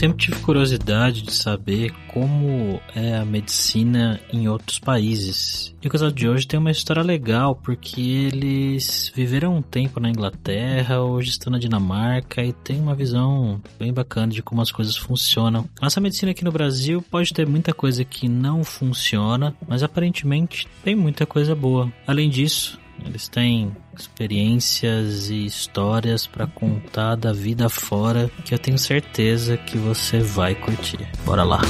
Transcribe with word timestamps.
Sempre 0.00 0.16
tive 0.16 0.40
curiosidade 0.40 1.20
de 1.20 1.34
saber 1.34 1.92
como 2.08 2.80
é 2.96 3.16
a 3.16 3.22
medicina 3.22 4.18
em 4.32 4.48
outros 4.48 4.78
países. 4.78 5.76
E 5.82 5.86
o 5.86 5.90
casal 5.90 6.10
de 6.10 6.26
hoje 6.26 6.46
tem 6.46 6.58
uma 6.58 6.70
história 6.70 7.02
legal, 7.02 7.54
porque 7.54 8.00
eles 8.00 9.12
viveram 9.14 9.58
um 9.58 9.60
tempo 9.60 10.00
na 10.00 10.08
Inglaterra, 10.08 11.02
hoje 11.02 11.28
estão 11.28 11.52
na 11.52 11.58
Dinamarca 11.58 12.42
e 12.42 12.50
tem 12.50 12.80
uma 12.80 12.94
visão 12.94 13.60
bem 13.78 13.92
bacana 13.92 14.32
de 14.32 14.42
como 14.42 14.62
as 14.62 14.72
coisas 14.72 14.96
funcionam. 14.96 15.68
Nossa 15.82 16.00
medicina 16.00 16.30
aqui 16.30 16.44
no 16.44 16.50
Brasil 16.50 17.04
pode 17.10 17.34
ter 17.34 17.46
muita 17.46 17.74
coisa 17.74 18.02
que 18.02 18.26
não 18.26 18.64
funciona, 18.64 19.54
mas 19.68 19.82
aparentemente 19.82 20.66
tem 20.82 20.96
muita 20.96 21.26
coisa 21.26 21.54
boa. 21.54 21.92
Além 22.06 22.30
disso, 22.30 22.79
eles 23.04 23.28
têm 23.28 23.76
experiências 23.98 25.30
e 25.30 25.44
histórias 25.44 26.26
para 26.26 26.46
contar 26.46 27.16
da 27.16 27.32
vida 27.32 27.68
fora 27.68 28.30
que 28.44 28.54
eu 28.54 28.58
tenho 28.58 28.78
certeza 28.78 29.56
que 29.56 29.76
você 29.76 30.20
vai 30.20 30.54
curtir. 30.54 31.08
Bora 31.24 31.42
lá. 31.42 31.60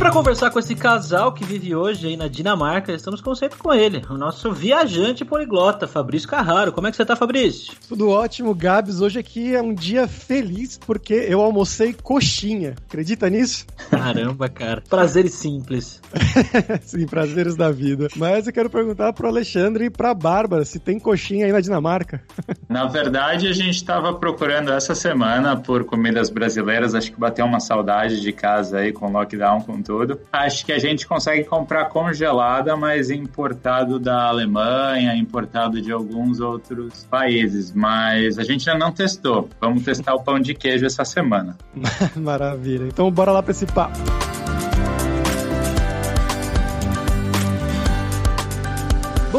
Para 0.00 0.10
conversar 0.10 0.50
com 0.50 0.58
esse 0.58 0.74
casal 0.74 1.30
que 1.30 1.44
vive 1.44 1.74
hoje 1.76 2.06
aí 2.06 2.16
na 2.16 2.26
Dinamarca, 2.26 2.90
estamos 2.90 3.20
como 3.20 3.36
sempre 3.36 3.58
com 3.58 3.70
ele, 3.70 4.02
o 4.08 4.14
nosso 4.14 4.50
viajante 4.50 5.26
poliglota, 5.26 5.86
Fabrício 5.86 6.26
Carraro. 6.26 6.72
Como 6.72 6.86
é 6.86 6.90
que 6.90 6.96
você 6.96 7.04
tá, 7.04 7.14
Fabrício? 7.14 7.74
Tudo 7.86 8.08
ótimo, 8.08 8.54
Gabs. 8.54 9.02
Hoje 9.02 9.18
aqui 9.18 9.54
é 9.54 9.60
um 9.60 9.74
dia 9.74 10.08
feliz 10.08 10.78
porque 10.78 11.12
eu 11.12 11.42
almocei 11.42 11.92
coxinha. 11.92 12.76
Acredita 12.88 13.28
nisso? 13.28 13.66
Caramba, 13.90 14.48
cara. 14.48 14.82
Prazeres 14.88 15.34
simples. 15.34 16.00
Sim, 16.80 17.06
prazeres 17.06 17.54
da 17.54 17.70
vida. 17.70 18.08
Mas 18.16 18.46
eu 18.46 18.54
quero 18.54 18.70
perguntar 18.70 19.12
pro 19.12 19.28
Alexandre 19.28 19.84
e 19.84 19.90
pra 19.90 20.14
Bárbara 20.14 20.64
se 20.64 20.78
tem 20.78 20.98
coxinha 20.98 21.44
aí 21.44 21.52
na 21.52 21.60
Dinamarca. 21.60 22.22
Na 22.70 22.86
verdade, 22.86 23.48
a 23.48 23.52
gente 23.52 23.76
estava 23.76 24.14
procurando 24.14 24.72
essa 24.72 24.94
semana 24.94 25.56
por 25.56 25.84
comidas 25.84 26.30
brasileiras. 26.30 26.94
Acho 26.94 27.12
que 27.12 27.20
bateu 27.20 27.44
uma 27.44 27.60
saudade 27.60 28.18
de 28.22 28.32
casa 28.32 28.78
aí 28.78 28.92
com 28.92 29.12
lockdown, 29.12 29.60
com 29.60 29.82
tudo. 29.90 30.20
Acho 30.32 30.64
que 30.64 30.72
a 30.72 30.78
gente 30.78 31.04
consegue 31.04 31.42
comprar 31.42 31.86
congelada, 31.86 32.76
mas 32.76 33.10
importado 33.10 33.98
da 33.98 34.28
Alemanha, 34.28 35.16
importado 35.16 35.82
de 35.82 35.90
alguns 35.90 36.38
outros 36.38 37.04
países. 37.10 37.72
Mas 37.74 38.38
a 38.38 38.44
gente 38.44 38.70
ainda 38.70 38.84
não 38.84 38.92
testou. 38.92 39.48
Vamos 39.60 39.82
testar 39.82 40.14
o 40.14 40.22
pão 40.22 40.38
de 40.38 40.54
queijo 40.54 40.86
essa 40.86 41.04
semana. 41.04 41.58
Maravilha. 42.14 42.84
Então 42.84 43.10
bora 43.10 43.32
lá 43.32 43.42
para 43.42 43.50
esse 43.50 43.66
papo. 43.66 43.98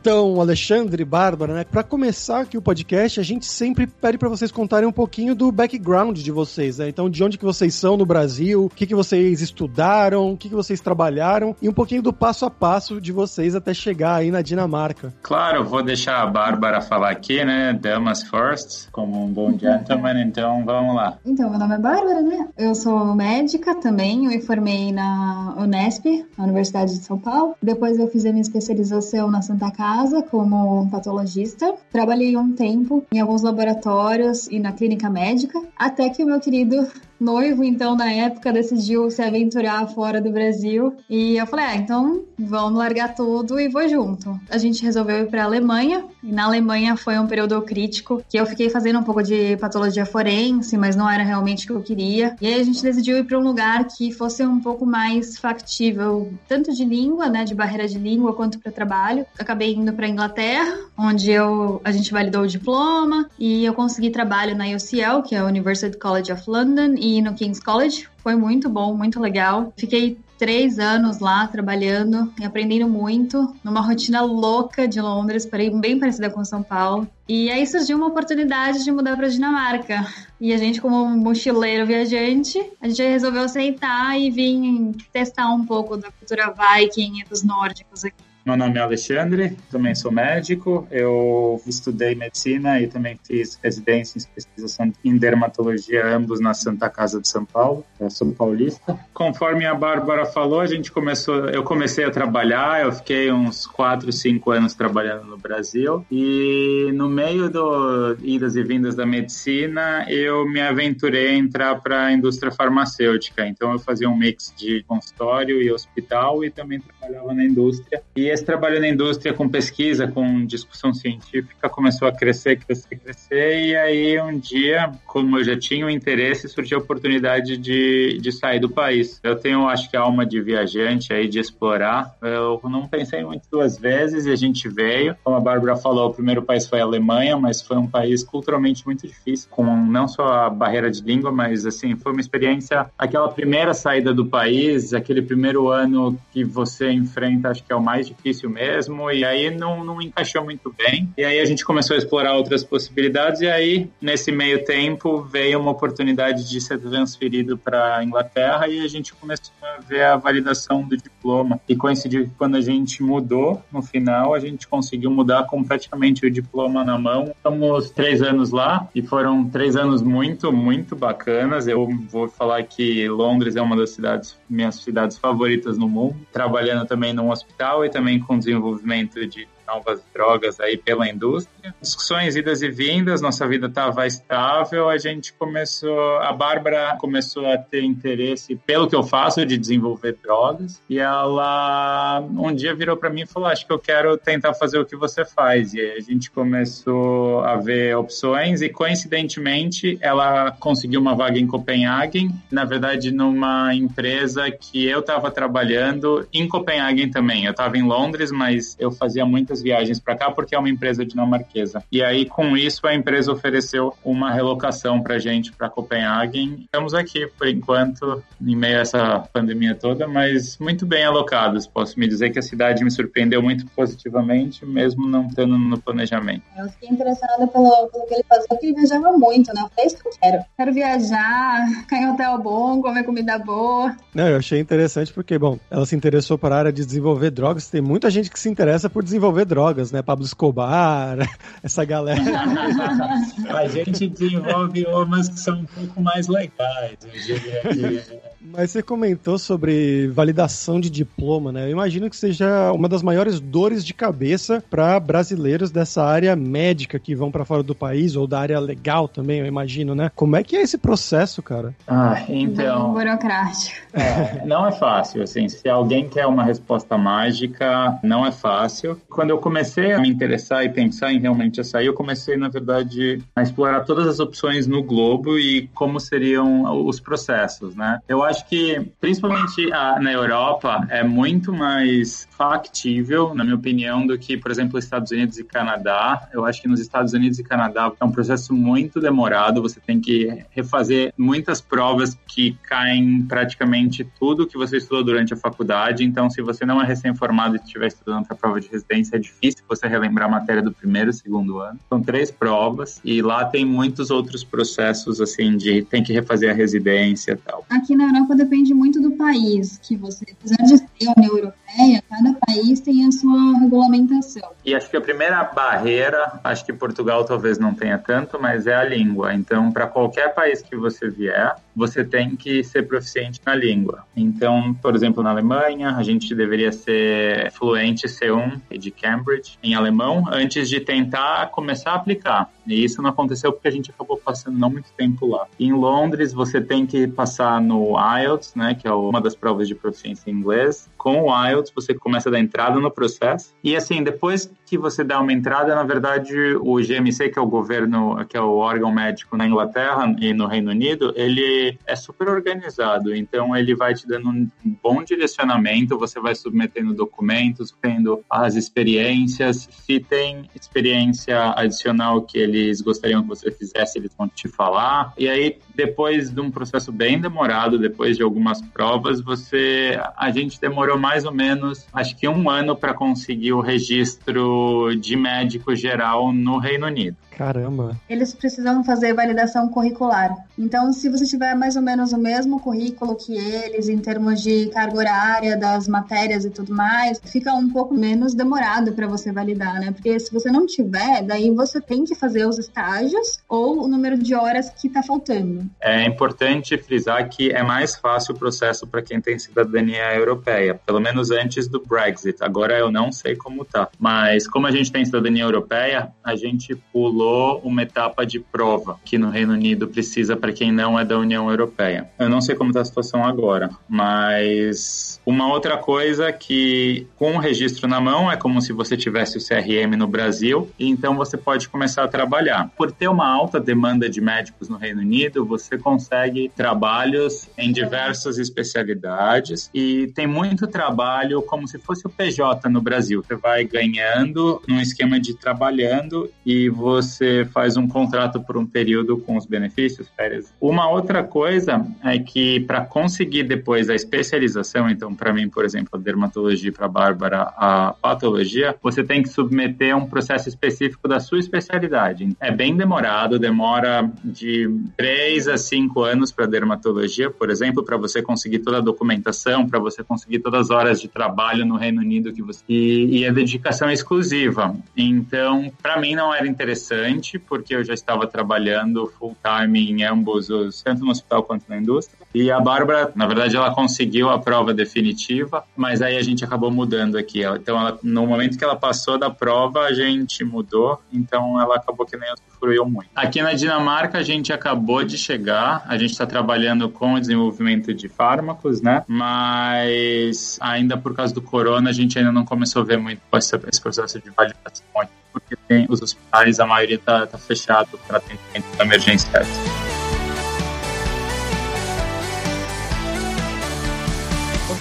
Então, 0.00 0.40
Alexandre, 0.40 1.04
Bárbara, 1.04 1.52
né? 1.52 1.64
Para 1.64 1.82
começar 1.82 2.42
aqui 2.42 2.56
o 2.56 2.62
podcast, 2.62 3.18
a 3.18 3.22
gente 3.22 3.46
sempre 3.46 3.84
pede 3.84 4.16
para 4.16 4.28
vocês 4.28 4.52
contarem 4.52 4.88
um 4.88 4.92
pouquinho 4.92 5.34
do 5.34 5.50
background 5.50 6.16
de 6.16 6.30
vocês, 6.30 6.78
né? 6.78 6.88
Então, 6.88 7.10
de 7.10 7.22
onde 7.24 7.36
que 7.36 7.44
vocês 7.44 7.74
são 7.74 7.96
no 7.96 8.06
Brasil, 8.06 8.66
o 8.66 8.70
que 8.70 8.86
que 8.86 8.94
vocês 8.94 9.42
estudaram, 9.42 10.32
o 10.32 10.36
que 10.36 10.48
que 10.48 10.54
vocês 10.54 10.80
trabalharam 10.80 11.54
e 11.60 11.68
um 11.68 11.72
pouquinho 11.72 12.00
do 12.00 12.12
passo 12.12 12.46
a 12.46 12.50
passo 12.50 13.00
de 13.00 13.10
vocês 13.10 13.56
até 13.56 13.74
chegar 13.74 14.14
aí 14.14 14.30
na 14.30 14.40
Dinamarca. 14.40 15.12
Claro, 15.20 15.64
vou 15.64 15.82
deixar 15.82 16.22
a 16.22 16.26
Bárbara 16.26 16.80
falar 16.80 17.10
aqui, 17.10 17.44
né? 17.44 17.72
Damas 17.72 18.22
first, 18.22 18.88
como 18.92 19.24
um 19.24 19.28
bom 19.28 19.58
gentleman, 19.58 20.22
então 20.22 20.64
vamos 20.64 20.94
lá. 20.94 21.18
Então, 21.26 21.50
meu 21.50 21.58
nome 21.58 21.74
é 21.74 21.78
Bárbara, 21.78 22.22
né? 22.22 22.48
Eu 22.56 22.72
sou 22.76 23.16
médica 23.16 23.74
também, 23.74 24.26
eu 24.26 24.30
me 24.30 24.40
formei 24.40 24.92
na 24.92 25.56
Unesp, 25.58 26.06
na 26.36 26.44
Universidade 26.44 26.96
de 26.96 27.04
São 27.04 27.18
Paulo. 27.18 27.56
Depois 27.60 27.98
eu 27.98 28.06
fiz 28.06 28.24
a 28.24 28.30
minha 28.30 28.42
especialização 28.42 29.28
na 29.28 29.42
Santa 29.42 29.72
Casa 29.72 29.87
casa 29.88 30.20
como 30.22 30.86
patologista. 30.90 31.74
Trabalhei 31.90 32.36
um 32.36 32.52
tempo 32.52 33.02
em 33.10 33.20
alguns 33.20 33.40
laboratórios 33.40 34.46
e 34.48 34.58
na 34.58 34.70
clínica 34.70 35.08
médica, 35.08 35.58
até 35.74 36.10
que 36.10 36.22
o 36.22 36.26
meu 36.26 36.38
querido 36.38 36.86
noivo, 37.20 37.64
então, 37.64 37.96
na 37.96 38.10
época, 38.12 38.52
decidiu 38.52 39.10
se 39.10 39.22
aventurar 39.22 39.86
fora 39.88 40.20
do 40.20 40.30
Brasil. 40.30 40.94
E 41.08 41.36
eu 41.36 41.46
falei, 41.46 41.64
ah, 41.64 41.76
então 41.76 42.22
vamos 42.38 42.78
largar 42.78 43.14
tudo 43.14 43.58
e 43.58 43.68
vou 43.68 43.88
junto. 43.88 44.38
A 44.48 44.58
gente 44.58 44.82
resolveu 44.82 45.20
ir 45.20 45.26
para 45.26 45.42
a 45.42 45.46
Alemanha. 45.46 46.04
E 46.22 46.32
na 46.32 46.44
Alemanha 46.44 46.96
foi 46.96 47.18
um 47.18 47.26
período 47.26 47.60
crítico 47.62 48.22
que 48.28 48.38
eu 48.38 48.46
fiquei 48.46 48.70
fazendo 48.70 48.98
um 48.98 49.02
pouco 49.02 49.22
de 49.22 49.56
patologia 49.56 50.06
forense, 50.06 50.76
mas 50.76 50.96
não 50.96 51.08
era 51.08 51.22
realmente 51.22 51.64
o 51.64 51.66
que 51.68 51.72
eu 51.72 51.82
queria. 51.82 52.36
E 52.40 52.46
aí 52.46 52.60
a 52.60 52.64
gente 52.64 52.82
decidiu 52.82 53.18
ir 53.18 53.24
para 53.24 53.38
um 53.38 53.42
lugar 53.42 53.86
que 53.86 54.12
fosse 54.12 54.44
um 54.44 54.60
pouco 54.60 54.84
mais 54.84 55.38
factível, 55.38 56.32
tanto 56.46 56.74
de 56.74 56.84
língua, 56.84 57.28
né, 57.28 57.44
de 57.44 57.54
barreira 57.54 57.88
de 57.88 57.98
língua, 57.98 58.34
quanto 58.34 58.58
para 58.58 58.72
trabalho. 58.72 59.26
Acabei 59.38 59.74
indo 59.74 59.92
para 59.92 60.08
Inglaterra, 60.08 60.76
onde 60.96 61.30
eu 61.30 61.80
a 61.84 61.90
gente 61.90 62.12
validou 62.12 62.42
o 62.42 62.46
diploma 62.46 63.28
e 63.38 63.64
eu 63.64 63.74
consegui 63.74 64.10
trabalho 64.10 64.56
na 64.56 64.66
UCL, 64.66 65.22
que 65.26 65.34
é 65.34 65.38
a 65.38 65.44
University 65.44 65.96
College 65.96 66.32
of 66.32 66.42
London, 66.48 66.94
e 67.08 67.22
no 67.22 67.34
King's 67.34 67.60
College. 67.60 68.08
Foi 68.18 68.36
muito 68.36 68.68
bom, 68.68 68.94
muito 68.94 69.18
legal. 69.18 69.72
Fiquei 69.76 70.18
três 70.38 70.78
anos 70.78 71.18
lá 71.18 71.46
trabalhando 71.48 72.32
e 72.38 72.44
aprendendo 72.44 72.88
muito, 72.88 73.54
numa 73.64 73.80
rotina 73.80 74.22
louca 74.22 74.86
de 74.86 75.00
Londres, 75.00 75.48
bem 75.80 75.98
parecida 75.98 76.30
com 76.30 76.44
São 76.44 76.62
Paulo. 76.62 77.08
E 77.28 77.50
aí 77.50 77.66
surgiu 77.66 77.96
uma 77.96 78.06
oportunidade 78.06 78.84
de 78.84 78.92
mudar 78.92 79.16
para 79.16 79.28
Dinamarca. 79.28 80.06
E 80.40 80.52
a 80.52 80.56
gente, 80.56 80.80
como 80.80 81.08
mochileiro 81.08 81.86
viajante, 81.86 82.58
a 82.80 82.88
gente 82.88 83.02
resolveu 83.02 83.42
aceitar 83.42 84.18
e 84.18 84.30
vir 84.30 84.94
testar 85.12 85.52
um 85.52 85.66
pouco 85.66 85.96
da 85.96 86.10
cultura 86.12 86.54
viking 86.54 87.20
e 87.20 87.24
dos 87.24 87.42
nórdicos 87.42 88.04
aqui. 88.04 88.27
Meu 88.48 88.56
nome 88.56 88.78
é 88.78 88.80
Alexandre, 88.80 89.54
também 89.70 89.94
sou 89.94 90.10
médico. 90.10 90.88
Eu 90.90 91.60
estudei 91.66 92.14
medicina 92.14 92.80
e 92.80 92.86
também 92.86 93.20
fiz 93.22 93.58
residência 93.62 94.16
em 94.16 94.20
especialização 94.20 94.90
em 95.04 95.18
dermatologia, 95.18 96.06
ambos 96.06 96.40
na 96.40 96.54
Santa 96.54 96.88
Casa 96.88 97.20
de 97.20 97.28
São 97.28 97.44
Paulo. 97.44 97.84
Eu 98.00 98.08
sou 98.08 98.32
paulista. 98.32 98.98
Conforme 99.12 99.66
a 99.66 99.74
Bárbara 99.74 100.24
falou, 100.24 100.60
a 100.60 100.66
gente 100.66 100.90
começou, 100.90 101.50
eu 101.50 101.62
comecei 101.62 102.06
a 102.06 102.10
trabalhar, 102.10 102.82
eu 102.82 102.90
fiquei 102.90 103.30
uns 103.30 103.66
4, 103.66 104.10
5 104.10 104.50
anos 104.50 104.72
trabalhando 104.72 105.26
no 105.26 105.36
Brasil 105.36 106.06
e 106.10 106.90
no 106.94 107.06
meio 107.06 107.50
do 107.50 108.16
idas 108.22 108.56
e 108.56 108.62
vindas 108.62 108.96
da 108.96 109.04
medicina, 109.04 110.06
eu 110.08 110.48
me 110.48 110.62
aventurei 110.62 111.32
a 111.32 111.34
entrar 111.34 111.82
para 111.82 112.06
a 112.06 112.12
indústria 112.12 112.50
farmacêutica. 112.50 113.46
Então 113.46 113.72
eu 113.72 113.78
fazia 113.78 114.08
um 114.08 114.16
mix 114.16 114.54
de 114.56 114.82
consultório 114.84 115.60
e 115.60 115.70
hospital 115.70 116.42
e 116.42 116.48
também 116.50 116.80
trabalhava 116.80 117.34
na 117.34 117.44
indústria. 117.44 118.00
E 118.16 118.37
trabalho 118.44 118.80
na 118.80 118.88
indústria 118.88 119.32
com 119.32 119.48
pesquisa, 119.48 120.06
com 120.06 120.44
discussão 120.44 120.92
científica, 120.92 121.68
começou 121.68 122.08
a 122.08 122.12
crescer, 122.12 122.58
crescer, 122.58 122.96
crescer. 122.96 123.66
E 123.66 123.76
aí, 123.76 124.20
um 124.20 124.38
dia, 124.38 124.92
como 125.06 125.38
eu 125.38 125.44
já 125.44 125.58
tinha 125.58 125.86
o 125.86 125.90
interesse, 125.90 126.48
surgiu 126.48 126.78
a 126.78 126.80
oportunidade 126.80 127.56
de, 127.56 128.18
de 128.20 128.32
sair 128.32 128.60
do 128.60 128.68
país. 128.68 129.20
Eu 129.22 129.36
tenho, 129.36 129.68
acho 129.68 129.90
que, 129.90 129.96
a 129.96 130.00
alma 130.00 130.24
de 130.24 130.40
viajante 130.40 131.12
aí, 131.12 131.28
de 131.28 131.38
explorar. 131.38 132.14
Eu 132.22 132.60
não 132.64 132.86
pensei 132.86 133.24
muito 133.24 133.48
duas 133.50 133.78
vezes 133.78 134.26
e 134.26 134.30
a 134.30 134.36
gente 134.36 134.68
veio. 134.68 135.16
Como 135.22 135.36
a 135.36 135.40
Bárbara 135.40 135.76
falou, 135.76 136.10
o 136.10 136.14
primeiro 136.14 136.42
país 136.42 136.66
foi 136.66 136.80
a 136.80 136.84
Alemanha, 136.84 137.36
mas 137.36 137.62
foi 137.62 137.76
um 137.76 137.86
país 137.86 138.22
culturalmente 138.22 138.84
muito 138.86 139.06
difícil, 139.06 139.48
com 139.50 139.64
não 139.64 140.06
só 140.08 140.46
a 140.46 140.50
barreira 140.50 140.90
de 140.90 141.02
língua, 141.02 141.30
mas, 141.32 141.66
assim, 141.66 141.96
foi 141.96 142.12
uma 142.12 142.20
experiência, 142.20 142.86
aquela 142.98 143.28
primeira 143.28 143.74
saída 143.74 144.12
do 144.12 144.26
país, 144.26 144.92
aquele 144.92 145.22
primeiro 145.22 145.68
ano 145.68 146.18
que 146.32 146.44
você 146.44 146.90
enfrenta, 146.90 147.50
acho 147.50 147.64
que 147.64 147.72
é 147.72 147.76
o 147.76 147.82
mais 147.82 148.06
difícil 148.06 148.27
difícil 148.28 148.50
mesmo, 148.50 149.10
e 149.10 149.24
aí 149.24 149.50
não, 149.50 149.84
não 149.84 150.00
encaixou 150.00 150.44
muito 150.44 150.74
bem. 150.76 151.08
E 151.16 151.24
aí 151.24 151.40
a 151.40 151.44
gente 151.44 151.64
começou 151.64 151.94
a 151.94 151.98
explorar 151.98 152.34
outras 152.34 152.62
possibilidades, 152.62 153.40
e 153.40 153.48
aí, 153.48 153.90
nesse 154.00 154.30
meio 154.30 154.64
tempo, 154.64 155.22
veio 155.22 155.58
uma 155.58 155.70
oportunidade 155.70 156.48
de 156.48 156.60
ser 156.60 156.78
transferido 156.78 157.56
para 157.56 158.02
Inglaterra 158.04 158.68
e 158.68 158.80
a 158.80 158.88
gente 158.88 159.14
começou 159.14 159.52
a 159.62 159.80
ver 159.80 160.04
a 160.04 160.16
validação 160.16 160.82
do 160.82 160.96
diploma. 160.96 161.60
E 161.68 161.76
coincidiu 161.76 162.24
que 162.24 162.30
quando 162.36 162.56
a 162.56 162.60
gente 162.60 163.02
mudou, 163.02 163.62
no 163.72 163.82
final, 163.82 164.34
a 164.34 164.40
gente 164.40 164.66
conseguiu 164.66 165.10
mudar 165.10 165.44
com 165.44 165.62
praticamente 165.62 166.26
o 166.26 166.30
diploma 166.30 166.84
na 166.84 166.98
mão. 166.98 167.32
Estamos 167.36 167.90
três 167.90 168.22
anos 168.22 168.50
lá 168.50 168.88
e 168.94 169.02
foram 169.02 169.44
três 169.48 169.76
anos 169.76 170.02
muito, 170.02 170.52
muito 170.52 170.94
bacanas. 170.94 171.66
Eu 171.66 171.88
vou 172.10 172.28
falar 172.28 172.62
que 172.62 173.08
Londres 173.08 173.56
é 173.56 173.62
uma 173.62 173.76
das 173.76 173.90
cidades, 173.90 174.36
minhas 174.48 174.76
cidades 174.76 175.18
favoritas 175.18 175.78
no 175.78 175.88
mundo. 175.88 176.16
Trabalhando 176.32 176.86
também 176.86 177.12
num 177.12 177.30
hospital 177.30 177.84
e 177.84 177.90
também 177.90 178.07
com 178.16 178.38
desenvolvimento 178.38 179.26
de 179.26 179.48
novas 179.68 180.02
drogas 180.14 180.58
aí 180.58 180.78
pela 180.78 181.08
indústria. 181.08 181.74
Discussões 181.80 182.34
idas 182.34 182.62
e 182.62 182.70
vindas, 182.70 183.20
nossa 183.20 183.46
vida 183.46 183.66
estava 183.66 184.06
estável, 184.06 184.88
a 184.88 184.96
gente 184.96 185.32
começou, 185.34 186.16
a 186.16 186.32
Bárbara 186.32 186.96
começou 186.98 187.46
a 187.46 187.58
ter 187.58 187.84
interesse 187.84 188.56
pelo 188.56 188.88
que 188.88 188.96
eu 188.96 189.02
faço 189.02 189.44
de 189.44 189.58
desenvolver 189.58 190.16
drogas 190.22 190.80
e 190.88 190.98
ela 190.98 192.20
um 192.30 192.54
dia 192.54 192.74
virou 192.74 192.96
para 192.96 193.10
mim 193.10 193.22
e 193.22 193.26
falou: 193.26 193.48
"Acho 193.48 193.66
que 193.66 193.72
eu 193.72 193.78
quero 193.78 194.16
tentar 194.16 194.54
fazer 194.54 194.78
o 194.78 194.86
que 194.86 194.96
você 194.96 195.24
faz". 195.24 195.74
E 195.74 195.80
a 195.80 196.00
gente 196.00 196.30
começou 196.30 197.40
a 197.40 197.56
ver 197.56 197.96
opções 197.96 198.62
e 198.62 198.68
coincidentemente 198.68 199.98
ela 200.00 200.52
conseguiu 200.52 201.00
uma 201.00 201.14
vaga 201.14 201.38
em 201.38 201.46
Copenhagen, 201.46 202.30
na 202.50 202.64
verdade 202.64 203.10
numa 203.10 203.74
empresa 203.74 204.50
que 204.50 204.86
eu 204.86 205.00
estava 205.00 205.30
trabalhando 205.30 206.26
em 206.32 206.48
Copenhagen 206.48 207.10
também. 207.10 207.44
Eu 207.44 207.50
estava 207.50 207.76
em 207.76 207.82
Londres, 207.82 208.30
mas 208.30 208.76
eu 208.78 208.90
fazia 208.90 209.26
muitas 209.26 209.57
muitas 209.58 209.62
viagens 209.62 210.00
para 210.00 210.16
cá 210.16 210.30
porque 210.30 210.54
é 210.54 210.58
uma 210.58 210.68
empresa 210.68 211.04
dinamarquesa. 211.04 211.82
E 211.90 212.02
aí, 212.02 212.24
com 212.26 212.56
isso, 212.56 212.86
a 212.86 212.94
empresa 212.94 213.32
ofereceu 213.32 213.94
uma 214.04 214.32
relocação 214.32 215.02
para 215.02 215.18
gente 215.18 215.52
para 215.52 215.68
Copenhagen. 215.68 216.64
Estamos 216.64 216.94
aqui, 216.94 217.26
por 217.26 217.48
enquanto, 217.48 218.22
em 218.40 218.56
meio 218.56 218.78
a 218.78 218.80
essa 218.80 219.18
pandemia 219.32 219.74
toda, 219.74 220.06
mas 220.06 220.58
muito 220.58 220.86
bem 220.86 221.04
alocados. 221.04 221.66
Posso 221.66 221.98
me 221.98 222.06
dizer 222.06 222.30
que 222.30 222.38
a 222.38 222.42
cidade 222.42 222.84
me 222.84 222.90
surpreendeu 222.90 223.42
muito 223.42 223.66
positivamente, 223.66 224.64
mesmo 224.64 225.06
não 225.06 225.26
estando 225.26 225.58
no 225.58 225.80
planejamento. 225.80 226.42
Eu 226.56 226.68
fiquei 226.70 226.88
interessada 226.88 227.46
pelo, 227.46 227.88
pelo 227.88 228.06
que 228.06 228.14
ele 228.14 228.24
fazia, 228.28 228.46
porque 228.48 228.66
ele 228.66 228.74
viajava 228.74 229.12
muito, 229.12 229.52
né? 229.54 229.64
É 229.78 229.86
isso 229.86 229.98
que 229.98 230.08
eu 230.08 230.12
quero. 230.20 230.44
Quero 230.56 230.72
viajar, 230.72 231.68
ficar 231.80 231.98
em 231.98 232.10
hotel 232.10 232.38
bom, 232.38 232.80
comer 232.80 233.04
comida 233.04 233.38
boa. 233.38 233.96
Não, 234.14 234.28
eu 234.28 234.36
achei 234.36 234.60
interessante 234.60 235.12
porque, 235.12 235.38
bom, 235.38 235.58
ela 235.70 235.86
se 235.86 235.96
interessou 235.96 236.38
para 236.38 236.54
a 236.54 236.58
área 236.58 236.72
de 236.72 236.84
desenvolver 236.84 237.30
drogas. 237.30 237.70
Tem 237.70 237.80
muita 237.80 238.10
gente 238.10 238.30
que 238.30 238.38
se 238.38 238.48
interessa 238.48 238.88
por 238.88 239.02
desenvolver 239.02 239.44
drogas, 239.48 239.90
né? 239.90 240.02
Pablo 240.02 240.24
Escobar, 240.24 241.18
essa 241.62 241.84
galera. 241.84 242.20
a 243.56 243.66
gente 243.66 244.08
desenvolve 244.08 244.84
umas 244.86 245.28
que 245.28 245.40
são 245.40 245.60
um 245.60 245.64
pouco 245.64 246.00
mais 246.00 246.28
legais, 246.28 246.98
eu 247.02 247.10
diria 247.10 247.60
que... 247.62 248.18
Mas 248.40 248.70
você 248.70 248.82
comentou 248.82 249.38
sobre 249.38 250.08
validação 250.08 250.80
de 250.80 250.88
diploma, 250.88 251.52
né? 251.52 251.66
Eu 251.66 251.70
imagino 251.70 252.08
que 252.08 252.16
seja 252.16 252.72
uma 252.72 252.88
das 252.88 253.02
maiores 253.02 253.40
dores 253.40 253.84
de 253.84 253.92
cabeça 253.92 254.62
para 254.70 254.98
brasileiros 255.00 255.70
dessa 255.70 256.02
área 256.04 256.34
médica 256.36 256.98
que 256.98 257.14
vão 257.14 257.30
para 257.30 257.44
fora 257.44 257.62
do 257.62 257.74
país 257.74 258.16
ou 258.16 258.26
da 258.26 258.38
área 258.40 258.58
legal 258.58 259.08
também, 259.08 259.40
eu 259.40 259.46
imagino, 259.46 259.94
né? 259.94 260.10
Como 260.14 260.36
é 260.36 260.42
que 260.42 260.56
é 260.56 260.62
esse 260.62 260.78
processo, 260.78 261.42
cara? 261.42 261.74
Ah, 261.86 262.22
então. 262.28 262.94
Bem 262.94 263.04
burocrático. 263.04 263.76
É, 263.92 264.44
não 264.46 264.66
é 264.66 264.72
fácil, 264.72 265.22
assim. 265.22 265.48
Se 265.48 265.68
alguém 265.68 266.08
quer 266.08 266.26
uma 266.26 266.44
resposta 266.44 266.96
mágica, 266.96 267.98
não 268.02 268.24
é 268.24 268.30
fácil. 268.30 269.00
Quando 269.08 269.30
eu 269.30 269.37
comecei 269.38 269.92
a 269.92 270.00
me 270.00 270.08
interessar 270.08 270.64
e 270.64 270.68
pensar 270.68 271.12
em 271.12 271.18
realmente 271.18 271.62
sair, 271.64 271.86
eu 271.86 271.94
comecei, 271.94 272.36
na 272.36 272.48
verdade, 272.48 273.22
a 273.34 273.42
explorar 273.42 273.80
todas 273.80 274.06
as 274.06 274.20
opções 274.20 274.66
no 274.66 274.82
globo 274.82 275.38
e 275.38 275.68
como 275.74 276.00
seriam 276.00 276.86
os 276.86 277.00
processos, 277.00 277.74
né? 277.74 278.00
Eu 278.08 278.22
acho 278.22 278.48
que, 278.48 278.90
principalmente 279.00 279.72
a, 279.72 279.98
na 280.00 280.12
Europa, 280.12 280.86
é 280.90 281.02
muito 281.02 281.52
mais 281.52 282.28
factível, 282.30 283.34
na 283.34 283.44
minha 283.44 283.56
opinião, 283.56 284.06
do 284.06 284.18
que, 284.18 284.36
por 284.36 284.50
exemplo, 284.50 284.78
Estados 284.78 285.10
Unidos 285.10 285.38
e 285.38 285.44
Canadá. 285.44 286.28
Eu 286.32 286.44
acho 286.44 286.62
que 286.62 286.68
nos 286.68 286.80
Estados 286.80 287.12
Unidos 287.12 287.38
e 287.38 287.42
Canadá 287.42 287.92
é 288.00 288.04
um 288.04 288.12
processo 288.12 288.54
muito 288.54 289.00
demorado, 289.00 289.62
você 289.62 289.80
tem 289.80 290.00
que 290.00 290.44
refazer 290.50 291.12
muitas 291.16 291.60
provas 291.60 292.18
que 292.26 292.56
caem 292.62 293.22
praticamente 293.22 294.04
tudo 294.18 294.46
que 294.46 294.56
você 294.56 294.76
estudou 294.78 295.04
durante 295.04 295.34
a 295.34 295.36
faculdade. 295.36 296.04
Então, 296.04 296.30
se 296.30 296.40
você 296.42 296.64
não 296.64 296.80
é 296.80 296.86
recém-formado 296.86 297.56
e 297.56 297.58
estiver 297.58 297.88
estudando 297.88 298.26
para 298.26 298.34
a 298.34 298.38
prova 298.38 298.60
de 298.60 298.68
residência, 298.68 299.16
é 299.16 299.18
difícil 299.28 299.64
você 299.68 299.86
relembrar 299.86 300.28
a 300.28 300.30
matéria 300.30 300.62
do 300.62 300.72
primeiro 300.72 301.10
e 301.10 301.12
segundo 301.12 301.58
ano. 301.58 301.78
São 301.88 302.02
três 302.02 302.30
provas 302.30 303.00
e 303.04 303.22
lá 303.22 303.44
tem 303.44 303.64
muitos 303.64 304.10
outros 304.10 304.42
processos, 304.42 305.20
assim, 305.20 305.56
de 305.56 305.82
tem 305.82 306.02
que 306.02 306.12
refazer 306.12 306.50
a 306.50 306.54
residência 306.54 307.32
e 307.32 307.36
tal. 307.36 307.64
Aqui 307.70 307.94
na 307.94 308.08
Europa 308.08 308.34
depende 308.34 308.74
muito 308.74 309.00
do 309.00 309.12
país 309.12 309.78
que 309.82 309.96
você, 309.96 310.24
apesar 310.32 310.62
de 310.64 310.78
ser 310.78 311.08
a 311.08 311.14
União 311.16 311.52
Europeia, 311.68 312.02
cada 312.08 312.34
país 312.46 312.80
tem 312.80 313.06
a 313.06 313.12
sua 313.12 313.58
regulamentação. 313.58 314.50
E 314.64 314.74
acho 314.74 314.88
que 314.90 314.96
a 314.96 315.00
primeira 315.00 315.44
barreira, 315.44 316.40
acho 316.42 316.64
que 316.64 316.72
Portugal 316.72 317.24
talvez 317.24 317.58
não 317.58 317.74
tenha 317.74 317.98
tanto, 317.98 318.40
mas 318.40 318.66
é 318.66 318.74
a 318.74 318.84
língua. 318.84 319.34
Então, 319.34 319.70
para 319.70 319.86
qualquer 319.86 320.34
país 320.34 320.62
que 320.62 320.76
você 320.76 321.08
vier, 321.08 321.54
você 321.76 322.04
tem 322.04 322.34
que 322.34 322.64
ser 322.64 322.88
proficiente 322.88 323.40
na 323.44 323.54
língua. 323.54 324.04
Então, 324.16 324.74
por 324.74 324.94
exemplo, 324.94 325.22
na 325.22 325.30
Alemanha, 325.30 325.90
a 325.96 326.02
gente 326.02 326.34
deveria 326.34 326.72
ser 326.72 327.52
fluente 327.52 328.06
C1 328.06 328.60
de 328.78 328.90
Cambridge 328.90 329.58
em 329.62 329.74
alemão 329.74 330.24
antes 330.28 330.68
de 330.68 330.80
tentar 330.80 331.50
começar 331.50 331.92
a 331.92 331.94
aplicar. 331.94 332.50
E 332.66 332.84
isso 332.84 333.00
não 333.00 333.10
aconteceu 333.10 333.52
porque 333.52 333.68
a 333.68 333.70
gente 333.70 333.90
acabou 333.90 334.18
passando 334.18 334.58
não 334.58 334.68
muito 334.68 334.90
tempo 334.96 335.26
lá. 335.26 335.46
Em 335.58 335.72
Londres, 335.72 336.32
você 336.32 336.60
tem 336.60 336.84
que 336.84 337.06
passar 337.06 337.60
no 337.60 337.94
IELTS, 337.96 338.54
né, 338.54 338.74
que 338.74 338.86
é 338.86 338.92
uma 338.92 339.20
das 339.20 339.34
provas 339.34 339.66
de 339.66 339.74
proficiência 339.74 340.30
em 340.30 340.34
inglês. 340.34 340.88
Com 340.98 341.22
o 341.22 341.46
IELTS, 341.46 341.57
você 341.74 341.94
começa 341.94 342.28
a 342.28 342.32
dar 342.32 342.40
entrada 342.40 342.78
no 342.80 342.90
processo. 342.90 343.54
E 343.62 343.76
assim, 343.76 344.02
depois 344.02 344.50
que 344.66 344.76
você 344.76 345.02
dá 345.02 345.20
uma 345.20 345.32
entrada, 345.32 345.74
na 345.74 345.82
verdade, 345.82 346.34
o 346.60 346.76
GMC, 346.76 347.30
que 347.30 347.38
é 347.38 347.42
o 347.42 347.46
governo, 347.46 348.24
que 348.26 348.36
é 348.36 348.40
o 348.40 348.56
órgão 348.56 348.92
médico 348.92 349.36
na 349.36 349.46
Inglaterra 349.46 350.14
e 350.18 350.32
no 350.32 350.46
Reino 350.46 350.70
Unido, 350.70 351.12
ele 351.16 351.78
é 351.86 351.96
super 351.96 352.28
organizado. 352.28 353.14
Então, 353.14 353.56
ele 353.56 353.74
vai 353.74 353.94
te 353.94 354.06
dando 354.06 354.28
um 354.28 354.50
bom 354.82 355.02
direcionamento, 355.02 355.98
você 355.98 356.20
vai 356.20 356.34
submetendo 356.34 356.94
documentos, 356.94 357.74
tendo 357.80 358.22
as 358.30 358.54
experiências. 358.54 359.68
Se 359.70 360.00
tem 360.00 360.48
experiência 360.54 361.52
adicional 361.56 362.22
que 362.22 362.38
eles 362.38 362.80
gostariam 362.80 363.22
que 363.22 363.28
você 363.28 363.50
fizesse, 363.50 363.98
eles 363.98 364.12
vão 364.16 364.28
te 364.28 364.48
falar. 364.48 365.12
E 365.16 365.28
aí, 365.28 365.58
depois 365.78 366.28
de 366.28 366.40
um 366.40 366.50
processo 366.50 366.90
bem 366.90 367.20
demorado, 367.20 367.78
depois 367.78 368.16
de 368.16 368.22
algumas 368.24 368.60
provas, 368.60 369.20
você, 369.20 369.96
a 370.16 370.28
gente 370.28 370.60
demorou 370.60 370.98
mais 370.98 371.24
ou 371.24 371.32
menos, 371.32 371.86
acho 371.92 372.16
que 372.16 372.26
um 372.26 372.50
ano 372.50 372.74
para 372.74 372.92
conseguir 372.92 373.52
o 373.52 373.60
registro 373.60 374.90
de 375.00 375.14
médico 375.14 375.76
geral 375.76 376.32
no 376.32 376.58
Reino 376.58 376.88
Unido. 376.88 377.16
Caramba. 377.38 377.96
Eles 378.10 378.34
precisam 378.34 378.82
fazer 378.82 379.14
validação 379.14 379.68
curricular. 379.68 380.34
Então, 380.58 380.92
se 380.92 381.08
você 381.08 381.24
tiver 381.24 381.54
mais 381.54 381.76
ou 381.76 381.82
menos 381.82 382.12
o 382.12 382.18
mesmo 382.18 382.58
currículo 382.60 383.14
que 383.14 383.32
eles, 383.32 383.88
em 383.88 383.98
termos 383.98 384.42
de 384.42 384.66
carga 384.70 384.98
horária, 384.98 385.56
das 385.56 385.86
matérias 385.86 386.44
e 386.44 386.50
tudo 386.50 386.74
mais, 386.74 387.20
fica 387.24 387.54
um 387.54 387.70
pouco 387.70 387.94
menos 387.94 388.34
demorado 388.34 388.92
para 388.92 389.06
você 389.06 389.30
validar, 389.30 389.78
né? 389.78 389.92
Porque 389.92 390.18
se 390.18 390.32
você 390.32 390.50
não 390.50 390.66
tiver, 390.66 391.22
daí 391.22 391.48
você 391.52 391.80
tem 391.80 392.04
que 392.04 392.16
fazer 392.16 392.44
os 392.44 392.58
estágios 392.58 393.38
ou 393.48 393.84
o 393.84 393.88
número 393.88 394.18
de 394.18 394.34
horas 394.34 394.70
que 394.70 394.88
está 394.88 395.00
faltando. 395.00 395.64
É 395.80 396.04
importante 396.04 396.76
frisar 396.76 397.28
que 397.28 397.52
é 397.52 397.62
mais 397.62 397.94
fácil 397.94 398.34
o 398.34 398.38
processo 398.38 398.84
para 398.84 399.00
quem 399.00 399.20
tem 399.20 399.38
cidadania 399.38 400.12
europeia, 400.16 400.80
pelo 400.84 400.98
menos 400.98 401.30
antes 401.30 401.68
do 401.68 401.80
Brexit. 401.86 402.42
Agora 402.42 402.76
eu 402.76 402.90
não 402.90 403.12
sei 403.12 403.36
como 403.36 403.64
tá, 403.64 403.88
mas 403.96 404.48
como 404.48 404.66
a 404.66 404.72
gente 404.72 404.90
tem 404.90 405.04
cidadania 405.04 405.44
europeia, 405.44 406.10
a 406.24 406.34
gente 406.34 406.74
pulou 406.92 407.27
uma 407.62 407.82
etapa 407.82 408.24
de 408.24 408.38
prova 408.38 408.98
que 409.04 409.18
no 409.18 409.30
Reino 409.30 409.52
Unido 409.52 409.88
precisa 409.88 410.36
para 410.36 410.52
quem 410.52 410.72
não 410.72 410.98
é 410.98 411.04
da 411.04 411.18
União 411.18 411.48
Europeia. 411.48 412.08
Eu 412.18 412.28
não 412.28 412.40
sei 412.40 412.54
como 412.54 412.70
está 412.70 412.80
a 412.80 412.84
situação 412.84 413.24
agora, 413.24 413.70
mas 413.88 415.20
uma 415.24 415.52
outra 415.52 415.76
coisa 415.76 416.32
que 416.32 417.06
com 417.16 417.36
o 417.36 417.38
registro 417.38 417.86
na 417.86 418.00
mão 418.00 418.30
é 418.30 418.36
como 418.36 418.60
se 418.60 418.72
você 418.72 418.96
tivesse 418.96 419.38
o 419.38 419.40
CRM 419.40 419.96
no 419.96 420.06
Brasil 420.06 420.70
e 420.78 420.88
então 420.88 421.16
você 421.16 421.36
pode 421.36 421.68
começar 421.68 422.04
a 422.04 422.08
trabalhar. 422.08 422.70
Por 422.76 422.90
ter 422.90 423.08
uma 423.08 423.28
alta 423.28 423.60
demanda 423.60 424.08
de 424.08 424.20
médicos 424.20 424.68
no 424.68 424.76
Reino 424.76 425.00
Unido, 425.00 425.44
você 425.44 425.76
consegue 425.76 426.50
trabalhos 426.56 427.48
em 427.56 427.72
diversas 427.72 428.38
especialidades 428.38 429.70
e 429.74 430.08
tem 430.14 430.26
muito 430.26 430.66
trabalho 430.66 431.42
como 431.42 431.66
se 431.66 431.78
fosse 431.78 432.06
o 432.06 432.10
PJ 432.10 432.68
no 432.68 432.80
Brasil. 432.80 433.22
Você 433.22 433.36
vai 433.36 433.64
ganhando 433.64 434.62
num 434.66 434.80
esquema 434.80 435.20
de 435.20 435.34
trabalhando 435.34 436.30
e 436.44 436.68
você 436.68 437.17
faz 437.52 437.76
um 437.76 437.88
contrato 437.88 438.40
por 438.40 438.56
um 438.56 438.66
período 438.66 439.18
com 439.18 439.36
os 439.36 439.46
benefícios, 439.46 440.08
férias. 440.16 440.52
Uma 440.60 440.88
outra 440.90 441.22
coisa 441.22 441.84
é 442.04 442.18
que 442.18 442.60
para 442.60 442.82
conseguir 442.82 443.44
depois 443.44 443.88
a 443.90 443.94
especialização, 443.94 444.88
então 444.88 445.14
para 445.14 445.32
mim, 445.32 445.48
por 445.48 445.64
exemplo, 445.64 445.90
a 445.92 445.98
dermatologia 445.98 446.72
para 446.72 446.88
Bárbara, 446.88 447.42
a 447.56 447.94
patologia, 448.00 448.74
você 448.82 449.02
tem 449.02 449.22
que 449.22 449.28
submeter 449.28 449.96
um 449.96 450.06
processo 450.06 450.48
específico 450.48 451.08
da 451.08 451.20
sua 451.20 451.38
especialidade. 451.38 452.28
É 452.40 452.50
bem 452.50 452.76
demorado, 452.76 453.38
demora 453.38 454.10
de 454.24 454.68
3 454.96 455.48
a 455.48 455.56
5 455.56 456.02
anos 456.02 456.32
para 456.32 456.46
dermatologia, 456.46 457.30
por 457.30 457.50
exemplo, 457.50 457.84
para 457.84 457.96
você 457.96 458.22
conseguir 458.22 458.60
toda 458.60 458.78
a 458.78 458.80
documentação, 458.80 459.68
para 459.68 459.78
você 459.78 460.02
conseguir 460.02 460.40
todas 460.40 460.62
as 460.62 460.70
horas 460.70 461.00
de 461.00 461.08
trabalho 461.08 461.64
no 461.64 461.76
Reino 461.76 462.00
Unido 462.00 462.32
que 462.32 462.42
você 462.42 462.62
e, 462.68 463.20
e 463.20 463.26
a 463.26 463.32
dedicação 463.32 463.88
é 463.88 463.92
exclusiva. 463.92 464.74
Então, 464.96 465.72
para 465.82 465.98
mim 466.00 466.14
não 466.14 466.34
era 466.34 466.46
interessante, 466.46 467.07
porque 467.38 467.74
eu 467.74 467.84
já 467.84 467.94
estava 467.94 468.26
trabalhando 468.26 469.06
full 469.18 469.36
time 469.42 469.90
em 469.90 470.02
ambos 470.04 470.50
os, 470.50 470.82
tanto 470.82 471.04
no 471.04 471.10
hospital 471.10 471.42
quanto 471.42 471.68
na 471.68 471.78
indústria. 471.78 472.18
E 472.34 472.50
a 472.50 472.60
Bárbara, 472.60 473.10
na 473.14 473.26
verdade, 473.26 473.56
ela 473.56 473.74
conseguiu 473.74 474.28
a 474.28 474.38
prova 474.38 474.74
definitiva, 474.74 475.64
mas 475.76 476.02
aí 476.02 476.16
a 476.16 476.22
gente 476.22 476.44
acabou 476.44 476.70
mudando 476.70 477.16
aqui. 477.16 477.42
Então, 477.44 477.80
ela, 477.80 477.98
no 478.02 478.26
momento 478.26 478.58
que 478.58 478.64
ela 478.64 478.76
passou 478.76 479.18
da 479.18 479.30
prova, 479.30 479.80
a 479.80 479.92
gente 479.92 480.44
mudou. 480.44 481.00
Então, 481.12 481.60
ela 481.60 481.76
acabou 481.76 482.06
que 482.06 482.16
nem 482.16 482.28
usufruiu 482.32 482.84
muito. 482.84 483.08
Aqui 483.14 483.40
na 483.42 483.54
Dinamarca, 483.54 484.18
a 484.18 484.22
gente 484.22 484.52
acabou 484.52 485.02
de 485.02 485.16
chegar. 485.16 485.84
A 485.86 485.96
gente 485.96 486.10
está 486.10 486.26
trabalhando 486.26 486.88
com 486.90 487.14
o 487.14 487.20
desenvolvimento 487.20 487.94
de 487.94 488.08
fármacos, 488.08 488.82
né? 488.82 489.04
Mas 489.08 490.58
ainda 490.60 490.96
por 490.96 491.14
causa 491.14 491.34
do 491.34 491.40
corona, 491.40 491.90
a 491.90 491.92
gente 491.92 492.18
ainda 492.18 492.30
não 492.30 492.44
começou 492.44 492.82
a 492.82 492.84
ver 492.84 492.98
muito 492.98 493.20
esse 493.32 493.80
processo 493.80 494.20
de 494.20 494.30
validação 494.30 494.84
porque 495.32 495.56
tem 495.68 495.86
os 495.88 496.02
hospitais, 496.02 496.58
a 496.58 496.66
maioria 496.66 496.96
está 496.96 497.26
tá 497.26 497.38
fechado 497.38 497.98
para 498.06 498.18
atendimento 498.18 498.66
emergenciais. 498.80 499.48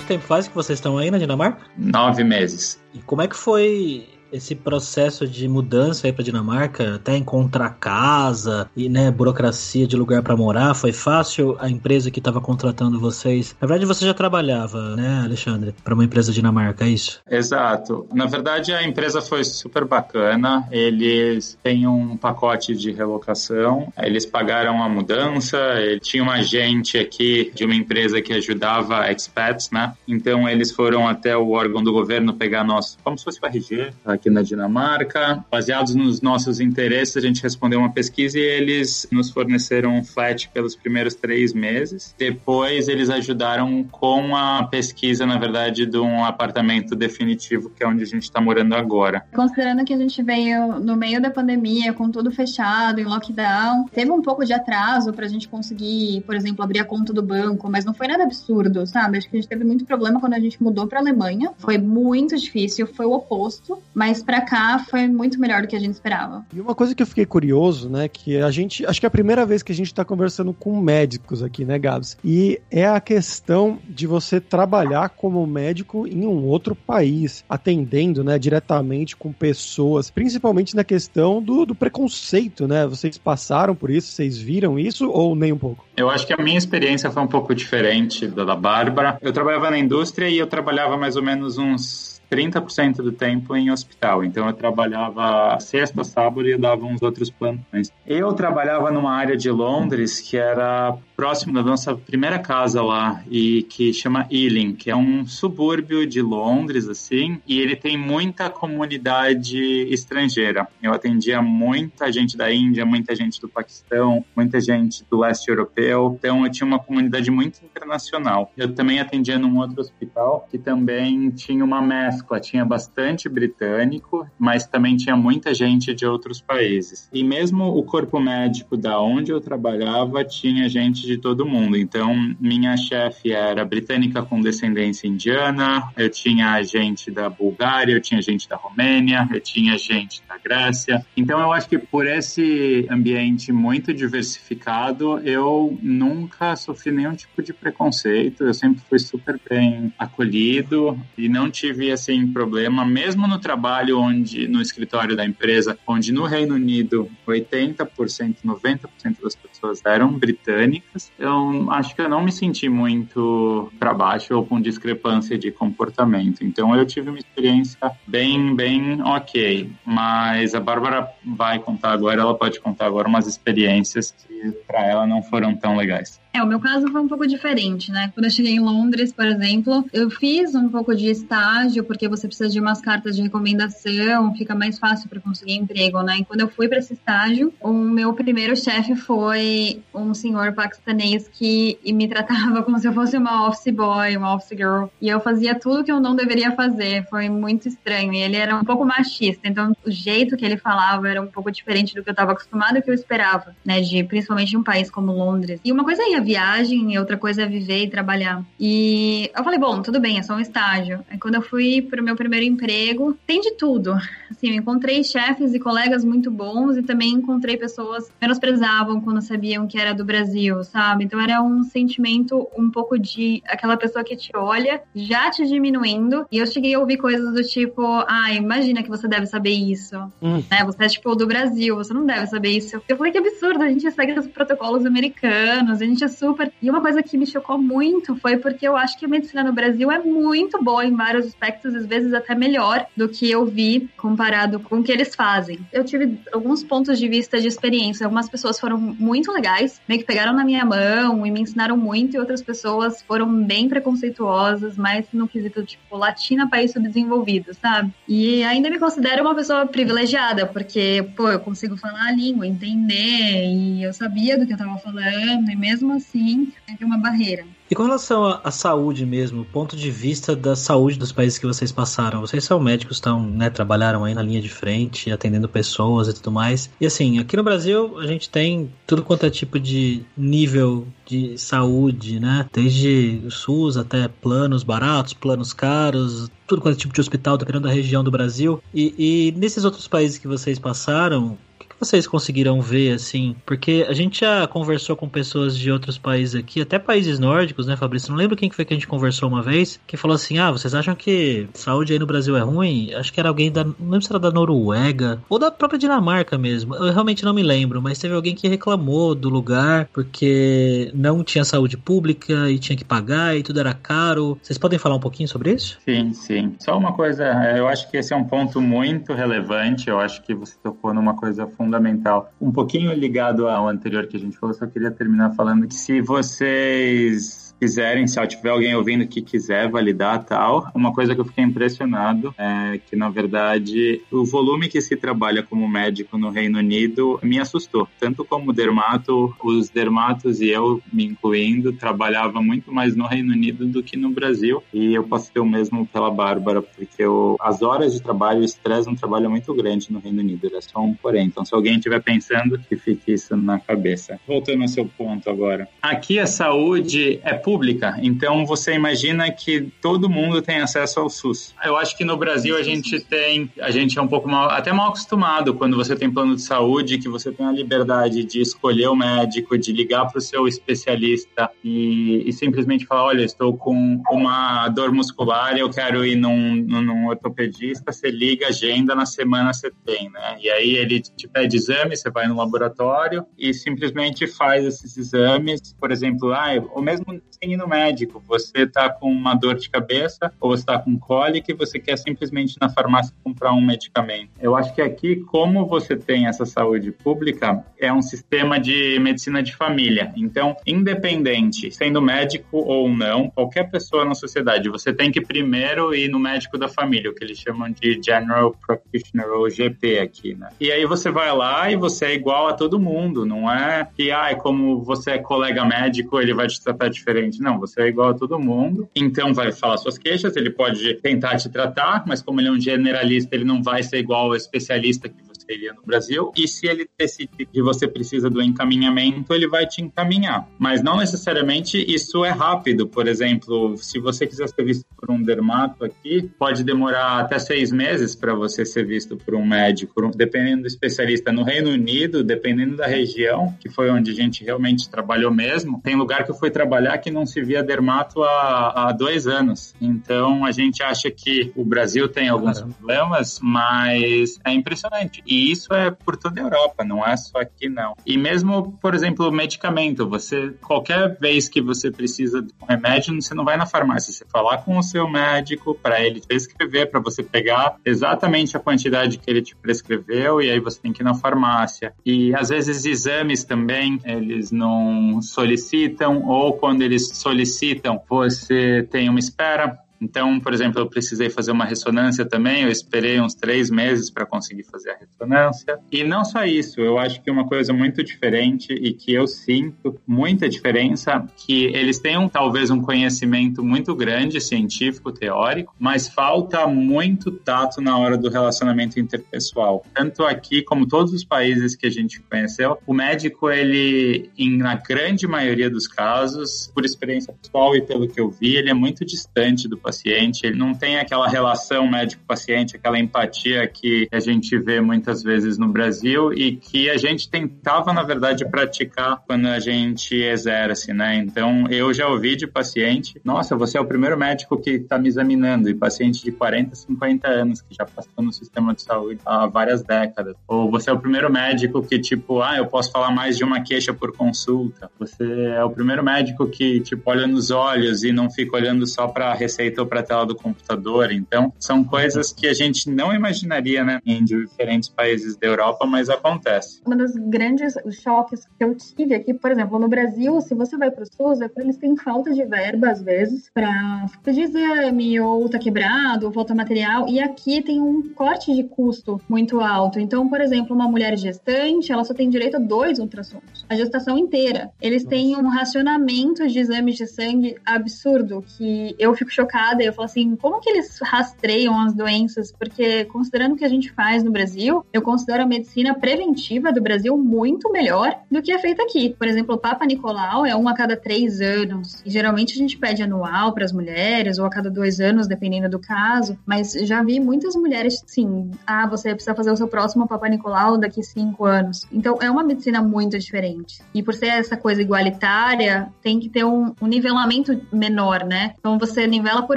Tempo 0.08 0.24
faz 0.24 0.48
que 0.48 0.56
vocês 0.56 0.80
estão 0.80 0.98
aí 0.98 1.12
na 1.12 1.18
Dinamarca? 1.18 1.66
Nove 1.78 2.24
meses. 2.24 2.82
E 2.94 3.00
como 3.00 3.22
é 3.22 3.28
que 3.28 3.36
foi 3.36 4.08
esse 4.32 4.56
processo 4.56 5.28
de 5.28 5.48
mudança 5.48 6.08
aí 6.08 6.14
para 6.14 6.24
Dinamarca, 6.24 6.96
até 6.96 7.16
encontrar 7.16 7.70
casa 7.80 8.70
e 8.76 8.90
né, 8.90 9.10
burocracia 9.12 9.88
de 9.88 9.96
lugar 9.96 10.22
para 10.22 10.36
morar, 10.36 10.74
foi 10.74 10.92
fácil? 10.92 11.56
A 11.60 11.70
empresa 11.70 12.12
que 12.12 12.20
estava 12.20 12.42
contratando 12.42 13.00
vocês, 13.00 13.56
na 13.60 13.68
verdade 13.68 13.86
você 13.86 14.06
já 14.06 14.14
trabalhava, 14.14 14.96
né, 14.96 15.22
Alexandre, 15.24 15.74
para 15.84 15.94
uma 15.94 16.04
empresa 16.04 16.32
dinamarca, 16.32 16.86
é 16.86 16.90
isso? 16.90 17.22
Exato. 17.30 18.08
Na 18.14 18.26
verdade 18.26 18.74
a 18.74 18.84
empresa 18.84 19.22
foi 19.22 19.44
super 19.44 19.86
bacana. 19.86 20.68
Eles 20.72 21.58
têm 21.64 21.88
um 21.88 22.18
pacote 22.18 22.76
de 22.76 22.92
relocação. 22.92 23.92
Eles 23.98 24.26
pagaram 24.26 24.84
a 24.84 24.90
mudança. 24.90 25.58
Tinha 26.02 26.24
um 26.24 26.30
agente 26.30 26.98
aqui 26.98 27.52
de 27.54 27.66
uma 27.66 27.76
empresa 27.76 28.22
que 28.22 28.34
ajudava 28.34 29.12
expats, 29.12 29.70
né? 29.72 29.94
Então 30.08 30.48
eles 30.48 30.72
foram 30.72 31.08
até 31.08 31.36
o 31.36 31.52
órgão 31.52 31.84
do 31.84 31.92
governo 31.92 32.34
pegar 32.34 32.64
nosso, 32.64 32.98
como 33.04 33.18
se 33.18 33.24
fosse 33.24 33.40
o 33.42 33.46
RG, 33.46 33.92
aqui 34.18 34.30
na 34.30 34.42
Dinamarca. 34.42 35.44
Baseados 35.50 35.96
nos 35.96 36.22
nossos 36.22 36.60
interesses, 36.60 37.16
a 37.16 37.22
gente 37.22 37.42
respondeu 37.42 37.80
uma 37.80 37.92
pesquisa 37.92 38.38
e 38.38 38.42
eles 38.42 39.08
nos 39.12 39.32
forneceram 39.32 39.96
um 39.96 40.04
flat 40.04 40.50
pelos 40.50 40.76
primeiros 40.76 41.16
três 41.16 41.54
meses. 41.54 42.14
Depois, 42.18 42.88
eles 42.88 43.10
ajudaram 43.10 43.84
com 43.84 44.36
a 44.36 44.64
pesquisa, 44.64 45.26
na 45.26 45.38
verdade, 45.38 45.86
de 45.86 45.98
um 45.98 46.26
apartamento 46.26 46.96
definitivo, 46.96 47.70
que 47.70 47.84
é 47.84 47.88
onde 47.88 48.04
a 48.04 48.06
gente 48.06 48.24
está 48.24 48.42
morando 48.42 48.76
agora. 48.76 49.24
Considerando 49.34 49.86
que 49.86 49.94
a 49.94 49.98
gente 49.98 50.22
veio 50.22 50.80
no 50.80 50.96
meio 50.96 51.22
da 51.22 51.30
pandemia, 51.30 51.94
com 51.94 52.10
tudo 52.10 52.32
fechado, 52.32 53.00
em 53.00 53.06
lockdown, 53.06 53.86
teve 53.92 54.12
um 54.12 54.22
pouco 54.22 54.44
de 54.44 54.54
atraso 54.54 55.14
para 55.14 55.26
a 55.26 55.30
gente 55.30 55.48
conseguir, 55.48 56.22
por 56.26 56.36
exemplo, 56.36 56.64
abrir 56.64 56.80
a 56.80 56.86
conta 56.86 57.14
do 57.14 57.22
banco, 57.22 57.70
mas 57.70 57.86
não 57.86 57.94
foi 57.94 58.08
nada 58.08 58.24
absurdo, 58.24 58.86
sabe? 58.86 59.18
Acho 59.18 59.30
que 59.30 59.38
a 59.38 59.40
gente 59.40 59.50
teve 59.50 59.64
muito 59.64 59.86
problema 59.86 60.20
quando 60.20 60.34
a 60.34 60.40
gente 60.40 60.62
mudou 60.62 60.88
para 60.88 61.00
Alemanha. 61.00 61.52
Foi 61.58 61.78
muito 61.78 62.36
difícil, 62.36 62.88
foi 62.88 63.06
o 63.06 63.14
oposto, 63.14 63.78
mas 63.94 64.07
mas 64.08 64.24
para 64.24 64.40
cá 64.40 64.80
foi 64.80 65.06
muito 65.06 65.38
melhor 65.38 65.64
do 65.64 65.68
que 65.68 65.76
a 65.76 65.80
gente 65.80 65.94
esperava. 65.94 66.46
E 66.54 66.62
uma 66.62 66.74
coisa 66.74 66.96
que 66.96 67.04
eu 67.04 67.08
fiquei 67.08 67.26
curioso, 67.26 67.90
né, 67.90 68.08
que 68.08 68.38
a 68.38 68.50
gente, 68.50 68.86
acho 68.86 69.02
que 69.02 69.06
é 69.06 69.10
a 69.10 69.12
primeira 69.12 69.46
vez 69.46 69.62
que 69.62 69.72
a 69.74 69.76
gente 69.76 69.88
está 69.88 70.06
conversando 70.06 70.54
com 70.54 70.80
médicos 70.80 71.44
aqui, 71.44 71.66
né, 71.66 71.78
Gabs? 71.78 72.18
E 72.24 72.62
é 72.72 72.88
a 72.88 73.02
questão 73.02 73.80
de 73.84 74.08
você 74.08 74.40
trabalhar 74.40 75.10
como 75.10 75.46
médico 75.46 76.08
em 76.08 76.26
um 76.26 76.46
outro 76.46 76.74
país, 76.74 77.44
atendendo, 77.50 78.24
né, 78.24 78.40
diretamente 78.40 79.18
com 79.18 79.34
pessoas, 79.34 80.10
principalmente 80.10 80.74
na 80.74 80.86
questão 80.86 81.42
do, 81.42 81.66
do 81.66 81.76
preconceito, 81.76 82.66
né? 82.66 82.88
Vocês 82.88 83.18
passaram 83.18 83.76
por 83.76 83.90
isso, 83.90 84.14
vocês 84.14 84.38
viram 84.38 84.80
isso 84.80 85.10
ou 85.10 85.36
nem 85.36 85.52
um 85.52 85.58
pouco? 85.58 85.86
Eu 85.98 86.10
acho 86.10 86.26
que 86.26 86.34
a 86.34 86.38
minha 86.38 86.58
experiência 86.58 87.12
foi 87.12 87.24
um 87.24 87.28
pouco 87.28 87.54
diferente 87.54 88.26
da 88.26 88.46
da 88.46 88.56
Bárbara. 88.56 89.18
Eu 89.22 89.34
trabalhava 89.34 89.70
na 89.72 89.78
indústria 89.78 90.30
e 90.30 90.38
eu 90.38 90.48
trabalhava 90.48 90.96
mais 90.96 91.18
ou 91.18 91.24
menos 91.24 91.58
uns 91.58 92.17
30% 92.32 92.98
do 92.98 93.12
tempo 93.12 93.56
em 93.56 93.72
hospital. 93.72 94.24
Então 94.24 94.48
eu 94.48 94.54
trabalhava 94.54 95.60
sexta, 95.60 96.04
sábado 96.04 96.48
e 96.48 96.58
dava 96.58 96.86
uns 96.86 97.02
outros 97.02 97.30
plantões. 97.30 97.92
Eu 98.06 98.34
trabalhava 98.34 98.92
numa 98.92 99.14
área 99.14 99.38
de 99.38 99.50
Londres 99.50 100.20
que 100.20 100.38
era 100.38 100.98
próximo 101.18 101.52
da 101.52 101.64
nossa 101.64 101.96
primeira 101.96 102.38
casa 102.38 102.80
lá 102.84 103.24
e 103.28 103.64
que 103.64 103.92
chama 103.92 104.28
Ealing, 104.32 104.76
que 104.76 104.92
é 104.92 104.96
um 104.96 105.26
subúrbio 105.26 106.06
de 106.06 106.22
Londres 106.22 106.88
assim, 106.88 107.42
e 107.48 107.60
ele 107.60 107.76
tem 107.76 107.98
muita 107.98 108.52
comunidade 108.52 109.58
estrangeira. 109.92 110.68
Eu 110.82 110.94
atendia 110.94 111.42
muita 111.42 112.12
gente 112.12 112.38
da 112.38 112.54
Índia, 112.54 112.86
muita 112.86 113.16
gente 113.16 113.42
do 113.42 113.50
Paquistão, 113.50 114.24
muita 114.36 114.62
gente 114.62 115.04
do 115.10 115.18
leste 115.18 115.50
europeu. 115.50 116.16
Então 116.20 116.46
eu 116.46 116.52
tinha 116.52 116.68
uma 116.68 116.78
comunidade 116.78 117.32
muito 117.32 117.66
internacional. 117.66 118.52
Eu 118.56 118.76
também 118.76 119.00
atendia 119.00 119.40
num 119.40 119.58
outro 119.58 119.82
hospital 119.82 120.48
que 120.52 120.60
também 120.60 121.32
tinha 121.32 121.66
uma 121.66 121.82
mescla 121.82 122.40
tinha 122.40 122.64
bastante 122.64 123.28
britânico, 123.28 124.28
mas 124.38 124.68
também 124.68 124.96
tinha 124.96 125.16
muita 125.16 125.52
gente 125.52 125.96
de 125.96 126.06
outros 126.06 126.40
países. 126.40 127.10
E 127.12 127.24
mesmo 127.24 127.66
o 127.66 127.82
corpo 127.82 128.20
médico 128.20 128.78
da 128.78 129.02
onde 129.02 129.32
eu 129.32 129.42
trabalhava 129.42 130.24
tinha 130.24 130.70
gente 130.70 131.07
de 131.08 131.18
todo 131.18 131.46
mundo. 131.46 131.78
Então, 131.78 132.36
minha 132.40 132.76
chefe 132.78 133.32
era 133.32 133.64
britânica 133.66 134.22
com 134.22 134.42
descendência 134.42 135.08
indiana, 135.08 135.92
eu 135.96 136.10
tinha 136.10 136.62
gente 136.64 137.10
da 137.10 137.30
Bulgária, 137.30 137.94
eu 137.94 138.02
tinha 138.02 138.22
gente 138.22 138.48
da 138.48 138.56
Romênia, 138.56 139.28
eu 139.34 139.40
tinha 139.40 139.78
gente 139.78 140.22
da 140.28 140.38
Grécia. 140.38 141.06
Então, 141.16 141.40
eu 141.40 141.52
acho 141.52 141.68
que 141.68 141.78
por 141.78 142.06
esse 142.06 142.88
ambiente 142.90 143.52
muito 143.52 143.94
diversificado, 143.94 145.20
eu 145.20 145.78
nunca 145.82 146.56
sofri 146.56 146.92
nenhum 146.92 147.16
tipo 147.16 147.42
de 147.42 147.54
preconceito. 147.54 148.44
Eu 148.44 148.54
sempre 148.54 148.82
fui 148.88 149.00
super 149.00 149.40
bem 149.50 149.94
acolhido 149.98 151.00
e 151.18 151.30
não 151.30 151.50
tive 151.50 151.96
sem 151.98 152.28
problema, 152.28 152.86
mesmo 152.86 153.28
no 153.28 153.40
trabalho 153.40 154.00
onde 154.00 154.48
no 154.48 154.62
escritório 154.62 155.16
da 155.16 155.26
empresa, 155.26 155.78
onde 155.88 156.12
no 156.12 156.26
Reino 156.26 156.56
Unido 156.56 157.10
80%, 157.28 158.38
90% 158.46 159.22
das 159.22 159.36
pessoas 159.36 159.82
eram 159.86 160.12
britânicas, 160.14 160.97
eu 161.18 161.72
acho 161.72 161.96
que 161.96 162.02
eu 162.02 162.10
não 162.10 162.22
me 162.22 162.32
senti 162.32 162.70
muito 162.70 163.72
para 163.80 163.94
baixo 163.94 164.36
ou 164.36 164.46
com 164.46 164.60
discrepância 164.60 165.38
de 165.38 165.52
comportamento. 165.52 166.44
Então 166.44 166.76
eu 166.76 166.86
tive 166.86 167.10
uma 167.10 167.20
experiência 167.20 167.92
bem, 168.06 168.56
bem 168.56 169.02
ok. 169.02 169.70
Mas 169.86 170.54
a 170.56 170.60
Bárbara 170.60 171.08
vai 171.26 171.60
contar 171.60 171.92
agora, 171.92 172.22
ela 172.22 172.36
pode 172.36 172.60
contar 172.60 172.86
agora 172.86 173.08
umas 173.08 173.28
experiências 173.28 174.12
que 174.12 174.52
para 174.68 174.86
ela 174.86 175.08
não 175.08 175.22
foram 175.24 175.56
tão 175.56 175.76
legais. 175.76 176.20
É, 176.38 176.44
o 176.44 176.46
meu 176.46 176.60
caso 176.60 176.88
foi 176.92 177.02
um 177.02 177.08
pouco 177.08 177.26
diferente, 177.26 177.92
né? 177.92 178.12
Quando 178.14 178.26
eu 178.26 178.30
cheguei 178.30 178.54
em 178.54 178.60
Londres, 178.60 179.12
por 179.12 179.26
exemplo, 179.26 179.84
eu 179.92 180.08
fiz 180.08 180.54
um 180.54 180.70
pouco 180.70 180.96
de 180.96 181.10
estágio, 181.10 181.84
porque 181.84 182.08
você 182.08 182.28
precisa 182.28 182.48
de 182.48 182.60
umas 182.60 182.80
cartas 182.80 183.16
de 183.16 183.24
recomendação, 183.24 184.36
fica 184.36 184.54
mais 184.54 184.78
fácil 184.78 185.10
para 185.10 185.20
conseguir 185.20 185.54
emprego, 185.54 186.04
né? 186.04 186.20
E 186.20 186.26
quando 186.26 186.42
eu 186.42 186.48
fui 186.48 186.68
para 186.68 186.78
esse 186.78 186.94
estágio, 186.94 187.52
o 187.60 187.74
meu 187.74 188.14
primeiro 188.14 188.56
chefe 188.56 188.96
foi 188.96 189.82
um 189.92 190.14
senhor 190.14 190.54
paquistanês 190.54 191.28
que 191.28 191.80
me 191.88 192.08
tratava 192.08 192.62
como 192.62 192.78
se 192.78 192.88
eu 192.88 192.94
fosse 192.94 193.18
uma 193.18 193.48
office 193.48 193.74
boy, 193.74 194.16
uma 194.16 194.36
office 194.36 194.56
girl. 194.56 194.86
E 195.02 195.10
eu 195.10 195.20
fazia 195.20 195.56
tudo 195.56 195.84
que 195.84 195.92
eu 195.92 196.00
não 196.00 196.16
deveria 196.16 196.52
fazer. 196.52 197.08
Foi 197.10 197.30
muito 197.30 197.68
estranho. 197.68 198.14
E 198.14 198.18
ele 198.18 198.36
era 198.36 198.56
um 198.56 198.64
pouco 198.64 198.86
machista, 198.86 199.48
então 199.48 199.76
o 199.84 199.90
jeito 199.90 200.38
que 200.38 200.46
ele 200.46 200.58
falava 200.58 201.10
era 201.10 201.20
um 201.20 201.28
pouco 201.28 201.52
diferente 201.52 201.96
do 201.96 202.04
que 202.04 202.10
eu 202.10 202.14
estava 202.14 202.34
acostumada 202.34 202.78
e 202.78 202.82
que 202.84 202.92
eu 202.92 202.94
esperava, 202.94 203.56
né? 203.66 203.82
De 203.82 204.04
principalmente 204.04 204.52
de 204.52 204.58
um 204.58 204.64
país 204.64 204.92
como 204.92 205.12
Londres. 205.12 205.60
E 205.66 205.72
uma 205.72 205.84
coisa 205.84 206.04
ia 206.08 206.27
viagem 206.28 206.94
e 206.94 207.00
outra 207.00 207.18
coisa 207.18 207.44
é 207.44 207.46
viver 207.46 207.84
e 207.84 207.90
trabalhar. 207.90 208.44
E 208.60 209.32
eu 209.36 209.44
falei, 209.44 209.58
bom, 209.58 209.82
tudo 209.82 210.00
bem, 210.00 210.20
é 210.20 210.24
só 210.24 210.36
um 210.36 210.40
estágio. 210.40 211.04
Aí 211.10 211.18
quando 211.18 211.36
eu 211.36 211.42
fui 211.42 211.82
pro 211.82 212.04
meu 212.04 212.16
primeiro 212.16 212.46
emprego, 212.46 213.18
tem 213.26 213.40
de 213.40 213.52
tudo. 213.52 213.94
Assim, 214.30 214.50
eu 214.50 214.56
encontrei 214.56 215.04
chefes 215.04 215.54
e 215.54 215.60
colegas 215.60 216.04
muito 216.04 216.30
bons 216.30 216.78
e 216.78 216.84
também 216.84 217.12
encontrei 217.12 217.58
pessoas 217.58 218.08
que 218.08 218.14
menosprezavam 218.22 219.00
quando 219.02 219.22
sabiam 219.22 219.68
que 219.68 219.80
era 219.80 219.94
do 219.94 220.04
Brasil, 220.04 220.64
sabe? 220.64 221.06
Então 221.06 221.20
era 221.20 221.42
um 221.42 221.64
sentimento 221.64 222.48
um 222.58 222.70
pouco 222.70 223.00
de 223.00 223.42
aquela 223.48 223.78
pessoa 223.78 224.04
que 224.04 224.16
te 224.16 224.32
olha 224.36 224.82
já 224.94 225.30
te 225.32 225.46
diminuindo. 225.48 226.26
E 226.32 226.38
eu 226.38 226.46
cheguei 226.46 226.74
a 226.74 226.80
ouvir 226.80 226.98
coisas 226.98 227.34
do 227.34 227.44
tipo, 227.44 227.82
ah, 228.08 228.34
imagina 228.34 228.84
que 228.84 228.90
você 228.90 229.08
deve 229.08 229.26
saber 229.28 229.52
isso. 229.52 229.96
Hum. 230.22 230.44
Né? 230.52 230.64
Você 230.66 230.84
é 230.84 230.88
tipo 230.88 231.16
do 231.16 231.26
Brasil, 231.26 231.76
você 231.76 231.94
não 231.94 232.06
deve 232.06 232.28
saber 232.28 232.50
isso. 232.50 232.82
Eu 232.88 232.98
falei 232.98 233.12
que 233.12 233.18
absurdo, 233.18 233.64
a 233.64 233.70
gente 233.70 233.90
segue 233.92 234.18
os 234.20 234.28
protocolos 234.28 234.86
americanos, 234.86 235.82
a 235.82 235.86
gente 235.86 236.04
é 236.04 236.08
super. 236.18 236.52
E 236.62 236.70
uma 236.70 236.82
coisa 236.82 237.04
que 237.04 237.18
me 237.18 237.26
chocou 237.26 237.58
muito 237.58 238.16
foi 238.16 238.38
porque 238.38 238.68
eu 238.68 238.76
acho 238.76 238.98
que 238.98 239.06
a 239.06 239.08
medicina 239.08 239.44
no 239.44 239.54
Brasil 239.54 239.92
é 239.92 240.00
muito 240.00 240.64
boa 240.64 240.86
em 240.86 240.96
vários 240.96 241.28
aspectos, 241.28 241.76
às 241.76 241.86
vezes 241.86 242.14
até 242.14 242.36
melhor 242.36 242.86
do 242.96 243.08
que 243.08 243.30
eu 243.30 243.46
vi 243.46 243.90
comparado 243.98 244.60
com 244.60 244.80
o 244.80 244.84
que 244.84 244.92
eles 244.92 245.16
fazem. 245.16 245.60
Eu 245.72 245.84
tive 245.84 246.18
alguns 246.34 246.64
pontos 246.64 246.98
de 246.98 247.08
vista 247.08 247.40
de 247.40 247.48
experiência. 247.48 248.06
Algumas 248.06 248.30
pessoas 248.30 248.60
foram 248.60 248.78
muito 248.78 249.32
legais, 249.32 249.82
meio 249.88 250.00
que 250.00 250.06
pegaram 250.08 250.34
na 250.34 250.44
minha 250.44 250.66
mão 250.66 251.26
e 251.26 251.32
me 251.32 251.42
ensinaram 251.42 251.78
muito, 251.78 252.16
e 252.16 252.20
outras 252.20 252.42
pessoas 252.42 253.02
foram 253.02 253.32
bem 253.44 253.70
preconceituosas, 253.70 254.78
mais 254.78 255.06
no 255.14 255.28
quesito 255.28 255.64
tipo 255.64 255.98
latina, 255.98 256.50
país 256.50 256.72
subdesenvolvido, 256.72 257.54
sabe? 257.54 257.92
E 258.08 258.44
ainda 258.44 258.70
me 258.70 258.80
considero 258.80 259.22
uma 259.22 259.36
pessoa 259.36 259.66
privilegiada, 259.66 260.46
porque, 260.46 261.08
pô, 261.16 261.30
eu 261.30 261.40
consigo 261.40 261.78
falar 261.78 262.08
a 262.08 262.12
língua, 262.12 262.48
entender, 262.48 263.46
e 263.46 263.84
eu 263.84 263.94
sabia 263.94 264.38
do 264.38 264.46
que 264.46 264.54
eu 264.54 264.58
tava 264.58 264.78
falando, 264.80 265.50
e 265.50 265.56
mesmo 265.56 265.97
assim, 265.98 266.52
tem 266.66 266.88
uma 266.88 266.98
barreira. 266.98 267.46
E 267.70 267.76
com 267.76 267.84
relação 267.84 268.40
à 268.44 268.50
saúde 268.50 269.06
mesmo, 269.06 269.44
ponto 269.44 269.76
de 269.76 269.92
vista 269.92 270.36
da 270.36 270.56
saúde 270.56 270.98
dos 270.98 271.12
países 271.12 271.38
que 271.38 271.46
vocês 271.46 271.72
passaram, 271.72 272.22
vocês 272.22 272.44
são 272.44 272.60
médicos, 272.60 272.98
estão, 272.98 273.22
né, 273.22 273.50
trabalharam 273.50 274.06
aí 274.06 274.14
na 274.14 274.22
linha 274.22 274.42
de 274.42 274.50
frente, 274.50 275.12
atendendo 275.12 275.50
pessoas 275.50 276.08
e 276.08 276.14
tudo 276.14 276.32
mais. 276.32 276.70
E 276.80 276.86
assim, 276.86 277.20
aqui 277.20 277.36
no 277.36 277.44
Brasil 277.44 278.00
a 278.00 278.08
gente 278.08 278.30
tem 278.30 278.72
tudo 278.86 279.04
quanto 279.04 279.26
é 279.26 279.30
tipo 279.30 279.60
de 279.60 280.04
nível 280.16 280.88
de 281.06 281.38
saúde, 281.38 282.20
né? 282.20 282.48
Desde 282.54 283.22
o 283.26 283.32
SUS 283.32 283.76
até 283.76 284.08
planos 284.08 284.64
baratos, 284.64 285.14
planos 285.14 285.52
caros, 285.52 286.30
tudo 286.48 286.62
quanto 286.62 286.76
é 286.76 286.80
tipo 286.80 286.94
de 286.94 287.02
hospital, 287.02 287.38
dependendo 287.38 287.68
da 287.68 287.74
região 287.74 288.04
do 288.04 288.12
Brasil. 288.12 288.62
E, 288.74 288.94
e 288.98 289.32
nesses 289.38 289.66
outros 289.66 289.88
países 289.88 290.18
que 290.18 290.28
vocês 290.28 290.58
passaram, 290.58 291.38
vocês 291.80 292.08
conseguiram 292.08 292.60
ver, 292.62 292.94
assim? 292.94 293.36
Porque 293.46 293.86
a 293.88 293.94
gente 293.94 294.22
já 294.22 294.48
conversou 294.48 294.96
com 294.96 295.08
pessoas 295.08 295.58
de 295.58 295.72
outros 295.72 295.98
países 295.98 296.36
aqui, 296.36 296.62
até 296.62 296.80
países 296.80 297.20
nórdicos, 297.20 297.68
né, 297.68 297.76
Fabrício? 297.76 298.10
Não 298.10 298.18
lembro 298.18 298.36
quem 298.36 298.50
foi 298.50 298.66
que 298.66 298.74
a 298.74 298.78
gente 298.78 298.88
conversou 298.88 299.30
uma 299.30 299.42
vez, 299.42 299.80
que 299.86 299.98
falou 299.98 300.16
assim: 300.16 300.40
ah, 300.40 300.52
vocês 300.52 300.74
acham 300.74 300.96
que 300.96 301.48
saúde 301.54 301.94
aí 301.94 302.00
no 302.00 302.06
Brasil 302.06 302.36
é 302.36 302.42
ruim? 302.42 302.94
Acho 302.94 303.14
que 303.14 303.20
era 303.20 303.30
alguém 303.30 303.52
da. 303.52 303.64
Não 303.64 303.76
lembro 303.80 304.02
se 304.02 304.12
era 304.12 304.20
da 304.20 304.32
Noruega 304.32 305.22
ou 305.30 305.38
da 305.38 305.52
própria 305.52 305.80
Dinamarca 305.80 306.38
mesmo. 306.38 306.76
Eu 306.76 306.92
realmente 306.92 307.24
não 307.24 307.34
me 307.34 307.44
lembro, 307.44 307.82
mas 307.82 308.00
teve 308.00 308.14
alguém 308.14 308.36
que 308.36 308.48
reclamou 308.48 309.14
do 309.14 309.30
lugar 309.30 309.88
porque 309.94 310.92
não 310.94 311.24
tinha 311.24 311.46
saúde 311.46 311.78
pública 311.78 312.50
e 312.50 312.58
tinha 312.60 312.76
que 312.76 312.86
pagar 312.86 313.38
e 313.38 313.44
tudo 313.44 313.60
era 313.60 313.74
caro. 313.74 314.38
Vocês 314.42 314.58
podem 314.58 314.80
falar 314.80 314.96
um 314.96 315.00
pouquinho 315.00 315.30
sobre 315.30 315.54
isso? 315.54 315.78
Sim, 315.86 316.14
sim. 316.14 316.56
Só 316.60 316.78
uma 316.78 316.94
coisa, 316.94 317.24
eu 317.56 317.68
acho 317.68 317.90
que 317.90 317.98
esse 317.98 318.14
é 318.14 318.16
um 318.16 318.24
ponto 318.24 318.60
muito 318.60 319.14
relevante. 319.14 319.90
Eu 319.90 320.00
acho 320.00 320.22
que 320.24 320.34
você 320.34 320.56
tocou 320.62 320.94
numa 320.94 321.16
coisa 321.16 321.46
fundamental 321.48 321.67
fundamental. 321.68 322.32
Um 322.40 322.52
pouquinho 322.52 322.94
ligado 322.94 323.48
ao 323.48 323.68
anterior 323.68 324.08
que 324.08 324.16
a 324.16 324.20
gente 324.20 324.38
falou, 324.38 324.56
só 324.56 324.66
queria 324.66 324.90
terminar 324.90 325.36
falando 325.36 325.68
que 325.68 325.76
se 325.76 326.02
vocês 326.02 327.47
quiserem, 327.60 328.08
se 328.08 328.28
tiver 328.28 328.50
alguém 328.50 328.76
ouvindo 328.76 329.08
que 329.08 329.22
quiser 329.22 329.70
validar 329.70 330.24
tal, 330.26 330.70
uma 330.74 330.94
coisa 330.94 331.14
que 331.16 331.22
eu 331.22 331.26
fiquei 331.26 331.44
impressionado 331.44 332.34
é 332.38 332.80
que, 332.86 332.96
na 332.96 333.10
verdade, 333.10 334.02
o 334.12 334.26
volume 334.26 334.68
que 334.68 334.82
se 334.82 334.96
trabalha 334.96 335.44
como 335.44 335.68
médico 335.68 336.18
no 336.18 336.30
Reino 336.30 336.60
Unido 336.60 337.20
me 337.24 337.40
assustou. 337.40 337.88
Tanto 338.00 338.26
como 338.26 338.54
dermato, 338.54 339.36
os 339.44 339.70
dermatos 339.70 340.42
e 340.42 340.50
eu, 340.50 340.82
me 340.92 341.06
incluindo, 341.06 341.74
trabalhava 341.74 342.42
muito 342.42 342.72
mais 342.72 342.96
no 342.96 343.06
Reino 343.08 343.32
Unido 343.34 343.66
do 343.66 343.84
que 343.84 343.98
no 343.98 344.10
Brasil. 344.10 344.64
E 344.74 344.94
eu 344.94 345.04
posso 345.04 345.32
ter 345.32 345.40
o 345.40 345.46
mesmo 345.46 345.86
pela 345.86 346.12
Bárbara, 346.12 346.62
porque 346.62 347.04
eu, 347.04 347.38
as 347.40 347.62
horas 347.62 347.94
de 347.94 348.02
trabalho, 348.02 348.42
o 348.42 348.46
estresse 348.46 348.88
é 348.88 348.92
um 348.92 348.96
trabalho 348.96 349.30
muito 349.30 349.54
grande 349.54 349.92
no 349.92 350.00
Reino 350.00 350.20
Unido. 350.20 350.50
É 350.56 350.62
só 350.62 350.80
um 350.80 350.94
porém. 350.94 351.28
Então, 351.28 351.46
se 351.46 351.54
alguém 351.54 351.76
estiver 351.76 352.02
pensando, 352.02 352.60
que 352.60 352.76
fique 352.76 353.14
isso 353.14 353.36
na 353.36 353.60
cabeça. 353.60 354.20
Voltando 354.28 354.62
ao 354.62 354.68
seu 354.68 354.86
ponto 354.86 355.30
agora. 355.30 355.68
Aqui 355.82 356.20
a 356.20 356.28
saúde 356.28 357.20
é 357.24 357.34
pública, 357.48 357.98
então 358.02 358.46
você 358.46 358.74
imagina 358.74 359.32
que 359.32 359.72
todo 359.82 360.10
mundo 360.10 360.42
tem 360.42 360.60
acesso 360.60 361.00
ao 361.00 361.10
SUS. 361.10 361.56
Eu 361.64 361.78
acho 361.78 361.98
que 361.98 362.04
no 362.04 362.18
Brasil 362.18 362.58
a 362.58 362.62
gente 362.62 363.00
tem, 363.00 363.50
a 363.62 363.72
gente 363.72 363.98
é 363.98 364.02
um 364.02 364.08
pouco 364.08 364.28
mal, 364.28 364.50
até 364.50 364.74
mal 364.74 364.90
acostumado 364.90 365.54
quando 365.54 365.78
você 365.78 365.96
tem 365.96 366.12
plano 366.12 366.36
de 366.36 366.42
saúde, 366.42 366.98
que 366.98 367.08
você 367.08 367.32
tem 367.32 367.46
a 367.46 367.52
liberdade 367.54 368.26
de 368.26 368.42
escolher 368.42 368.90
o 368.90 368.96
médico, 368.98 369.58
de 369.58 369.72
ligar 369.72 370.08
para 370.08 370.18
o 370.18 370.22
seu 370.22 370.46
especialista 370.46 371.50
e, 371.64 372.28
e, 372.28 372.34
simplesmente 372.34 372.86
falar, 372.86 373.06
olha, 373.06 373.24
estou 373.24 373.56
com 373.56 374.02
uma 374.12 374.68
dor 374.68 374.92
muscular, 374.92 375.58
eu 375.58 375.70
quero 375.70 376.06
ir 376.06 376.18
num, 376.18 376.54
num, 376.54 376.82
num 376.82 377.08
ortopedista, 377.08 377.94
você 377.94 378.12
liga, 378.12 378.50
agenda, 378.50 378.94
na 378.94 379.06
semana 379.06 379.54
você 379.54 379.72
tem, 379.86 380.10
né? 380.10 380.38
E 380.42 380.50
aí 380.50 380.76
ele 380.76 381.00
te 381.00 381.30
pede 381.30 381.56
exame, 381.56 381.96
você 381.96 382.10
vai 382.10 382.28
no 382.28 382.36
laboratório 382.36 383.26
e 383.38 383.54
simplesmente 383.54 384.28
faz 384.28 384.66
esses 384.66 384.98
exames, 384.98 385.74
por 385.80 385.94
exemplo, 385.94 386.34
ah, 386.34 386.50
ou 386.74 386.82
mesmo 386.82 387.06
sem 387.42 387.54
ir 387.54 387.58
no 387.58 387.68
médico, 387.68 388.22
você 388.26 388.64
está 388.64 388.90
com 388.90 389.12
uma 389.12 389.36
dor 389.36 389.56
de 389.56 389.70
cabeça 389.70 390.32
ou 390.40 390.54
está 390.54 390.78
com 390.80 390.98
cólica 390.98 391.52
e 391.52 391.56
você 391.56 391.80
quer 391.80 391.98
simplesmente 391.98 392.56
na 392.60 392.70
farmácia 392.70 393.14
comprar 393.24 393.54
um 393.54 393.62
medicamento. 393.62 394.30
Eu 394.40 394.56
acho 394.56 394.74
que 394.74 394.82
aqui, 394.82 395.18
como 395.18 395.66
você 395.66 395.96
tem 395.96 396.28
essa 396.28 396.46
saúde 396.46 396.92
pública, 396.92 397.64
é 397.80 397.92
um 397.92 398.02
sistema 398.02 398.60
de 398.60 399.00
medicina 399.00 399.42
de 399.44 399.56
família. 399.56 400.12
Então, 400.16 400.56
independente, 400.66 401.72
sendo 401.72 402.02
médico 402.02 402.58
ou 402.58 402.90
não, 402.90 403.30
qualquer 403.30 403.70
pessoa 403.70 404.06
na 404.06 404.16
sociedade, 404.16 404.70
você 404.70 404.94
tem 404.94 405.12
que 405.12 405.22
primeiro 405.22 405.94
ir 405.94 406.10
no 406.10 406.20
médico 406.20 406.58
da 406.58 406.68
família, 406.68 407.10
o 407.12 407.14
que 407.14 407.24
eles 407.24 407.38
chamam 407.38 407.70
de 407.72 408.00
General 408.04 408.56
Practitioner 408.66 409.30
ou 409.30 409.50
GP 409.50 410.00
aqui, 410.00 410.34
né? 410.34 410.50
E 410.60 410.72
aí 410.72 410.86
você 410.86 411.12
vai 411.12 411.34
lá 411.36 411.72
e 411.72 411.76
você 411.76 412.06
é 412.06 412.14
igual 412.14 412.48
a 412.48 412.54
todo 412.54 412.80
mundo, 412.80 413.26
não 413.26 413.52
é 413.52 413.88
que, 413.96 414.12
ah, 414.12 414.36
como 414.36 414.82
você 414.84 415.12
é 415.12 415.18
colega 415.18 415.66
médico, 415.66 416.20
ele 416.20 416.34
vai 416.34 416.48
te 416.48 416.62
tratar 416.62 416.90
diferente 416.90 417.27
diferente. 417.30 417.42
Não, 417.42 417.60
você 417.60 417.82
é 417.82 417.88
igual 417.88 418.10
a 418.10 418.14
todo 418.14 418.40
mundo, 418.40 418.90
então 418.96 419.34
vai 419.34 419.52
falar 419.52 419.78
suas 419.78 419.98
queixas, 419.98 420.36
ele 420.36 420.50
pode 420.50 420.96
tentar 420.96 421.38
te 421.38 421.50
tratar, 421.50 422.04
mas 422.08 422.22
como 422.22 422.40
ele 422.40 422.48
é 422.48 422.52
um 422.52 422.60
generalista, 422.60 423.36
ele 423.36 423.46
não 423.46 423.62
vai 423.62 423.84
ser 423.84 424.00
igual 424.00 424.28
ao 424.28 424.36
especialista 424.36 425.10
que 425.10 425.27
seria 425.48 425.74
no 425.74 425.82
Brasil. 425.84 426.32
E 426.36 426.48
se 426.48 426.68
ele 426.68 426.88
decidir 426.98 427.46
que 427.46 427.62
você 427.62 427.88
precisa 427.88 428.30
do 428.30 428.42
encaminhamento, 428.42 429.34
ele 429.34 429.48
vai 429.48 429.66
te 429.66 429.82
encaminhar. 429.82 430.48
Mas 430.60 430.84
não 430.84 430.98
necessariamente 430.98 431.78
isso 431.88 432.26
é 432.26 432.30
rápido. 432.30 432.88
Por 432.88 433.08
exemplo, 433.08 433.78
se 433.78 434.00
você 434.00 434.28
quiser 434.28 434.50
ser 434.50 434.66
visto 434.66 434.86
por 434.98 435.10
um 435.10 435.22
dermato 435.22 435.86
aqui, 435.86 436.30
pode 436.38 436.64
demorar 436.64 437.20
até 437.20 437.40
seis 437.40 437.72
meses 437.72 438.16
para 438.16 438.36
você 438.36 438.66
ser 438.66 438.86
visto 438.86 439.16
por 439.16 439.36
um 439.36 439.46
médico, 439.46 440.12
dependendo 440.16 440.64
do 440.64 440.68
especialista. 440.68 441.32
No 441.32 441.44
Reino 441.44 441.70
Unido, 441.70 442.24
dependendo 442.24 442.76
da 442.76 442.88
região, 442.88 443.56
que 443.60 443.70
foi 443.70 443.90
onde 443.90 444.12
a 444.12 444.14
gente 444.14 444.44
realmente 444.44 444.90
trabalhou 444.90 445.34
mesmo, 445.34 445.80
tem 445.84 445.96
lugar 445.96 446.26
que 446.26 446.32
eu 446.32 446.36
fui 446.36 446.50
trabalhar 446.50 446.98
que 446.98 447.10
não 447.10 447.26
se 447.26 447.42
via 447.42 447.64
dermato 447.64 448.24
há, 448.24 448.88
há 448.88 448.92
dois 448.92 449.28
anos. 449.28 449.74
Então 449.80 450.44
a 450.44 450.52
gente 450.52 450.84
acha 450.84 451.10
que 451.10 451.52
o 451.56 451.64
Brasil 451.64 452.10
tem 452.10 452.28
alguns 452.28 452.58
Caramba. 452.58 452.76
problemas, 452.76 453.40
mas 453.42 454.40
é 454.46 454.52
impressionante. 454.52 455.24
E 455.26 455.37
e 455.38 455.52
isso 455.52 455.72
é 455.74 455.92
por 455.92 456.18
toda 456.18 456.42
a 456.42 456.44
Europa, 456.44 456.84
não 456.84 457.06
é 457.06 457.16
só 457.16 457.40
aqui 457.40 457.70
não. 457.70 457.94
E 458.06 458.18
mesmo, 458.18 458.74
por 458.82 458.96
exemplo, 458.96 459.32
medicamento, 459.32 460.08
você 460.10 460.52
qualquer 460.62 461.18
vez 461.20 461.48
que 461.48 461.62
você 461.62 461.92
precisa 461.92 462.42
de 462.42 462.52
um 462.62 462.66
remédio, 462.66 463.22
você 463.22 463.36
não 463.36 463.46
vai 463.46 463.56
na 463.56 463.68
farmácia, 463.68 464.12
você 464.12 464.26
falar 464.26 464.60
com 464.60 464.78
o 464.78 464.84
seu 464.84 465.08
médico 465.08 465.76
para 465.76 466.02
ele 466.02 466.22
prescrever, 466.26 466.90
para 466.90 467.00
você 467.00 467.22
pegar 467.22 467.76
exatamente 467.86 468.58
a 468.58 468.60
quantidade 468.60 469.20
que 469.20 469.30
ele 469.30 469.42
te 469.42 469.56
prescreveu 469.56 470.42
e 470.42 470.50
aí 470.50 470.60
você 470.60 470.80
tem 470.82 470.92
que 470.92 471.04
ir 471.04 471.06
na 471.06 471.14
farmácia. 471.14 471.94
E 472.04 472.34
às 472.34 472.50
vezes 472.50 472.86
exames 472.86 473.44
também 473.44 474.00
eles 474.04 474.52
não 474.52 475.22
solicitam 475.22 476.24
ou 476.26 476.54
quando 476.54 476.82
eles 476.82 477.10
solicitam, 477.16 478.02
você 478.10 478.88
tem 478.90 479.10
uma 479.10 479.20
espera 479.20 479.78
então, 480.00 480.40
por 480.40 480.54
exemplo, 480.54 480.80
eu 480.82 480.88
precisei 480.88 481.30
fazer 481.30 481.52
uma 481.52 481.66
ressonância 481.66 482.26
também, 482.26 482.64
eu 482.64 482.70
esperei 482.70 483.20
uns 483.20 483.34
três 483.34 483.70
meses 483.70 484.10
para 484.10 484.26
conseguir 484.26 484.64
fazer 484.64 484.92
a 484.92 484.98
ressonância. 484.98 485.80
E 485.92 486.04
não 486.04 486.24
só 486.24 486.46
isso, 486.46 486.80
eu 486.82 486.98
acho 486.98 487.22
que 487.22 487.32
uma 487.32 487.48
coisa 487.48 487.74
muito 487.74 488.04
diferente 488.04 488.74
e 488.74 488.94
que 488.94 489.14
eu 489.14 489.28
sinto 489.28 490.00
muita 490.06 490.48
diferença, 490.48 491.26
que 491.36 491.66
eles 491.66 492.00
têm 492.00 492.18
um, 492.18 492.30
talvez 492.30 492.70
um 492.70 492.82
conhecimento 492.82 493.64
muito 493.64 493.96
grande, 493.96 494.40
científico, 494.40 495.12
teórico, 495.12 495.74
mas 495.80 496.08
falta 496.08 496.68
muito 496.68 497.32
tato 497.32 497.82
na 497.82 497.98
hora 497.98 498.18
do 498.18 498.30
relacionamento 498.30 499.00
interpessoal. 499.00 499.86
Tanto 499.94 500.24
aqui 500.24 500.62
como 500.62 500.88
todos 500.88 501.14
os 501.14 501.24
países 501.24 501.76
que 501.76 501.88
a 501.88 501.90
gente 501.90 502.20
conheceu, 502.22 502.78
o 502.86 502.94
médico, 502.94 503.50
ele, 503.50 504.30
em, 504.38 504.58
na 504.58 504.76
grande 504.76 505.28
maioria 505.28 505.70
dos 505.70 505.88
casos, 505.88 506.72
por 506.74 506.86
experiência 506.86 507.34
pessoal 507.34 507.76
e 507.76 507.82
pelo 507.82 508.08
que 508.08 508.20
eu 508.20 508.30
vi, 508.30 508.56
ele 508.56 508.70
é 508.70 508.74
muito 508.74 509.06
distante 509.06 509.68
do 509.68 509.78
médico-paciente, 509.88 510.46
ele 510.46 510.58
não 510.58 510.74
tem 510.74 510.98
aquela 510.98 511.28
relação 511.28 511.88
médico-paciente, 511.88 512.76
aquela 512.76 513.00
empatia 513.00 513.68
que 513.68 514.08
a 514.12 514.20
gente 514.20 514.58
vê 514.58 514.82
muitas 514.82 515.24
vezes 515.24 515.58
no 515.58 515.68
Brasil 515.68 516.34
e 516.34 516.56
que 516.56 516.90
a 516.90 516.98
gente 516.98 517.30
tentava, 517.30 517.94
na 517.94 518.04
verdade, 518.04 518.46
praticar 518.50 519.24
quando 519.26 519.48
a 519.48 519.60
gente 519.60 520.16
exerce, 520.16 520.94
né? 520.94 521.16
Então, 521.16 521.66
eu 521.70 521.94
já 521.94 522.08
ouvi 522.08 522.36
de 522.36 522.46
paciente, 522.46 523.20
nossa, 523.24 523.56
você 523.56 523.78
é 523.78 523.82
o 523.82 523.86
primeiro 523.86 524.18
médico 524.18 524.58
que 524.58 524.72
está 524.72 524.98
me 524.98 525.08
examinando, 525.08 525.70
e 525.70 525.74
paciente 525.74 526.24
de 526.24 526.32
40, 526.32 526.76
50 526.76 527.28
anos, 527.28 527.62
que 527.62 527.74
já 527.74 527.86
passou 527.86 528.24
no 528.24 528.34
sistema 528.34 528.74
de 528.74 528.82
saúde 528.82 529.20
há 529.26 529.48
várias 529.48 529.82
décadas. 529.82 530.36
Ou 530.48 530.70
você 530.70 530.90
é 530.90 530.94
o 530.94 531.00
primeiro 531.00 531.32
médico 531.32 531.82
que, 531.82 532.00
tipo, 532.00 532.42
ah, 532.42 532.58
eu 532.58 532.68
posso 532.68 532.92
falar 532.92 533.12
mais 533.12 533.38
de 533.38 533.44
uma 533.44 533.62
queixa 533.62 533.94
por 533.94 534.16
consulta. 534.16 534.90
Você 535.00 535.24
é 535.24 535.64
o 535.64 535.70
primeiro 535.70 536.04
médico 536.04 536.48
que, 536.48 536.80
tipo, 536.82 537.10
olha 537.10 537.28
nos 537.28 537.52
olhos 537.52 538.04
e 538.04 538.12
não 538.12 538.30
fica 538.30 538.56
olhando 538.56 538.86
só 538.86 539.08
para 539.08 539.32
a 539.32 539.34
receita 539.34 539.77
ou 539.80 539.86
para 539.86 540.00
a 540.00 540.04
tela 540.04 540.26
do 540.26 540.36
computador. 540.36 541.12
Então, 541.12 541.54
são 541.60 541.84
coisas 541.84 542.32
que 542.32 542.48
a 542.48 542.54
gente 542.54 542.90
não 542.90 543.14
imaginaria, 543.14 543.84
né, 543.84 544.00
em 544.06 544.24
diferentes 544.24 544.90
países 544.90 545.36
da 545.36 545.48
Europa, 545.48 545.86
mas 545.86 546.10
acontece. 546.10 546.82
Um 546.86 546.96
dos 546.96 547.14
grandes 547.16 547.74
choques 548.02 548.46
que 548.58 548.64
eu 548.64 548.76
tive 548.76 549.16
aqui, 549.16 549.34
por 549.34 549.52
exemplo, 549.52 549.80
no 549.80 549.88
Brasil, 549.88 550.40
se 550.42 550.54
você 550.54 550.78
vai 550.78 550.92
para 550.92 551.04
o 551.04 551.06
SUS, 551.06 551.42
é 551.42 551.50
eles 551.58 551.78
têm 551.78 551.96
falta 551.96 552.34
de 552.34 552.46
verba, 552.46 552.90
às 552.90 553.02
vezes, 553.02 553.50
para 553.54 554.06
pedir 554.24 554.44
exame 554.44 555.20
ou 555.20 555.50
tá 555.50 555.58
quebrado, 555.58 556.28
ou 556.28 556.32
falta 556.32 556.54
material, 556.54 557.08
e 557.08 557.20
aqui 557.20 557.62
tem 557.62 557.82
um 557.82 558.14
corte 558.14 558.54
de 558.54 558.64
custo 558.64 559.20
muito 559.28 559.60
alto. 559.60 560.00
Então, 560.00 560.30
por 560.30 560.42
exemplo, 560.42 560.76
uma 560.76 560.88
mulher 560.88 561.18
gestante, 561.18 561.92
ela 561.92 562.04
só 562.04 562.14
tem 562.14 562.30
direito 562.30 562.58
a 562.58 562.60
dois 562.60 563.00
ultrassons, 563.00 563.66
a 563.68 563.76
gestação 563.76 564.18
inteira. 564.18 564.70
Eles 564.82 565.04
têm 565.04 565.36
um 565.36 565.48
racionamento 565.48 566.48
de 566.48 566.60
exames 566.60 566.96
de 566.96 567.08
sangue 567.08 567.56
absurdo, 567.66 568.44
que 568.58 568.96
eu 569.00 569.14
fico 569.16 569.32
chocada, 569.32 569.67
eu 569.80 569.94
falo 569.94 570.06
assim, 570.06 570.36
como 570.36 570.60
que 570.60 570.70
eles 570.70 571.00
rastreiam 571.02 571.80
as 571.80 571.94
doenças? 571.94 572.52
Porque, 572.52 573.06
considerando 573.06 573.54
o 573.54 573.56
que 573.56 573.66
a 573.66 573.70
gente 573.70 573.92
faz 573.92 574.24
no 574.24 574.32
Brasil, 574.32 574.86
eu 574.94 575.02
considero 575.02 575.44
a 575.44 575.46
medicina 575.46 575.94
preventiva 575.94 576.72
do 576.72 576.82
Brasil 576.82 577.18
muito 577.18 577.72
melhor 577.72 578.18
do 578.32 578.42
que 578.42 578.52
é 578.52 578.60
feita 578.60 578.84
aqui. 578.84 579.16
Por 579.18 579.28
exemplo, 579.28 579.56
o 579.56 579.58
Papa 579.58 579.86
Nicolau 579.86 580.46
é 580.46 580.56
um 580.56 580.68
a 580.68 580.74
cada 580.74 580.96
três 580.96 581.42
anos. 581.42 582.02
E 582.06 582.10
geralmente 582.10 582.54
a 582.54 582.58
gente 582.58 582.78
pede 582.78 583.04
anual 583.04 583.54
para 583.54 583.66
as 583.66 583.72
mulheres, 583.72 584.38
ou 584.38 584.46
a 584.46 584.50
cada 584.50 584.70
dois 584.70 585.00
anos, 585.00 585.28
dependendo 585.28 585.70
do 585.70 585.80
caso. 585.80 586.38
Mas 586.46 586.74
já 586.74 587.04
vi 587.04 587.20
muitas 587.20 587.56
mulheres, 587.56 588.04
sim, 588.06 588.52
ah, 588.66 588.88
você 588.88 589.14
precisa 589.14 589.36
fazer 589.36 589.52
o 589.52 589.58
seu 589.58 589.68
próximo 589.68 590.08
Papa 590.08 590.28
Nicolau 590.28 590.78
daqui 590.78 591.04
cinco 591.04 591.46
anos. 591.46 591.86
Então 591.92 592.18
é 592.22 592.30
uma 592.30 592.44
medicina 592.44 592.82
muito 592.82 593.18
diferente. 593.18 593.82
E 593.94 594.04
por 594.04 594.14
ser 594.14 594.28
essa 594.28 594.56
coisa 594.56 594.82
igualitária, 594.82 595.90
tem 596.02 596.20
que 596.20 596.30
ter 596.30 596.44
um, 596.44 596.74
um 596.82 596.88
nivelamento 596.88 597.60
menor, 597.72 598.24
né? 598.24 598.54
Então 598.60 598.78
você 598.78 599.08
nivela 599.08 599.44
por 599.44 599.57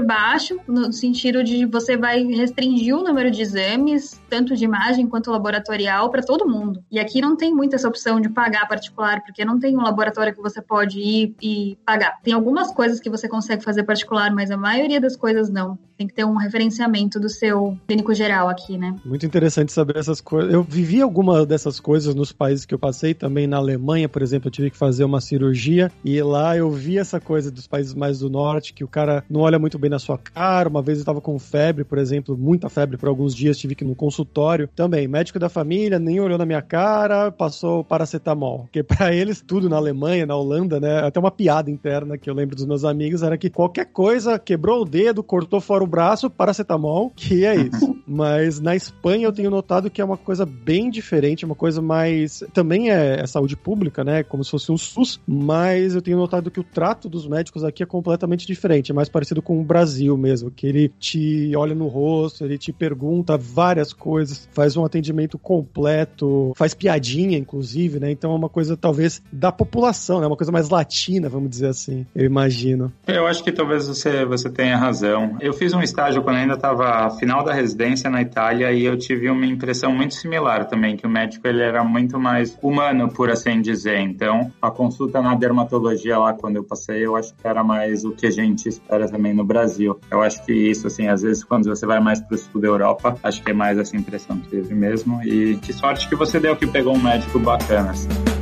baixo, 0.00 0.58
no 0.66 0.92
sentido 0.92 1.42
de 1.42 1.64
você 1.66 1.96
vai 1.96 2.22
restringir 2.24 2.96
o 2.96 3.02
número 3.02 3.30
de 3.30 3.42
exames, 3.42 4.20
tanto 4.28 4.56
de 4.56 4.64
imagem 4.64 5.06
quanto 5.06 5.30
laboratorial, 5.30 6.10
para 6.10 6.22
todo 6.22 6.48
mundo. 6.48 6.82
E 6.90 6.98
aqui 6.98 7.20
não 7.20 7.36
tem 7.36 7.54
muito 7.54 7.74
essa 7.74 7.88
opção 7.88 8.20
de 8.20 8.28
pagar 8.28 8.68
particular, 8.68 9.22
porque 9.22 9.44
não 9.44 9.58
tem 9.58 9.76
um 9.76 9.82
laboratório 9.82 10.34
que 10.34 10.42
você 10.42 10.60
pode 10.60 10.98
ir 10.98 11.34
e 11.42 11.78
pagar. 11.84 12.20
Tem 12.22 12.32
algumas 12.32 12.72
coisas 12.72 13.00
que 13.00 13.10
você 13.10 13.28
consegue 13.28 13.62
fazer 13.62 13.84
particular, 13.84 14.32
mas 14.32 14.50
a 14.50 14.56
maioria 14.56 15.00
das 15.00 15.16
coisas 15.16 15.50
não. 15.50 15.78
Tem 16.00 16.06
que 16.06 16.14
ter 16.14 16.24
um 16.24 16.38
referenciamento 16.38 17.20
do 17.20 17.28
seu 17.28 17.76
clínico 17.86 18.14
geral 18.14 18.48
aqui, 18.48 18.78
né? 18.78 18.96
Muito 19.04 19.26
interessante 19.26 19.70
saber 19.70 19.98
essas 19.98 20.18
coisas. 20.18 20.50
Eu 20.50 20.62
vivi 20.62 21.02
alguma 21.02 21.44
dessas 21.44 21.78
coisas 21.78 22.14
nos 22.14 22.32
países 22.32 22.64
que 22.64 22.72
eu 22.72 22.78
passei, 22.78 23.12
também 23.12 23.46
na 23.46 23.58
Alemanha, 23.58 24.08
por 24.08 24.22
exemplo, 24.22 24.48
eu 24.48 24.50
tive 24.50 24.70
que 24.70 24.78
fazer 24.78 25.04
uma 25.04 25.20
cirurgia 25.20 25.92
e 26.02 26.22
lá 26.22 26.56
eu 26.56 26.70
vi 26.70 26.96
essa 26.96 27.20
coisa 27.20 27.50
dos 27.50 27.66
países 27.66 27.92
mais 27.92 28.20
do 28.20 28.30
norte, 28.30 28.72
que 28.72 28.82
o 28.82 28.88
cara 28.88 29.22
não 29.28 29.42
olha 29.42 29.58
muito 29.58 29.78
bem 29.78 29.90
na 29.90 29.98
sua 29.98 30.16
cara. 30.16 30.70
Uma 30.70 30.80
vez 30.80 31.00
eu 31.00 31.04
tava 31.04 31.20
com 31.20 31.38
febre, 31.38 31.84
por 31.84 31.98
exemplo, 31.98 32.34
muita 32.34 32.70
febre 32.70 32.96
por 32.96 33.06
alguns 33.06 33.34
dias, 33.36 33.58
tive 33.58 33.74
que 33.74 33.84
ir 33.84 33.86
no 33.86 33.94
consultório. 33.94 34.70
Também, 34.74 35.06
médico 35.06 35.38
da 35.38 35.50
família 35.50 35.98
nem 35.98 36.18
olhou 36.18 36.38
na 36.38 36.46
minha 36.46 36.62
cara, 36.62 37.30
passou 37.30 37.84
paracetamol. 37.84 38.60
Porque 38.60 38.82
para 38.82 39.14
eles, 39.14 39.44
tudo 39.46 39.68
na 39.68 39.76
Alemanha, 39.76 40.24
na 40.24 40.34
Holanda, 40.34 40.80
né? 40.80 41.00
Até 41.00 41.20
uma 41.20 41.30
piada 41.30 41.70
interna 41.70 42.16
que 42.16 42.30
eu 42.30 42.34
lembro 42.34 42.56
dos 42.56 42.64
meus 42.64 42.86
amigos 42.86 43.22
era 43.22 43.36
que 43.36 43.50
qualquer 43.50 43.84
coisa, 43.84 44.38
quebrou 44.38 44.80
o 44.80 44.86
dedo, 44.86 45.22
cortou 45.22 45.60
fora 45.60 45.84
o 45.84 45.89
braço, 45.90 46.30
paracetamol, 46.30 47.12
que 47.14 47.44
é 47.44 47.56
isso. 47.56 47.96
Mas 48.06 48.60
na 48.60 48.74
Espanha 48.74 49.26
eu 49.26 49.32
tenho 49.32 49.50
notado 49.50 49.90
que 49.90 50.00
é 50.00 50.04
uma 50.04 50.16
coisa 50.16 50.46
bem 50.46 50.90
diferente, 50.90 51.44
uma 51.44 51.54
coisa 51.54 51.82
mais. 51.82 52.42
Também 52.52 52.90
é, 52.90 53.20
é 53.20 53.26
saúde 53.26 53.56
pública, 53.56 54.02
né? 54.02 54.22
Como 54.22 54.44
se 54.44 54.50
fosse 54.50 54.72
um 54.72 54.76
SUS, 54.76 55.20
mas 55.26 55.94
eu 55.94 56.02
tenho 56.02 56.16
notado 56.16 56.50
que 56.50 56.60
o 56.60 56.64
trato 56.64 57.08
dos 57.08 57.26
médicos 57.26 57.62
aqui 57.62 57.82
é 57.82 57.86
completamente 57.86 58.46
diferente, 58.46 58.90
é 58.90 58.94
mais 58.94 59.08
parecido 59.08 59.42
com 59.42 59.60
o 59.60 59.64
Brasil 59.64 60.16
mesmo, 60.16 60.50
que 60.50 60.66
ele 60.66 60.92
te 60.98 61.52
olha 61.56 61.74
no 61.74 61.88
rosto, 61.88 62.44
ele 62.44 62.58
te 62.58 62.72
pergunta 62.72 63.36
várias 63.36 63.92
coisas, 63.92 64.48
faz 64.52 64.76
um 64.76 64.84
atendimento 64.84 65.38
completo, 65.38 66.52
faz 66.56 66.74
piadinha, 66.74 67.38
inclusive, 67.38 68.00
né? 68.00 68.10
Então 68.10 68.32
é 68.32 68.34
uma 68.34 68.48
coisa 68.48 68.76
talvez 68.76 69.22
da 69.32 69.52
população, 69.52 70.20
né? 70.20 70.26
Uma 70.26 70.36
coisa 70.36 70.52
mais 70.52 70.68
latina, 70.68 71.28
vamos 71.28 71.50
dizer 71.50 71.68
assim, 71.68 72.06
eu 72.14 72.24
imagino. 72.24 72.92
Eu 73.06 73.26
acho 73.26 73.42
que 73.42 73.52
talvez 73.52 73.86
você, 73.86 74.24
você 74.24 74.48
tenha 74.50 74.76
razão. 74.76 75.36
Eu 75.40 75.52
fiz 75.52 75.72
um 75.72 75.79
estágio 75.82 76.22
quando 76.22 76.36
ainda 76.36 76.54
estava 76.54 77.10
final 77.10 77.44
da 77.44 77.52
residência 77.52 78.10
na 78.10 78.22
Itália 78.22 78.72
e 78.72 78.84
eu 78.84 78.96
tive 78.96 79.28
uma 79.28 79.46
impressão 79.46 79.92
muito 79.92 80.14
similar 80.14 80.66
também, 80.66 80.96
que 80.96 81.06
o 81.06 81.10
médico 81.10 81.46
ele 81.46 81.62
era 81.62 81.82
muito 81.84 82.18
mais 82.18 82.56
humano, 82.62 83.08
por 83.08 83.30
assim 83.30 83.60
dizer. 83.60 83.98
Então, 84.00 84.50
a 84.60 84.70
consulta 84.70 85.20
na 85.20 85.34
dermatologia 85.34 86.18
lá 86.18 86.32
quando 86.32 86.56
eu 86.56 86.64
passei, 86.64 87.04
eu 87.04 87.16
acho 87.16 87.34
que 87.34 87.46
era 87.46 87.62
mais 87.62 88.04
o 88.04 88.12
que 88.12 88.26
a 88.26 88.30
gente 88.30 88.68
espera 88.68 89.08
também 89.08 89.34
no 89.34 89.44
Brasil. 89.44 89.98
Eu 90.10 90.22
acho 90.22 90.44
que 90.44 90.52
isso, 90.52 90.86
assim, 90.86 91.08
às 91.08 91.22
vezes 91.22 91.44
quando 91.44 91.68
você 91.68 91.86
vai 91.86 92.00
mais 92.00 92.20
para 92.20 92.34
o 92.34 92.38
sul 92.38 92.60
da 92.60 92.68
Europa, 92.68 93.16
acho 93.22 93.42
que 93.42 93.50
é 93.50 93.54
mais 93.54 93.78
essa 93.78 93.96
impressão 93.96 94.38
que 94.38 94.48
teve 94.48 94.74
mesmo. 94.74 95.22
E 95.22 95.56
que 95.56 95.72
sorte 95.72 96.08
que 96.08 96.16
você 96.16 96.38
deu 96.40 96.56
que 96.56 96.66
pegou 96.66 96.94
um 96.94 97.02
médico 97.02 97.38
bacana, 97.38 97.90
assim. 97.90 98.39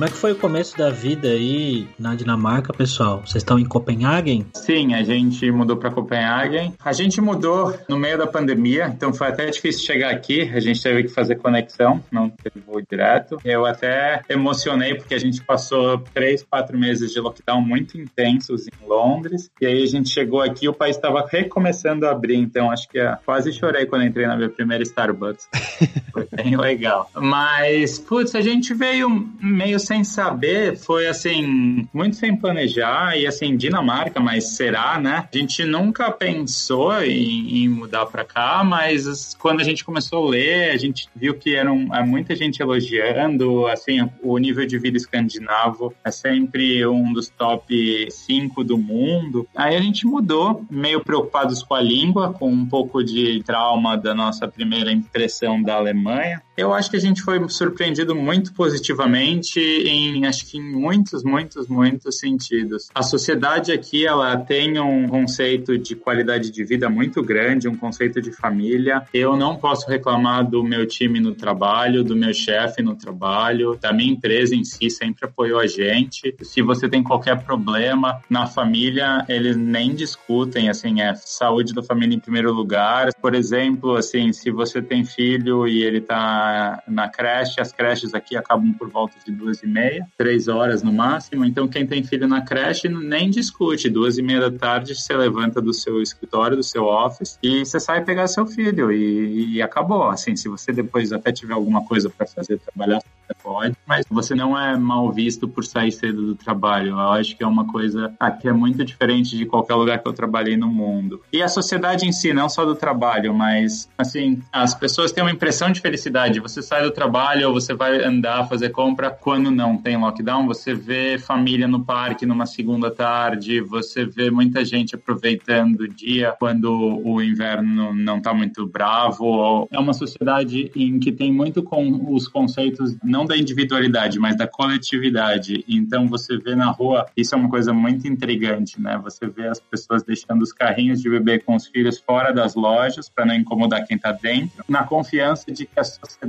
Como 0.00 0.08
é 0.08 0.12
que 0.12 0.16
foi 0.16 0.32
o 0.32 0.36
começo 0.36 0.78
da 0.78 0.88
vida 0.88 1.28
aí 1.28 1.86
na 1.98 2.14
Dinamarca, 2.14 2.72
pessoal? 2.72 3.18
Vocês 3.18 3.42
estão 3.42 3.58
em 3.58 3.66
Copenhagen? 3.66 4.46
Sim, 4.54 4.94
a 4.94 5.02
gente 5.02 5.52
mudou 5.52 5.76
para 5.76 5.90
Copenhagen. 5.90 6.72
A 6.82 6.90
gente 6.90 7.20
mudou 7.20 7.78
no 7.86 7.98
meio 7.98 8.16
da 8.16 8.26
pandemia, 8.26 8.86
então 8.86 9.12
foi 9.12 9.26
até 9.26 9.44
difícil 9.50 9.84
chegar 9.84 10.10
aqui. 10.10 10.50
A 10.54 10.58
gente 10.58 10.82
teve 10.82 11.02
que 11.02 11.10
fazer 11.10 11.34
conexão, 11.34 12.02
não 12.10 12.30
teve 12.30 12.64
voo 12.66 12.80
direto. 12.80 13.36
Eu 13.44 13.66
até 13.66 14.22
emocionei 14.26 14.94
porque 14.94 15.14
a 15.14 15.18
gente 15.18 15.44
passou 15.44 15.98
três, 16.14 16.42
quatro 16.42 16.78
meses 16.78 17.12
de 17.12 17.20
lockdown 17.20 17.60
muito 17.60 18.00
intensos 18.00 18.68
em 18.68 18.88
Londres. 18.88 19.50
E 19.60 19.66
aí 19.66 19.82
a 19.82 19.86
gente 19.86 20.08
chegou 20.08 20.40
aqui, 20.40 20.66
o 20.66 20.72
país 20.72 20.96
estava 20.96 21.28
recomeçando 21.30 22.06
a 22.06 22.12
abrir, 22.12 22.36
então 22.36 22.70
acho 22.70 22.88
que 22.88 22.98
quase 23.26 23.52
chorei 23.52 23.84
quando 23.84 24.06
entrei 24.06 24.26
na 24.26 24.34
minha 24.34 24.48
primeira 24.48 24.82
Starbucks. 24.82 25.46
foi 26.10 26.26
bem 26.32 26.56
legal. 26.56 27.10
Mas, 27.14 27.98
putz, 27.98 28.34
a 28.34 28.40
gente 28.40 28.72
veio 28.72 29.10
meio 29.42 29.78
sem 29.90 30.04
saber, 30.04 30.76
foi 30.76 31.08
assim, 31.08 31.88
muito 31.92 32.14
sem 32.14 32.36
planejar 32.36 33.18
e 33.18 33.26
assim, 33.26 33.56
Dinamarca, 33.56 34.20
mas 34.20 34.50
será, 34.50 35.00
né? 35.00 35.28
A 35.34 35.36
gente 35.36 35.64
nunca 35.64 36.12
pensou 36.12 37.02
em, 37.02 37.64
em 37.64 37.68
mudar 37.68 38.06
para 38.06 38.24
cá, 38.24 38.62
mas 38.62 39.34
quando 39.34 39.60
a 39.60 39.64
gente 39.64 39.84
começou 39.84 40.28
a 40.28 40.30
ler, 40.30 40.70
a 40.70 40.76
gente 40.76 41.08
viu 41.16 41.34
que 41.34 41.56
era 41.56 41.70
é 41.70 42.04
muita 42.04 42.36
gente 42.36 42.62
elogiando, 42.62 43.66
assim, 43.66 44.08
o 44.22 44.38
nível 44.38 44.64
de 44.64 44.78
vida 44.78 44.96
escandinavo 44.96 45.92
é 46.04 46.10
sempre 46.12 46.86
um 46.86 47.12
dos 47.12 47.28
top 47.28 48.08
5 48.08 48.62
do 48.62 48.78
mundo. 48.78 49.48
Aí 49.56 49.74
a 49.74 49.80
gente 49.80 50.06
mudou, 50.06 50.64
meio 50.70 51.02
preocupados 51.02 51.64
com 51.64 51.74
a 51.74 51.80
língua, 51.80 52.32
com 52.32 52.48
um 52.48 52.64
pouco 52.64 53.02
de 53.02 53.42
trauma 53.42 53.96
da 53.96 54.14
nossa 54.14 54.46
primeira 54.46 54.92
impressão 54.92 55.60
da 55.60 55.74
Alemanha. 55.74 56.40
Eu 56.60 56.74
acho 56.74 56.90
que 56.90 56.96
a 56.96 57.00
gente 57.00 57.22
foi 57.22 57.40
surpreendido 57.48 58.14
muito 58.14 58.52
positivamente 58.52 59.58
em, 59.58 60.26
acho 60.26 60.44
que 60.44 60.58
em 60.58 60.62
muitos, 60.62 61.24
muitos, 61.24 61.66
muitos 61.66 62.18
sentidos. 62.18 62.90
A 62.94 63.02
sociedade 63.02 63.72
aqui, 63.72 64.06
ela 64.06 64.36
tem 64.36 64.78
um 64.78 65.08
conceito 65.08 65.78
de 65.78 65.96
qualidade 65.96 66.50
de 66.50 66.62
vida 66.62 66.90
muito 66.90 67.22
grande, 67.22 67.66
um 67.66 67.74
conceito 67.74 68.20
de 68.20 68.30
família. 68.30 69.02
Eu 69.14 69.38
não 69.38 69.56
posso 69.56 69.88
reclamar 69.88 70.46
do 70.46 70.62
meu 70.62 70.86
time 70.86 71.18
no 71.18 71.34
trabalho, 71.34 72.04
do 72.04 72.14
meu 72.14 72.34
chefe 72.34 72.82
no 72.82 72.94
trabalho, 72.94 73.78
da 73.80 73.90
minha 73.90 74.12
empresa 74.12 74.54
em 74.54 74.62
si 74.62 74.90
sempre 74.90 75.24
apoiou 75.24 75.60
a 75.60 75.66
gente. 75.66 76.36
Se 76.42 76.60
você 76.60 76.90
tem 76.90 77.02
qualquer 77.02 77.42
problema 77.42 78.20
na 78.28 78.46
família, 78.46 79.24
eles 79.30 79.56
nem 79.56 79.94
discutem, 79.94 80.68
assim, 80.68 81.00
é 81.00 81.14
saúde 81.14 81.72
da 81.72 81.82
família 81.82 82.14
em 82.14 82.20
primeiro 82.20 82.52
lugar. 82.52 83.14
Por 83.14 83.34
exemplo, 83.34 83.96
assim, 83.96 84.30
se 84.30 84.50
você 84.50 84.82
tem 84.82 85.06
filho 85.06 85.66
e 85.66 85.82
ele 85.82 86.02
tá 86.02 86.49
na, 86.86 87.08
creche, 87.08 87.60
as 87.60 87.72
creches 87.72 88.14
aqui 88.14 88.36
acabam 88.36 88.72
por 88.72 88.88
volta 88.88 89.14
de 89.24 89.32
duas 89.32 89.62
e 89.62 89.66
meia, 89.66 90.06
três 90.16 90.48
horas 90.48 90.82
no 90.82 90.92
máximo. 90.92 91.44
Então, 91.44 91.68
quem 91.68 91.86
tem 91.86 92.02
filho 92.02 92.26
na 92.28 92.42
creche 92.42 92.88
nem 92.88 93.30
discute. 93.30 93.88
Duas 93.88 94.18
e 94.18 94.22
meia 94.22 94.50
da 94.50 94.58
tarde, 94.58 94.94
você 94.94 95.14
levanta 95.14 95.60
do 95.60 95.72
seu 95.72 96.02
escritório, 96.02 96.56
do 96.56 96.62
seu 96.62 96.84
office, 96.84 97.38
e 97.42 97.64
você 97.64 97.78
sai 97.78 98.04
pegar 98.04 98.26
seu 98.26 98.46
filho. 98.46 98.92
E, 98.92 99.56
e 99.56 99.62
acabou. 99.62 100.08
Assim, 100.08 100.36
se 100.36 100.48
você 100.48 100.72
depois 100.72 101.12
até 101.12 101.32
tiver 101.32 101.54
alguma 101.54 101.84
coisa 101.84 102.08
para 102.10 102.26
fazer, 102.26 102.58
trabalhar, 102.58 103.00
pode, 103.42 103.76
mas 103.86 104.04
você 104.10 104.34
não 104.34 104.58
é 104.58 104.76
mal 104.76 105.10
visto 105.12 105.48
por 105.48 105.64
sair 105.64 105.92
cedo 105.92 106.26
do 106.26 106.34
trabalho. 106.34 106.90
Eu 106.90 106.98
acho 106.98 107.36
que 107.36 107.44
é 107.44 107.46
uma 107.46 107.66
coisa 107.66 108.12
aqui 108.18 108.48
é 108.48 108.52
muito 108.52 108.84
diferente 108.84 109.36
de 109.36 109.46
qualquer 109.46 109.74
lugar 109.74 109.98
que 109.98 110.08
eu 110.08 110.12
trabalhei 110.12 110.56
no 110.56 110.68
mundo. 110.68 111.20
E 111.32 111.42
a 111.42 111.48
sociedade 111.48 112.06
em 112.06 112.12
si, 112.12 112.32
não 112.32 112.48
só 112.48 112.64
do 112.64 112.74
trabalho, 112.74 113.34
mas 113.34 113.88
assim, 113.96 114.42
as 114.52 114.74
pessoas 114.74 115.12
têm 115.12 115.22
uma 115.22 115.30
impressão 115.30 115.70
de 115.70 115.80
felicidade. 115.80 116.39
Você 116.40 116.62
sai 116.62 116.82
do 116.82 116.90
trabalho 116.90 117.48
ou 117.48 117.54
você 117.54 117.74
vai 117.74 118.02
andar, 118.04 118.48
fazer 118.48 118.70
compra 118.70 119.10
quando 119.10 119.50
não 119.50 119.76
tem 119.76 119.96
lockdown, 119.96 120.46
você 120.46 120.74
vê 120.74 121.18
família 121.18 121.68
no 121.68 121.84
parque 121.84 122.26
numa 122.26 122.46
segunda 122.46 122.90
tarde, 122.90 123.60
você 123.60 124.04
vê 124.04 124.30
muita 124.30 124.64
gente 124.64 124.94
aproveitando 124.94 125.80
o 125.80 125.88
dia 125.88 126.34
quando 126.38 127.00
o 127.04 127.22
inverno 127.22 127.94
não 127.94 128.18
está 128.18 128.32
muito 128.32 128.66
bravo. 128.66 129.68
É 129.70 129.78
uma 129.78 129.92
sociedade 129.92 130.70
em 130.74 130.98
que 130.98 131.12
tem 131.12 131.32
muito 131.32 131.62
com 131.62 132.12
os 132.14 132.28
conceitos 132.28 132.96
não 133.02 133.24
da 133.24 133.36
individualidade, 133.36 134.18
mas 134.18 134.36
da 134.36 134.46
coletividade. 134.46 135.64
Então 135.68 136.08
você 136.08 136.38
vê 136.38 136.54
na 136.54 136.70
rua, 136.70 137.06
isso 137.16 137.34
é 137.34 137.38
uma 137.38 137.48
coisa 137.48 137.72
muito 137.72 138.06
intrigante, 138.06 138.80
né? 138.80 138.98
Você 139.02 139.26
vê 139.26 139.48
as 139.48 139.60
pessoas 139.60 140.02
deixando 140.02 140.42
os 140.42 140.52
carrinhos 140.52 141.00
de 141.00 141.10
bebê 141.10 141.38
com 141.38 141.56
os 141.56 141.66
filhos 141.66 141.98
fora 141.98 142.32
das 142.32 142.54
lojas 142.54 143.08
para 143.08 143.26
não 143.26 143.34
incomodar 143.34 143.86
quem 143.86 143.96
está 143.96 144.12
dentro, 144.12 144.64
na 144.68 144.84
confiança 144.84 145.50
de 145.50 145.66
que 145.66 145.78
a 145.78 145.84
sociedade 145.84 146.19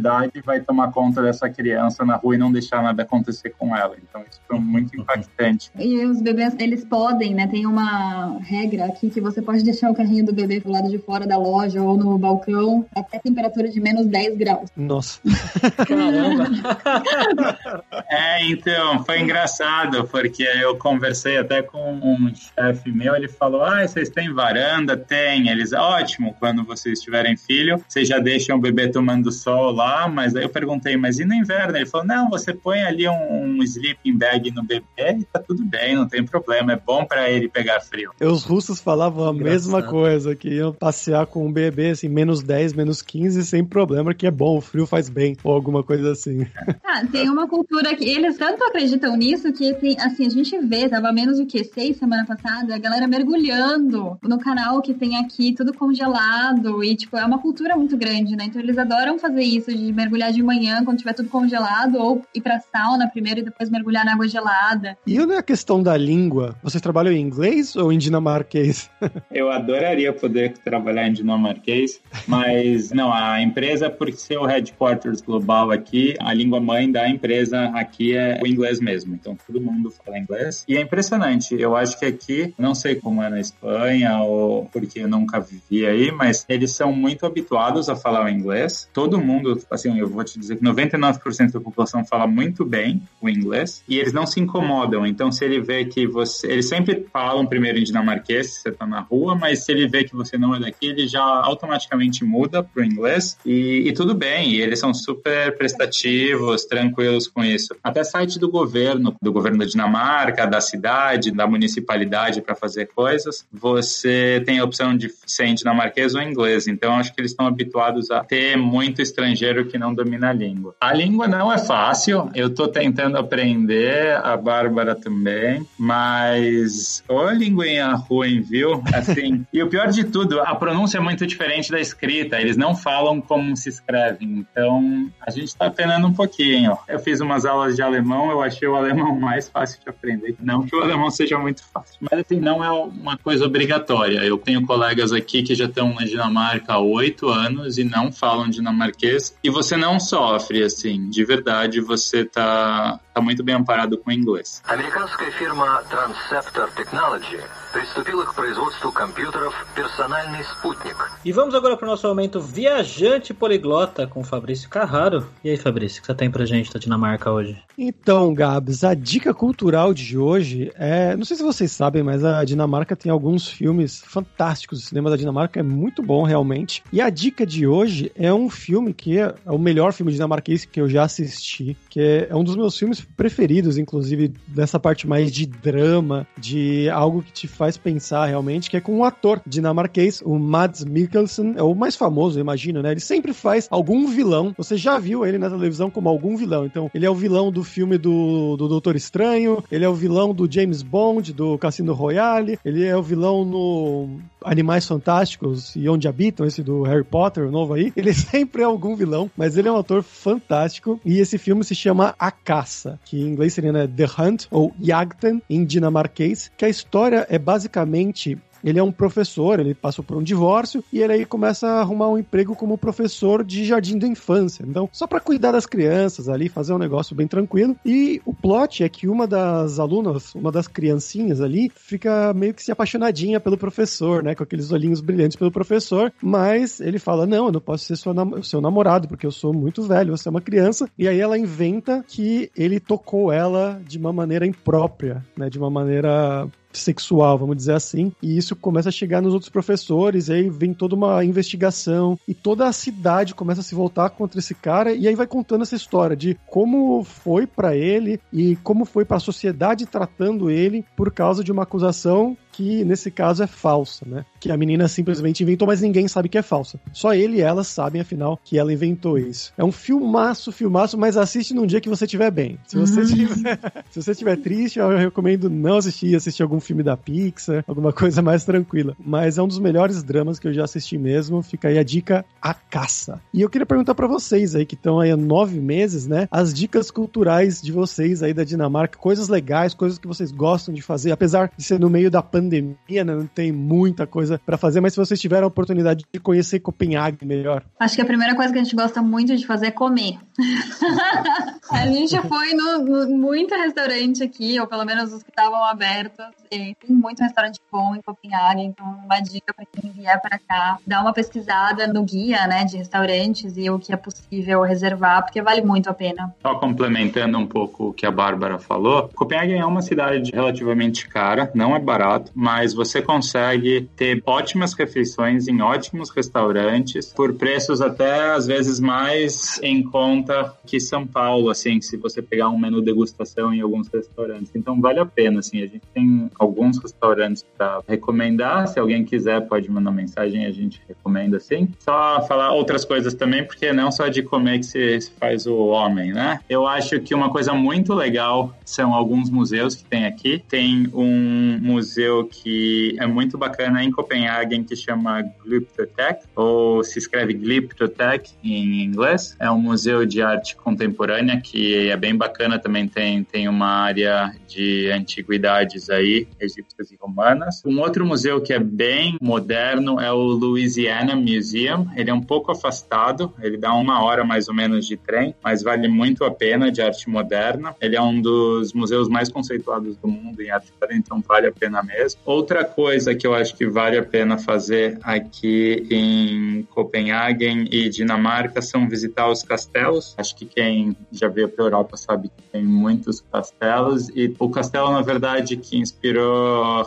vai 0.43 0.61
tomar 0.61 0.91
conta 0.91 1.21
dessa 1.21 1.49
criança 1.49 2.05
na 2.05 2.15
rua 2.15 2.35
e 2.35 2.37
não 2.37 2.51
deixar 2.51 2.81
nada 2.81 3.03
acontecer 3.03 3.53
com 3.57 3.75
ela. 3.75 3.95
Então 4.01 4.23
isso 4.29 4.39
foi 4.47 4.59
muito 4.59 4.99
impactante. 4.99 5.71
E 5.77 6.05
os 6.05 6.21
bebês, 6.21 6.55
eles 6.59 6.85
podem, 6.85 7.33
né? 7.33 7.47
Tem 7.47 7.65
uma 7.65 8.37
regra 8.39 8.85
aqui 8.85 9.09
que 9.09 9.21
você 9.21 9.41
pode 9.41 9.63
deixar 9.63 9.89
o 9.91 9.95
carrinho 9.95 10.25
do 10.25 10.33
bebê 10.33 10.59
do 10.59 10.71
lado 10.71 10.89
de 10.89 10.97
fora 10.97 11.27
da 11.27 11.37
loja 11.37 11.81
ou 11.81 11.97
no 11.97 12.17
balcão 12.17 12.85
até 12.95 13.19
temperatura 13.19 13.69
de 13.69 13.79
menos 13.79 14.05
10 14.05 14.37
graus. 14.37 14.69
Nossa. 14.75 15.19
Caramba! 15.87 16.45
É, 18.09 18.45
então, 18.45 19.03
foi 19.05 19.21
engraçado, 19.21 20.05
porque 20.07 20.43
eu 20.43 20.77
conversei 20.77 21.37
até 21.37 21.61
com 21.61 21.93
um 21.93 22.33
chefe 22.35 22.91
meu, 22.91 23.15
ele 23.15 23.27
falou, 23.27 23.63
ah, 23.63 23.87
vocês 23.87 24.09
têm 24.09 24.33
varanda? 24.33 24.97
Tem. 24.97 25.49
Eles, 25.49 25.71
ótimo, 25.71 26.35
quando 26.39 26.63
vocês 26.63 26.99
tiverem 26.99 27.37
filho, 27.37 27.83
vocês 27.87 28.07
já 28.07 28.19
deixam 28.19 28.57
o 28.57 28.61
bebê 28.61 28.89
tomando 28.89 29.31
sol 29.31 29.71
lá, 29.81 30.07
mas 30.07 30.35
aí 30.35 30.43
eu 30.43 30.49
perguntei, 30.49 30.95
mas 30.97 31.19
e 31.19 31.25
no 31.25 31.33
inverno? 31.33 31.75
Ele 31.75 31.85
falou, 31.85 32.05
não, 32.05 32.29
você 32.29 32.53
põe 32.53 32.81
ali 32.81 33.07
um, 33.07 33.43
um 33.43 33.63
sleeping 33.63 34.17
bag 34.17 34.51
no 34.51 34.63
bebê 34.63 35.17
e 35.19 35.23
tá 35.23 35.39
tudo 35.39 35.63
bem, 35.63 35.95
não 35.95 36.07
tem 36.07 36.23
problema, 36.23 36.73
é 36.73 36.75
bom 36.75 37.05
para 37.05 37.29
ele 37.29 37.49
pegar 37.49 37.79
frio. 37.81 38.11
Os 38.21 38.43
russos 38.43 38.79
falavam 38.79 39.27
a 39.27 39.33
Engraçado. 39.33 39.51
mesma 39.51 39.83
coisa, 39.83 40.35
que 40.35 40.49
iam 40.49 40.73
passear 40.73 41.25
com 41.25 41.45
um 41.45 41.51
bebê, 41.51 41.91
assim, 41.91 42.07
menos 42.07 42.41
10, 42.43 42.73
menos 42.73 43.01
15, 43.01 43.43
sem 43.45 43.63
problema, 43.65 44.13
que 44.13 44.27
é 44.27 44.31
bom, 44.31 44.57
o 44.57 44.61
frio 44.61 44.85
faz 44.85 45.09
bem, 45.09 45.35
ou 45.43 45.53
alguma 45.53 45.83
coisa 45.83 46.11
assim. 46.11 46.45
Ah, 46.83 47.05
tem 47.09 47.29
uma 47.29 47.47
cultura 47.47 47.95
que 47.95 48.03
eles 48.03 48.37
tanto 48.37 48.61
acreditam 48.65 49.15
nisso 49.15 49.53
que 49.53 49.73
tem, 49.75 49.95
assim, 50.01 50.25
a 50.25 50.29
gente 50.29 50.59
vê, 50.59 50.89
tava 50.89 51.13
menos 51.13 51.39
o 51.39 51.45
que 51.45 51.63
seis 51.63 51.95
semana 51.95 52.25
passada, 52.25 52.75
a 52.75 52.77
galera 52.77 53.07
mergulhando 53.07 54.17
no 54.21 54.37
canal 54.39 54.81
que 54.81 54.93
tem 54.93 55.17
aqui, 55.17 55.53
tudo 55.53 55.73
congelado 55.73 56.83
e 56.83 56.95
tipo, 56.95 57.17
é 57.17 57.25
uma 57.25 57.39
cultura 57.39 57.77
muito 57.77 57.95
grande, 57.95 58.35
né? 58.35 58.45
Então 58.45 58.61
eles 58.61 58.77
adoram 58.77 59.17
fazer 59.17 59.43
isso 59.43 59.70
de 59.73 59.91
mergulhar 59.93 60.31
de 60.31 60.41
manhã 60.43 60.83
quando 60.83 60.97
tiver 60.97 61.13
tudo 61.13 61.29
congelado 61.29 61.95
ou 61.95 62.21
ir 62.33 62.41
pra 62.41 62.59
sauna 62.59 63.07
primeiro 63.07 63.39
e 63.41 63.43
depois 63.43 63.69
mergulhar 63.69 64.05
na 64.05 64.13
água 64.13 64.27
gelada. 64.27 64.97
E 65.05 65.17
na 65.25 65.41
questão 65.41 65.81
da 65.81 65.95
língua, 65.97 66.55
vocês 66.63 66.81
trabalham 66.81 67.11
em 67.11 67.21
inglês 67.21 67.75
ou 67.75 67.91
em 67.91 67.97
dinamarquês? 67.97 68.89
Eu 69.31 69.51
adoraria 69.51 70.13
poder 70.13 70.53
trabalhar 70.57 71.07
em 71.07 71.13
dinamarquês, 71.13 71.99
mas 72.27 72.91
não, 72.91 73.11
a 73.11 73.41
empresa, 73.41 73.89
por 73.89 74.11
ser 74.13 74.37
o 74.37 74.45
headquarters 74.45 75.21
global 75.21 75.71
aqui, 75.71 76.15
a 76.19 76.33
língua 76.33 76.59
mãe 76.59 76.91
da 76.91 77.07
empresa 77.09 77.65
aqui 77.73 78.15
é 78.15 78.39
o 78.41 78.47
inglês 78.47 78.79
mesmo. 78.79 79.13
Então 79.13 79.37
todo 79.47 79.61
mundo 79.61 79.91
fala 79.91 80.17
inglês. 80.17 80.65
E 80.67 80.77
é 80.77 80.81
impressionante. 80.81 81.55
Eu 81.59 81.75
acho 81.75 81.97
que 81.97 82.05
aqui, 82.05 82.53
não 82.57 82.75
sei 82.75 82.95
como 82.95 83.21
é 83.21 83.29
na 83.29 83.39
Espanha 83.39 84.19
ou 84.19 84.65
porque 84.65 84.99
eu 84.99 85.07
nunca 85.07 85.39
vivi 85.39 85.85
aí, 85.85 86.11
mas 86.11 86.45
eles 86.47 86.71
são 86.73 86.91
muito 86.91 87.25
habituados 87.25 87.89
a 87.89 87.95
falar 87.95 88.25
o 88.25 88.29
inglês. 88.29 88.89
Todo 88.93 89.19
mundo, 89.19 89.60
assim, 89.69 89.99
eu 89.99 90.07
vou 90.07 90.23
te 90.23 90.39
dizer 90.39 90.57
que 90.57 90.63
99% 90.63 91.51
da 91.51 91.59
população 91.59 92.05
fala 92.05 92.27
muito 92.27 92.65
bem 92.65 93.01
o 93.21 93.29
inglês 93.29 93.83
e 93.87 93.99
eles 93.99 94.13
não 94.13 94.25
se 94.25 94.39
incomodam. 94.39 95.05
Então 95.05 95.31
se 95.31 95.43
ele 95.43 95.59
vê 95.59 95.85
que 95.85 96.07
você, 96.07 96.47
eles 96.47 96.67
sempre 96.67 97.05
falam 97.11 97.45
primeiro 97.45 97.77
em 97.77 97.83
dinamarquês 97.83 98.53
se 98.53 98.61
você 98.61 98.71
tá 98.71 98.85
na 98.85 98.99
rua, 98.99 99.35
mas 99.35 99.65
se 99.65 99.71
ele 99.71 99.87
vê 99.87 100.03
que 100.03 100.15
você 100.15 100.37
não 100.37 100.55
é 100.55 100.59
daqui, 100.59 100.87
ele 100.87 101.07
já 101.07 101.21
automaticamente 101.21 102.23
muda 102.23 102.63
pro 102.63 102.83
inglês 102.83 103.37
e, 103.45 103.87
e 103.87 103.93
tudo 103.93 104.13
bem. 104.13 104.51
E 104.51 104.61
eles 104.61 104.79
são 104.79 104.93
super 104.93 105.55
prestativos, 105.57 106.65
tranquilos 106.65 107.27
com 107.27 107.43
isso. 107.43 107.75
Até 107.83 108.03
site 108.03 108.39
do 108.39 108.49
governo, 108.49 109.15
do 109.21 109.31
governo 109.31 109.59
da 109.59 109.65
Dinamarca, 109.65 110.45
da 110.45 110.61
cidade, 110.61 111.31
da 111.31 111.47
municipalidade 111.47 112.41
para 112.41 112.55
fazer 112.55 112.87
coisas, 112.87 113.45
você 113.51 114.41
tem 114.45 114.59
a 114.59 114.63
opção 114.63 114.95
de 114.95 115.09
ser 115.25 115.45
em 115.45 115.55
dinamarquês 115.55 116.15
ou 116.15 116.21
inglês. 116.21 116.67
Então 116.67 116.95
acho 116.95 117.13
que 117.13 117.21
eles 117.21 117.31
estão 117.31 117.47
habituados 117.47 118.11
a 118.11 118.23
ter 118.23 118.55
muito 118.57 119.01
estrangeiro 119.01 119.50
que 119.65 119.77
não 119.77 119.93
domina 119.93 120.29
a 120.29 120.33
língua. 120.33 120.75
A 120.79 120.93
língua 120.93 121.27
não 121.27 121.51
é 121.51 121.57
fácil. 121.57 122.29
Eu 122.33 122.47
estou 122.47 122.67
tentando 122.67 123.17
aprender, 123.17 124.15
a 124.23 124.35
Bárbara 124.37 124.95
também, 124.95 125.65
mas 125.77 127.03
ô 127.07 127.29
linguinha 127.29 127.93
ruim, 127.93 128.41
viu? 128.41 128.83
Assim, 128.93 129.45
e 129.51 129.61
o 129.61 129.69
pior 129.69 129.87
de 129.87 130.03
tudo, 130.03 130.39
a 130.41 130.55
pronúncia 130.55 130.97
é 130.97 131.01
muito 131.01 131.25
diferente 131.25 131.71
da 131.71 131.79
escrita. 131.79 132.39
Eles 132.39 132.57
não 132.57 132.75
falam 132.75 133.21
como 133.21 133.55
se 133.55 133.69
escreve. 133.69 134.25
Então 134.25 135.09
a 135.25 135.31
gente 135.31 135.47
está 135.47 135.69
penando 135.69 136.07
um 136.07 136.13
pouquinho. 136.13 136.77
Eu 136.87 136.99
fiz 136.99 137.19
umas 137.19 137.45
aulas 137.45 137.75
de 137.75 137.81
alemão, 137.81 138.31
eu 138.31 138.41
achei 138.41 138.67
o 138.67 138.75
alemão 138.75 139.19
mais 139.19 139.49
fácil 139.49 139.79
de 139.81 139.89
aprender. 139.89 140.35
Não 140.39 140.63
que 140.63 140.75
o 140.75 140.81
alemão 140.81 141.09
seja 141.09 141.37
muito 141.37 141.63
fácil, 141.63 141.97
mas 141.99 142.19
assim, 142.19 142.39
não 142.39 142.63
é 142.63 142.71
uma 142.71 143.17
coisa 143.17 143.45
obrigatória. 143.45 144.19
Eu 144.19 144.37
tenho 144.37 144.65
colegas 144.65 145.11
aqui 145.11 145.43
que 145.43 145.55
já 145.55 145.65
estão 145.65 145.93
na 145.93 146.05
Dinamarca 146.05 146.73
há 146.73 146.79
oito 146.79 147.29
anos 147.29 147.77
e 147.77 147.83
não 147.83 148.11
falam 148.11 148.49
dinamarquês, 148.49 149.35
e 149.43 149.49
você 149.49 149.75
não 149.75 149.99
sofre, 149.99 150.63
assim, 150.63 151.09
de 151.09 151.23
verdade, 151.25 151.81
você 151.81 152.23
tá, 152.23 152.99
tá 153.14 153.20
muito 153.20 153.42
bem 153.42 153.54
amparado 153.54 153.98
com 153.98 154.10
o 154.10 154.12
inglês. 154.12 154.62
Американская 154.66 155.30
фирма 155.32 155.82
Transceptor 155.88 156.70
Technology 156.72 157.40
приступила 157.72 158.24
к 158.24 158.34
производству 158.34 158.92
компьютеров 158.92 159.54
«Персональный 159.74 160.42
спутник». 160.44 160.96
E 161.24 161.32
vamos 161.32 161.54
agora 161.54 161.76
para 161.76 161.86
o 161.86 161.90
nosso 161.90 162.06
momento 162.06 162.40
Viajante 162.40 163.34
Poliglota 163.34 164.06
com 164.06 164.22
Fabrício 164.22 164.68
Carraro. 164.68 165.26
E 165.42 165.50
aí, 165.50 165.56
Fabrício, 165.56 165.98
o 165.98 166.00
que 166.02 166.06
você 166.06 166.14
tem 166.14 166.30
pra 166.30 166.44
gente 166.44 166.72
da 166.72 166.78
Dinamarca 166.78 167.30
hoje? 167.30 167.56
Então, 167.78 168.32
Gabs, 168.32 168.84
a 168.84 168.94
dica 168.94 169.34
cultural 169.34 169.92
de 169.92 170.16
hoje 170.16 170.70
é. 170.74 171.16
Não 171.16 171.24
sei 171.24 171.36
se 171.36 171.42
vocês 171.42 171.72
sabem, 171.72 172.02
mas 172.02 172.24
a 172.24 172.44
Dinamarca 172.44 172.94
tem 172.96 173.10
alguns 173.10 173.48
filmes 173.48 174.02
fantásticos. 174.06 174.82
O 174.82 174.86
cinema 174.86 175.10
da 175.10 175.16
Dinamarca 175.16 175.60
é 175.60 175.62
muito 175.62 176.02
bom, 176.02 176.22
realmente. 176.22 176.82
E 176.92 177.00
a 177.00 177.10
dica 177.10 177.46
de 177.46 177.66
hoje 177.66 178.12
é 178.14 178.32
um 178.32 178.48
filme 178.48 178.92
que 178.92 179.18
é 179.18 179.34
o 179.46 179.58
melhor 179.58 179.92
filme 179.92 180.12
dinamarquês 180.12 180.64
que 180.64 180.80
eu 180.80 180.88
já 180.88 181.04
assisti, 181.04 181.76
que 181.88 182.26
é 182.28 182.34
um 182.34 182.44
dos 182.44 182.56
meus 182.56 182.76
filmes 182.78 182.99
preferidos, 183.01 183.77
inclusive, 183.77 184.33
dessa 184.47 184.79
parte 184.79 185.07
mais 185.07 185.31
de 185.31 185.45
drama, 185.45 186.27
de 186.37 186.89
algo 186.89 187.21
que 187.21 187.31
te 187.31 187.47
faz 187.47 187.77
pensar 187.77 188.25
realmente, 188.25 188.69
que 188.69 188.77
é 188.77 188.81
com 188.81 188.97
um 188.97 189.03
ator 189.03 189.41
dinamarquês, 189.45 190.21
o 190.23 190.37
Mads 190.37 190.83
Mikkelsen, 190.83 191.53
é 191.57 191.63
o 191.63 191.75
mais 191.75 191.95
famoso, 191.95 192.37
eu 192.37 192.41
imagino, 192.41 192.81
né? 192.81 192.91
Ele 192.91 192.99
sempre 192.99 193.33
faz 193.33 193.67
algum 193.69 194.07
vilão. 194.07 194.53
Você 194.57 194.77
já 194.77 194.97
viu 194.99 195.25
ele 195.25 195.37
na 195.37 195.49
televisão 195.49 195.89
como 195.89 196.09
algum 196.09 196.35
vilão. 196.35 196.65
Então, 196.65 196.89
ele 196.93 197.05
é 197.05 197.09
o 197.09 197.15
vilão 197.15 197.51
do 197.51 197.63
filme 197.63 197.97
do, 197.97 198.55
do 198.57 198.67
Doutor 198.67 198.95
Estranho, 198.95 199.63
ele 199.71 199.85
é 199.85 199.89
o 199.89 199.93
vilão 199.93 200.33
do 200.33 200.51
James 200.51 200.81
Bond, 200.81 201.33
do 201.33 201.57
Cassino 201.57 201.93
Royale, 201.93 202.59
ele 202.63 202.83
é 202.83 202.95
o 202.95 203.03
vilão 203.03 203.45
no 203.45 204.09
Animais 204.43 204.87
Fantásticos 204.87 205.75
e 205.75 205.87
Onde 205.87 206.07
Habitam, 206.07 206.45
esse 206.45 206.63
do 206.63 206.83
Harry 206.83 207.03
Potter, 207.03 207.47
o 207.47 207.51
novo 207.51 207.73
aí. 207.73 207.91
Ele 207.97 208.13
sempre 208.13 208.61
é 208.61 208.65
algum 208.65 208.95
vilão, 208.95 209.29
mas 209.37 209.57
ele 209.57 209.67
é 209.67 209.71
um 209.71 209.77
ator 209.77 210.03
fantástico. 210.03 210.99
E 211.05 211.19
esse 211.19 211.37
filme 211.37 211.63
se 211.63 211.75
chama 211.75 212.15
A 212.17 212.31
Caça, 212.31 212.99
que 213.05 213.19
em 213.19 213.27
inglês 213.27 213.53
seria 213.53 213.71
né, 213.71 213.87
The 213.87 214.05
Hunt, 214.05 214.45
ou 214.49 214.73
Jagten, 214.81 215.41
em 215.49 215.63
dinamarquês, 215.63 216.51
que 216.57 216.65
a 216.65 216.69
história 216.69 217.25
é 217.29 217.37
basicamente 217.37 218.37
Ele 218.63 218.79
é 218.79 218.83
um 218.83 218.91
professor, 218.91 219.59
ele 219.59 219.73
passou 219.73 220.03
por 220.03 220.17
um 220.17 220.23
divórcio 220.23 220.83
e 220.91 221.01
ele 221.01 221.13
aí 221.13 221.25
começa 221.25 221.67
a 221.67 221.81
arrumar 221.81 222.09
um 222.09 222.17
emprego 222.17 222.55
como 222.55 222.77
professor 222.77 223.43
de 223.43 223.65
jardim 223.65 223.97
da 223.97 224.07
infância. 224.07 224.65
Então, 224.67 224.89
só 224.91 225.07
para 225.07 225.19
cuidar 225.19 225.51
das 225.51 225.65
crianças 225.65 226.29
ali, 226.29 226.49
fazer 226.49 226.73
um 226.73 226.77
negócio 226.77 227.15
bem 227.15 227.27
tranquilo. 227.27 227.75
E 227.85 228.21
o 228.25 228.33
plot 228.33 228.83
é 228.83 228.89
que 228.89 229.07
uma 229.07 229.27
das 229.27 229.79
alunas, 229.79 230.33
uma 230.35 230.51
das 230.51 230.67
criancinhas 230.67 231.41
ali, 231.41 231.71
fica 231.75 232.33
meio 232.33 232.53
que 232.53 232.63
se 232.63 232.71
apaixonadinha 232.71 233.39
pelo 233.39 233.57
professor, 233.57 234.23
né? 234.23 234.35
Com 234.35 234.43
aqueles 234.43 234.71
olhinhos 234.71 235.01
brilhantes 235.01 235.37
pelo 235.37 235.51
professor, 235.51 236.11
mas 236.21 236.79
ele 236.79 236.99
fala: 236.99 237.25
Não, 237.25 237.47
eu 237.47 237.51
não 237.51 237.61
posso 237.61 237.95
ser 237.95 238.13
nam 238.13 238.41
seu 238.43 238.61
namorado, 238.61 239.07
porque 239.07 239.25
eu 239.25 239.31
sou 239.31 239.53
muito 239.53 239.83
velho, 239.83 240.15
você 240.15 240.27
é 240.27 240.31
uma 240.31 240.41
criança. 240.41 240.89
E 240.97 241.07
aí 241.07 241.19
ela 241.19 241.37
inventa 241.37 242.03
que 242.07 242.51
ele 242.55 242.79
tocou 242.79 243.31
ela 243.31 243.81
de 243.87 243.97
uma 243.97 244.11
maneira 244.11 244.45
imprópria, 244.45 245.23
né? 245.37 245.49
De 245.49 245.57
uma 245.57 245.69
maneira 245.69 246.47
sexual, 246.79 247.37
vamos 247.37 247.57
dizer 247.57 247.73
assim. 247.73 248.11
E 248.21 248.37
isso 248.37 248.55
começa 248.55 248.89
a 248.89 248.91
chegar 248.91 249.21
nos 249.21 249.33
outros 249.33 249.49
professores, 249.49 250.27
e 250.27 250.33
aí 250.33 250.49
vem 250.49 250.73
toda 250.73 250.95
uma 250.95 251.23
investigação 251.23 252.17
e 252.27 252.33
toda 252.33 252.67
a 252.67 252.73
cidade 252.73 253.35
começa 253.35 253.61
a 253.61 253.63
se 253.63 253.75
voltar 253.75 254.09
contra 254.09 254.39
esse 254.39 254.55
cara 254.55 254.93
e 254.93 255.07
aí 255.07 255.15
vai 255.15 255.27
contando 255.27 255.61
essa 255.61 255.75
história 255.75 256.15
de 256.15 256.37
como 256.47 257.03
foi 257.03 257.47
para 257.47 257.75
ele 257.75 258.19
e 258.31 258.55
como 258.57 258.85
foi 258.85 259.05
para 259.05 259.17
a 259.17 259.19
sociedade 259.19 259.85
tratando 259.85 260.49
ele 260.49 260.85
por 260.95 261.11
causa 261.11 261.43
de 261.43 261.51
uma 261.51 261.63
acusação 261.63 262.37
que 262.51 262.83
nesse 262.83 263.09
caso 263.09 263.43
é 263.43 263.47
falsa, 263.47 264.05
né? 264.05 264.25
Que 264.39 264.51
a 264.51 264.57
menina 264.57 264.87
simplesmente 264.87 265.41
inventou, 265.41 265.67
mas 265.67 265.81
ninguém 265.81 266.07
sabe 266.07 266.29
que 266.29 266.37
é 266.37 266.41
falsa. 266.41 266.79
Só 266.93 267.13
ele 267.13 267.37
e 267.37 267.41
ela 267.41 267.63
sabem, 267.63 268.01
afinal, 268.01 268.39
que 268.43 268.57
ela 268.57 268.73
inventou 268.73 269.17
isso. 269.17 269.53
É 269.57 269.63
um 269.63 269.71
filmaço, 269.71 270.51
filmaço, 270.51 270.97
mas 270.97 271.17
assiste 271.17 271.53
num 271.53 271.65
dia 271.65 271.81
que 271.81 271.89
você 271.89 272.05
estiver 272.05 272.29
bem. 272.29 272.59
Se 272.67 272.77
você 272.77 273.01
estiver 273.01 273.59
se 273.89 274.01
você 274.01 274.11
estiver 274.11 274.35
triste, 274.37 274.79
eu 274.79 274.97
recomendo 274.97 275.49
não 275.49 275.77
assistir, 275.77 276.15
assistir 276.15 276.43
algum 276.43 276.59
filme 276.61 276.83
da 276.83 276.95
Pixar, 276.95 277.63
alguma 277.67 277.91
coisa 277.93 278.21
mais 278.21 278.45
tranquila. 278.45 278.95
Mas 279.03 279.37
é 279.37 279.41
um 279.41 279.47
dos 279.47 279.59
melhores 279.59 280.03
dramas 280.03 280.39
que 280.39 280.47
eu 280.47 280.53
já 280.53 280.63
assisti 280.63 280.97
mesmo. 280.97 281.41
Fica 281.41 281.67
aí 281.67 281.77
a 281.77 281.83
dica 281.83 282.23
A 282.41 282.53
Caça. 282.53 283.21
E 283.33 283.41
eu 283.41 283.49
queria 283.49 283.65
perguntar 283.65 283.95
para 283.95 284.07
vocês 284.07 284.55
aí 284.55 284.65
que 284.65 284.75
estão 284.75 284.99
aí 284.99 285.11
há 285.11 285.17
nove 285.17 285.59
meses, 285.59 286.07
né? 286.07 286.27
As 286.31 286.53
dicas 286.53 286.89
culturais 286.89 287.61
de 287.61 287.71
vocês 287.71 288.23
aí 288.23 288.33
da 288.33 288.43
Dinamarca, 288.43 288.97
coisas 288.97 289.27
legais, 289.27 289.73
coisas 289.73 289.97
que 289.97 290.07
vocês 290.07 290.31
gostam 290.31 290.73
de 290.73 290.81
fazer, 290.81 291.11
apesar 291.11 291.51
de 291.57 291.63
ser 291.63 291.79
no 291.79 291.89
meio 291.89 292.09
da 292.09 292.21
pandemia 292.21 292.51
pandemia, 292.51 293.03
né? 293.03 293.15
não 293.15 293.27
tem 293.27 293.51
muita 293.51 294.05
coisa 294.05 294.39
para 294.45 294.57
fazer, 294.57 294.81
mas 294.81 294.93
se 294.93 294.99
vocês 294.99 295.19
tiveram 295.19 295.45
a 295.45 295.47
oportunidade 295.47 296.05
de 296.11 296.19
conhecer 296.19 296.59
Copenhague 296.59 297.25
melhor. 297.25 297.63
Acho 297.79 297.95
que 297.95 298.01
a 298.01 298.05
primeira 298.05 298.35
coisa 298.35 298.51
que 298.51 298.59
a 298.59 298.63
gente 298.63 298.75
gosta 298.75 299.01
muito 299.01 299.35
de 299.35 299.45
fazer 299.45 299.67
é 299.67 299.71
comer. 299.71 300.19
a 301.71 301.87
gente 301.87 302.19
foi 302.27 302.53
no, 302.53 302.79
no, 302.79 303.17
muito 303.17 303.55
restaurante 303.55 304.23
aqui, 304.23 304.59
ou 304.59 304.67
pelo 304.67 304.85
menos 304.85 305.13
os 305.13 305.23
que 305.23 305.29
estavam 305.29 305.63
abertos. 305.63 306.25
Tem 306.51 306.75
muito 306.89 307.23
restaurante 307.23 307.61
bom 307.71 307.95
em 307.95 308.01
Copenhague, 308.01 308.61
então 308.61 308.85
uma 309.05 309.21
dica 309.21 309.53
para 309.53 309.65
quem 309.65 309.89
vier 309.91 310.21
para 310.21 310.37
cá, 310.37 310.77
dá 310.85 311.01
uma 311.01 311.13
pesquisada 311.13 311.87
no 311.87 312.03
guia, 312.03 312.45
né, 312.45 312.65
de 312.65 312.75
restaurantes 312.75 313.55
e 313.55 313.69
o 313.69 313.79
que 313.79 313.93
é 313.93 313.97
possível 313.97 314.61
reservar, 314.61 315.23
porque 315.23 315.41
vale 315.41 315.61
muito 315.61 315.89
a 315.89 315.93
pena. 315.93 316.35
Só 316.41 316.55
complementando 316.55 317.37
um 317.37 317.47
pouco 317.47 317.89
o 317.89 317.93
que 317.93 318.05
a 318.05 318.11
Bárbara 318.11 318.59
falou, 318.59 319.09
Copenhague 319.15 319.53
é 319.53 319.65
uma 319.65 319.81
cidade 319.81 320.31
relativamente 320.33 321.07
cara, 321.07 321.49
não 321.55 321.73
é 321.73 321.79
barato, 321.79 322.31
mas 322.35 322.73
você 322.73 323.01
consegue 323.01 323.89
ter 323.95 324.21
ótimas 324.25 324.73
refeições 324.73 325.47
em 325.47 325.61
ótimos 325.61 326.09
restaurantes 326.09 327.13
por 327.13 327.33
preços 327.33 327.81
até 327.81 328.31
às 328.31 328.45
vezes 328.45 328.79
mais 328.79 329.57
em 329.63 329.81
conta 329.81 330.53
que 330.65 330.81
São 330.81 331.07
Paulo, 331.07 331.49
assim, 331.49 331.79
se 331.79 331.95
você 331.95 332.21
pegar 332.21 332.49
um 332.49 332.57
menu 332.57 332.81
degustação 332.81 333.53
em 333.53 333.61
alguns 333.61 333.87
restaurantes. 333.87 334.51
Então 334.53 334.81
vale 334.81 334.99
a 334.99 335.05
pena, 335.05 335.39
assim, 335.39 335.61
a 335.61 335.67
gente 335.67 335.83
tem 335.93 336.29
alguns 336.41 336.79
restaurantes 336.79 337.45
para 337.55 337.81
recomendar, 337.87 338.67
se 338.67 338.79
alguém 338.79 339.05
quiser 339.05 339.47
pode 339.47 339.69
mandar 339.69 339.91
mensagem, 339.91 340.45
a 340.45 340.51
gente 340.51 340.81
recomenda 340.87 341.37
assim. 341.37 341.69
Só 341.79 342.25
falar 342.27 342.51
outras 342.51 342.83
coisas 342.83 343.13
também, 343.13 343.45
porque 343.45 343.71
não 343.71 343.91
só 343.91 344.07
de 344.07 344.23
comer 344.23 344.57
que 344.57 344.65
se 344.65 345.11
faz 345.19 345.45
o 345.45 345.67
homem, 345.67 346.11
né? 346.11 346.39
Eu 346.49 346.65
acho 346.65 346.99
que 346.99 347.13
uma 347.13 347.29
coisa 347.29 347.53
muito 347.53 347.93
legal 347.93 348.55
são 348.65 348.93
alguns 348.93 349.29
museus 349.29 349.75
que 349.75 349.83
tem 349.83 350.05
aqui. 350.05 350.43
Tem 350.49 350.89
um 350.93 351.59
museu 351.61 352.25
que 352.25 352.95
é 352.99 353.05
muito 353.05 353.37
bacana 353.37 353.83
em 353.83 353.91
Copenhague, 353.91 354.63
que 354.63 354.75
chama 354.75 355.21
Glyptotek, 355.43 356.25
ou 356.35 356.83
se 356.83 356.97
escreve 356.97 357.33
Glyptotek 357.33 358.31
em 358.43 358.83
inglês. 358.83 359.35
É 359.39 359.51
um 359.51 359.59
museu 359.59 360.05
de 360.05 360.21
arte 360.21 360.55
contemporânea 360.55 361.39
que 361.39 361.89
é 361.89 361.95
bem 361.95 362.15
bacana, 362.15 362.57
também 362.57 362.87
tem, 362.87 363.23
tem 363.23 363.47
uma 363.47 363.67
área 363.67 364.33
de 364.47 364.89
antiguidades 364.91 365.89
aí, 365.89 366.27
egípcias 366.39 366.91
e 366.91 366.97
romanas. 366.99 367.61
Um 367.65 367.79
outro 367.79 368.05
museu 368.05 368.41
que 368.41 368.53
é 368.53 368.59
bem 368.59 369.17
moderno 369.21 369.99
é 369.99 370.11
o 370.11 370.21
Louisiana 370.21 371.15
Museum. 371.15 371.87
Ele 371.95 372.09
é 372.09 372.13
um 372.13 372.21
pouco 372.21 372.51
afastado, 372.51 373.33
ele 373.41 373.57
dá 373.57 373.73
uma 373.73 374.03
hora 374.03 374.23
mais 374.23 374.47
ou 374.47 374.53
menos 374.53 374.85
de 374.85 374.97
trem, 374.97 375.35
mas 375.43 375.63
vale 375.63 375.87
muito 375.87 376.23
a 376.23 376.31
pena 376.31 376.71
de 376.71 376.81
arte 376.81 377.09
moderna. 377.09 377.75
Ele 377.81 377.95
é 377.95 378.01
um 378.01 378.21
dos 378.21 378.73
museus 378.73 379.07
mais 379.07 379.29
conceituados 379.29 379.97
do 379.97 380.07
mundo 380.07 380.41
em 380.41 380.49
arte 380.49 380.71
moderna, 380.73 381.01
então 381.05 381.23
vale 381.27 381.47
a 381.47 381.51
pena 381.51 381.83
mesmo. 381.83 382.19
Outra 382.25 382.63
coisa 382.63 383.13
que 383.15 383.25
eu 383.25 383.33
acho 383.33 383.55
que 383.55 383.67
vale 383.67 383.97
a 383.97 384.03
pena 384.03 384.37
fazer 384.37 384.97
aqui 385.03 385.85
em 385.89 386.63
Copenhagen 386.63 387.67
e 387.71 387.89
Dinamarca 387.89 388.61
são 388.61 388.87
visitar 388.87 389.29
os 389.29 389.43
castelos. 389.43 390.15
Acho 390.17 390.35
que 390.35 390.45
quem 390.45 390.95
já 391.11 391.27
veio 391.27 391.49
para 391.49 391.65
a 391.65 391.67
Europa 391.67 391.97
sabe 391.97 392.29
que 392.29 392.43
tem 392.51 392.63
muitos 392.63 393.21
castelos 393.21 394.09
e 394.15 394.33
o 394.37 394.49
castelo, 394.49 394.91
na 394.91 395.01
verdade, 395.01 395.57
que 395.57 395.77
inspirou 395.77 396.20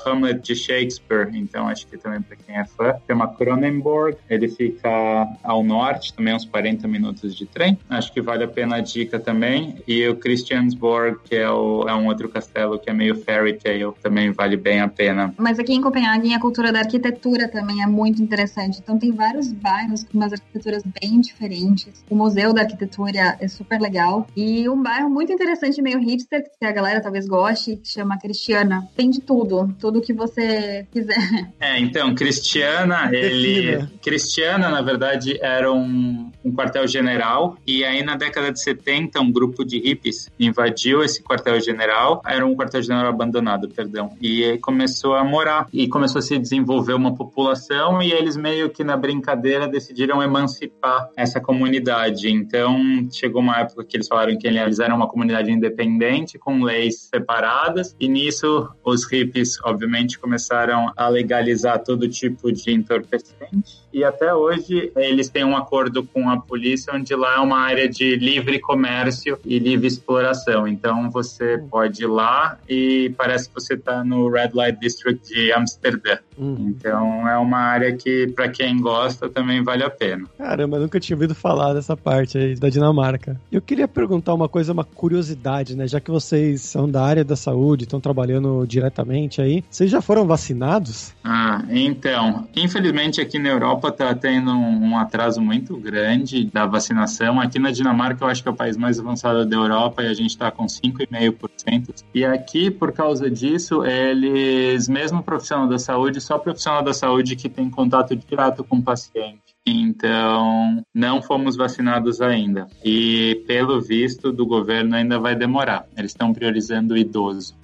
Hamlet 0.06 0.40
de 0.40 0.54
Shakespeare, 0.54 1.30
então 1.34 1.68
acho 1.68 1.86
que 1.86 1.96
também 1.96 2.20
para 2.22 2.36
quem 2.36 2.56
é 2.56 2.64
fã, 2.64 2.94
chama 3.06 3.28
Kronenborg. 3.28 4.16
Ele 4.28 4.48
fica 4.48 5.28
ao 5.42 5.62
norte, 5.62 6.12
também 6.14 6.34
uns 6.34 6.44
40 6.44 6.86
minutos 6.88 7.34
de 7.34 7.46
trem. 7.46 7.78
Acho 7.88 8.12
que 8.12 8.20
vale 8.20 8.44
a 8.44 8.48
pena 8.48 8.76
a 8.76 8.80
dica 8.80 9.18
também. 9.18 9.76
E 9.86 10.06
o 10.08 10.16
Christiansborg, 10.16 11.18
que 11.24 11.36
é, 11.36 11.50
o, 11.50 11.88
é 11.88 11.94
um 11.94 12.06
outro 12.06 12.28
castelo 12.28 12.78
que 12.78 12.90
é 12.90 12.92
meio 12.92 13.16
fairy 13.16 13.54
tale, 13.54 13.92
também 14.02 14.30
vale 14.30 14.56
bem 14.56 14.80
a 14.80 14.88
pena. 14.88 15.34
Mas 15.38 15.58
aqui 15.58 15.72
em 15.72 15.80
Copenhague 15.80 16.32
a 16.32 16.40
cultura 16.40 16.72
da 16.72 16.80
arquitetura 16.80 17.48
também 17.48 17.82
é 17.82 17.86
muito 17.86 18.22
interessante. 18.22 18.78
Então 18.82 18.98
tem 18.98 19.12
vários 19.12 19.52
bairros 19.52 20.04
com 20.04 20.18
umas 20.18 20.32
arquiteturas 20.32 20.82
bem 21.00 21.20
diferentes. 21.20 22.04
O 22.08 22.14
Museu 22.14 22.52
da 22.52 22.62
Arquitetura 22.62 23.36
é 23.40 23.48
super 23.48 23.80
legal. 23.80 24.26
E 24.36 24.68
um 24.68 24.82
bairro 24.82 25.10
muito 25.10 25.32
interessante, 25.32 25.80
meio 25.82 25.98
hipster, 25.98 26.44
que 26.58 26.64
a 26.64 26.72
galera 26.72 27.00
talvez 27.00 27.26
goste, 27.26 27.76
que 27.76 27.88
chama 27.88 28.18
Cristiana. 28.18 28.88
Tem 28.96 29.10
de 29.10 29.20
tudo, 29.24 29.74
tudo 29.78 30.00
que 30.00 30.12
você 30.12 30.86
quiser. 30.90 31.14
É, 31.60 31.78
então, 31.78 32.14
Cristiana, 32.14 33.10
ele... 33.12 33.86
Cristiana, 34.02 34.68
na 34.68 34.82
verdade, 34.82 35.38
era 35.40 35.72
um, 35.72 36.30
um 36.44 36.52
quartel-general 36.54 37.56
e 37.66 37.84
aí 37.84 38.02
na 38.02 38.16
década 38.16 38.52
de 38.52 38.60
70 38.60 39.20
um 39.20 39.32
grupo 39.32 39.64
de 39.64 39.78
hippies 39.78 40.30
invadiu 40.38 41.02
esse 41.02 41.22
quartel-general. 41.22 42.22
Era 42.26 42.46
um 42.46 42.54
quartel-general 42.54 43.08
abandonado, 43.08 43.68
perdão. 43.68 44.10
E 44.20 44.58
começou 44.58 45.04
começou 45.04 45.14
a 45.14 45.24
morar 45.24 45.66
e 45.72 45.88
começou 45.88 46.18
a 46.18 46.22
se 46.22 46.38
desenvolver 46.38 46.94
uma 46.94 47.14
população 47.14 48.02
e 48.02 48.12
eles 48.12 48.36
meio 48.36 48.70
que 48.70 48.84
na 48.84 48.96
brincadeira 48.96 49.66
decidiram 49.66 50.22
emancipar 50.22 51.10
essa 51.16 51.40
comunidade. 51.40 52.30
Então 52.30 52.78
chegou 53.10 53.40
uma 53.40 53.60
época 53.60 53.84
que 53.84 53.96
eles 53.96 54.08
falaram 54.08 54.36
que 54.38 54.46
eles 54.46 54.78
eram 54.78 54.96
uma 54.96 55.08
comunidade 55.08 55.50
independente 55.50 56.38
com 56.38 56.62
leis 56.62 57.08
separadas 57.10 57.96
e 57.98 58.08
nisso 58.08 58.68
os 58.84 59.03
hippies 59.06 59.58
obviamente 59.62 60.18
começaram 60.18 60.92
a 60.96 61.08
legalizar 61.08 61.82
todo 61.82 62.08
tipo 62.08 62.50
de 62.52 62.70
entorpecente 62.72 63.83
e 63.94 64.02
até 64.02 64.34
hoje 64.34 64.90
eles 64.96 65.28
têm 65.28 65.44
um 65.44 65.56
acordo 65.56 66.02
com 66.02 66.28
a 66.28 66.36
polícia 66.36 66.92
onde 66.92 67.14
lá 67.14 67.36
é 67.36 67.38
uma 67.38 67.60
área 67.60 67.88
de 67.88 68.16
livre 68.16 68.58
comércio 68.58 69.38
e 69.44 69.58
livre 69.60 69.86
exploração. 69.86 70.66
Então 70.66 71.08
você 71.10 71.62
pode 71.70 72.02
ir 72.02 72.08
lá 72.08 72.58
e 72.68 73.14
parece 73.16 73.48
que 73.48 73.54
você 73.54 73.74
está 73.74 74.02
no 74.02 74.28
Red 74.28 74.50
Light 74.52 74.80
District 74.80 75.32
de 75.32 75.52
Amsterdã. 75.52 76.18
Uhum. 76.36 76.74
Então 76.76 77.28
é 77.28 77.38
uma 77.38 77.58
área 77.58 77.96
que 77.96 78.26
para 78.34 78.48
quem 78.48 78.80
gosta 78.80 79.28
também 79.28 79.62
vale 79.62 79.84
a 79.84 79.90
pena. 79.90 80.26
Caramba, 80.36 80.80
nunca 80.80 80.98
tinha 80.98 81.16
ouvido 81.16 81.34
falar 81.34 81.72
dessa 81.72 81.96
parte 81.96 82.36
aí 82.36 82.56
da 82.56 82.68
Dinamarca. 82.68 83.40
Eu 83.52 83.62
queria 83.62 83.86
perguntar 83.86 84.34
uma 84.34 84.48
coisa, 84.48 84.72
uma 84.72 84.84
curiosidade, 84.84 85.76
né? 85.76 85.86
Já 85.86 86.00
que 86.00 86.10
vocês 86.10 86.62
são 86.62 86.90
da 86.90 87.04
área 87.04 87.24
da 87.24 87.36
saúde, 87.36 87.84
estão 87.84 88.00
trabalhando 88.00 88.66
diretamente 88.66 89.40
aí, 89.40 89.62
vocês 89.70 89.88
já 89.88 90.02
foram 90.02 90.26
vacinados? 90.26 91.14
Ah, 91.22 91.62
então, 91.70 92.48
infelizmente 92.56 93.20
aqui 93.20 93.38
na 93.38 93.50
Europa 93.50 93.83
Europa 93.84 93.88
está 93.88 94.14
tendo 94.14 94.50
um 94.50 94.96
atraso 94.96 95.40
muito 95.40 95.76
grande 95.76 96.44
da 96.44 96.64
vacinação. 96.66 97.40
Aqui 97.40 97.58
na 97.58 97.70
Dinamarca, 97.70 98.24
eu 98.24 98.28
acho 98.28 98.42
que 98.42 98.48
é 98.48 98.52
o 98.52 98.54
país 98.54 98.76
mais 98.76 98.98
avançado 98.98 99.44
da 99.44 99.56
Europa 99.56 100.02
e 100.02 100.06
a 100.06 100.14
gente 100.14 100.30
está 100.30 100.50
com 100.50 100.64
5,5%. 100.64 102.04
E 102.14 102.24
aqui, 102.24 102.70
por 102.70 102.92
causa 102.92 103.30
disso, 103.30 103.84
eles, 103.84 104.88
mesmo 104.88 105.22
profissional 105.22 105.68
da 105.68 105.78
saúde, 105.78 106.20
só 106.20 106.38
profissional 106.38 106.82
da 106.82 106.94
saúde 106.94 107.36
que 107.36 107.48
tem 107.48 107.68
contato 107.68 108.16
direto 108.16 108.64
com 108.64 108.76
o 108.76 108.82
paciente. 108.82 109.42
Então, 109.66 110.84
não 110.94 111.22
fomos 111.22 111.56
vacinados 111.56 112.20
ainda. 112.20 112.66
E, 112.84 113.42
pelo 113.46 113.80
visto 113.80 114.32
do 114.32 114.46
governo, 114.46 114.94
ainda 114.94 115.18
vai 115.18 115.34
demorar. 115.34 115.86
Eles 115.96 116.10
estão 116.10 116.32
priorizando 116.32 116.94
o 116.94 116.96
idoso. 116.96 117.54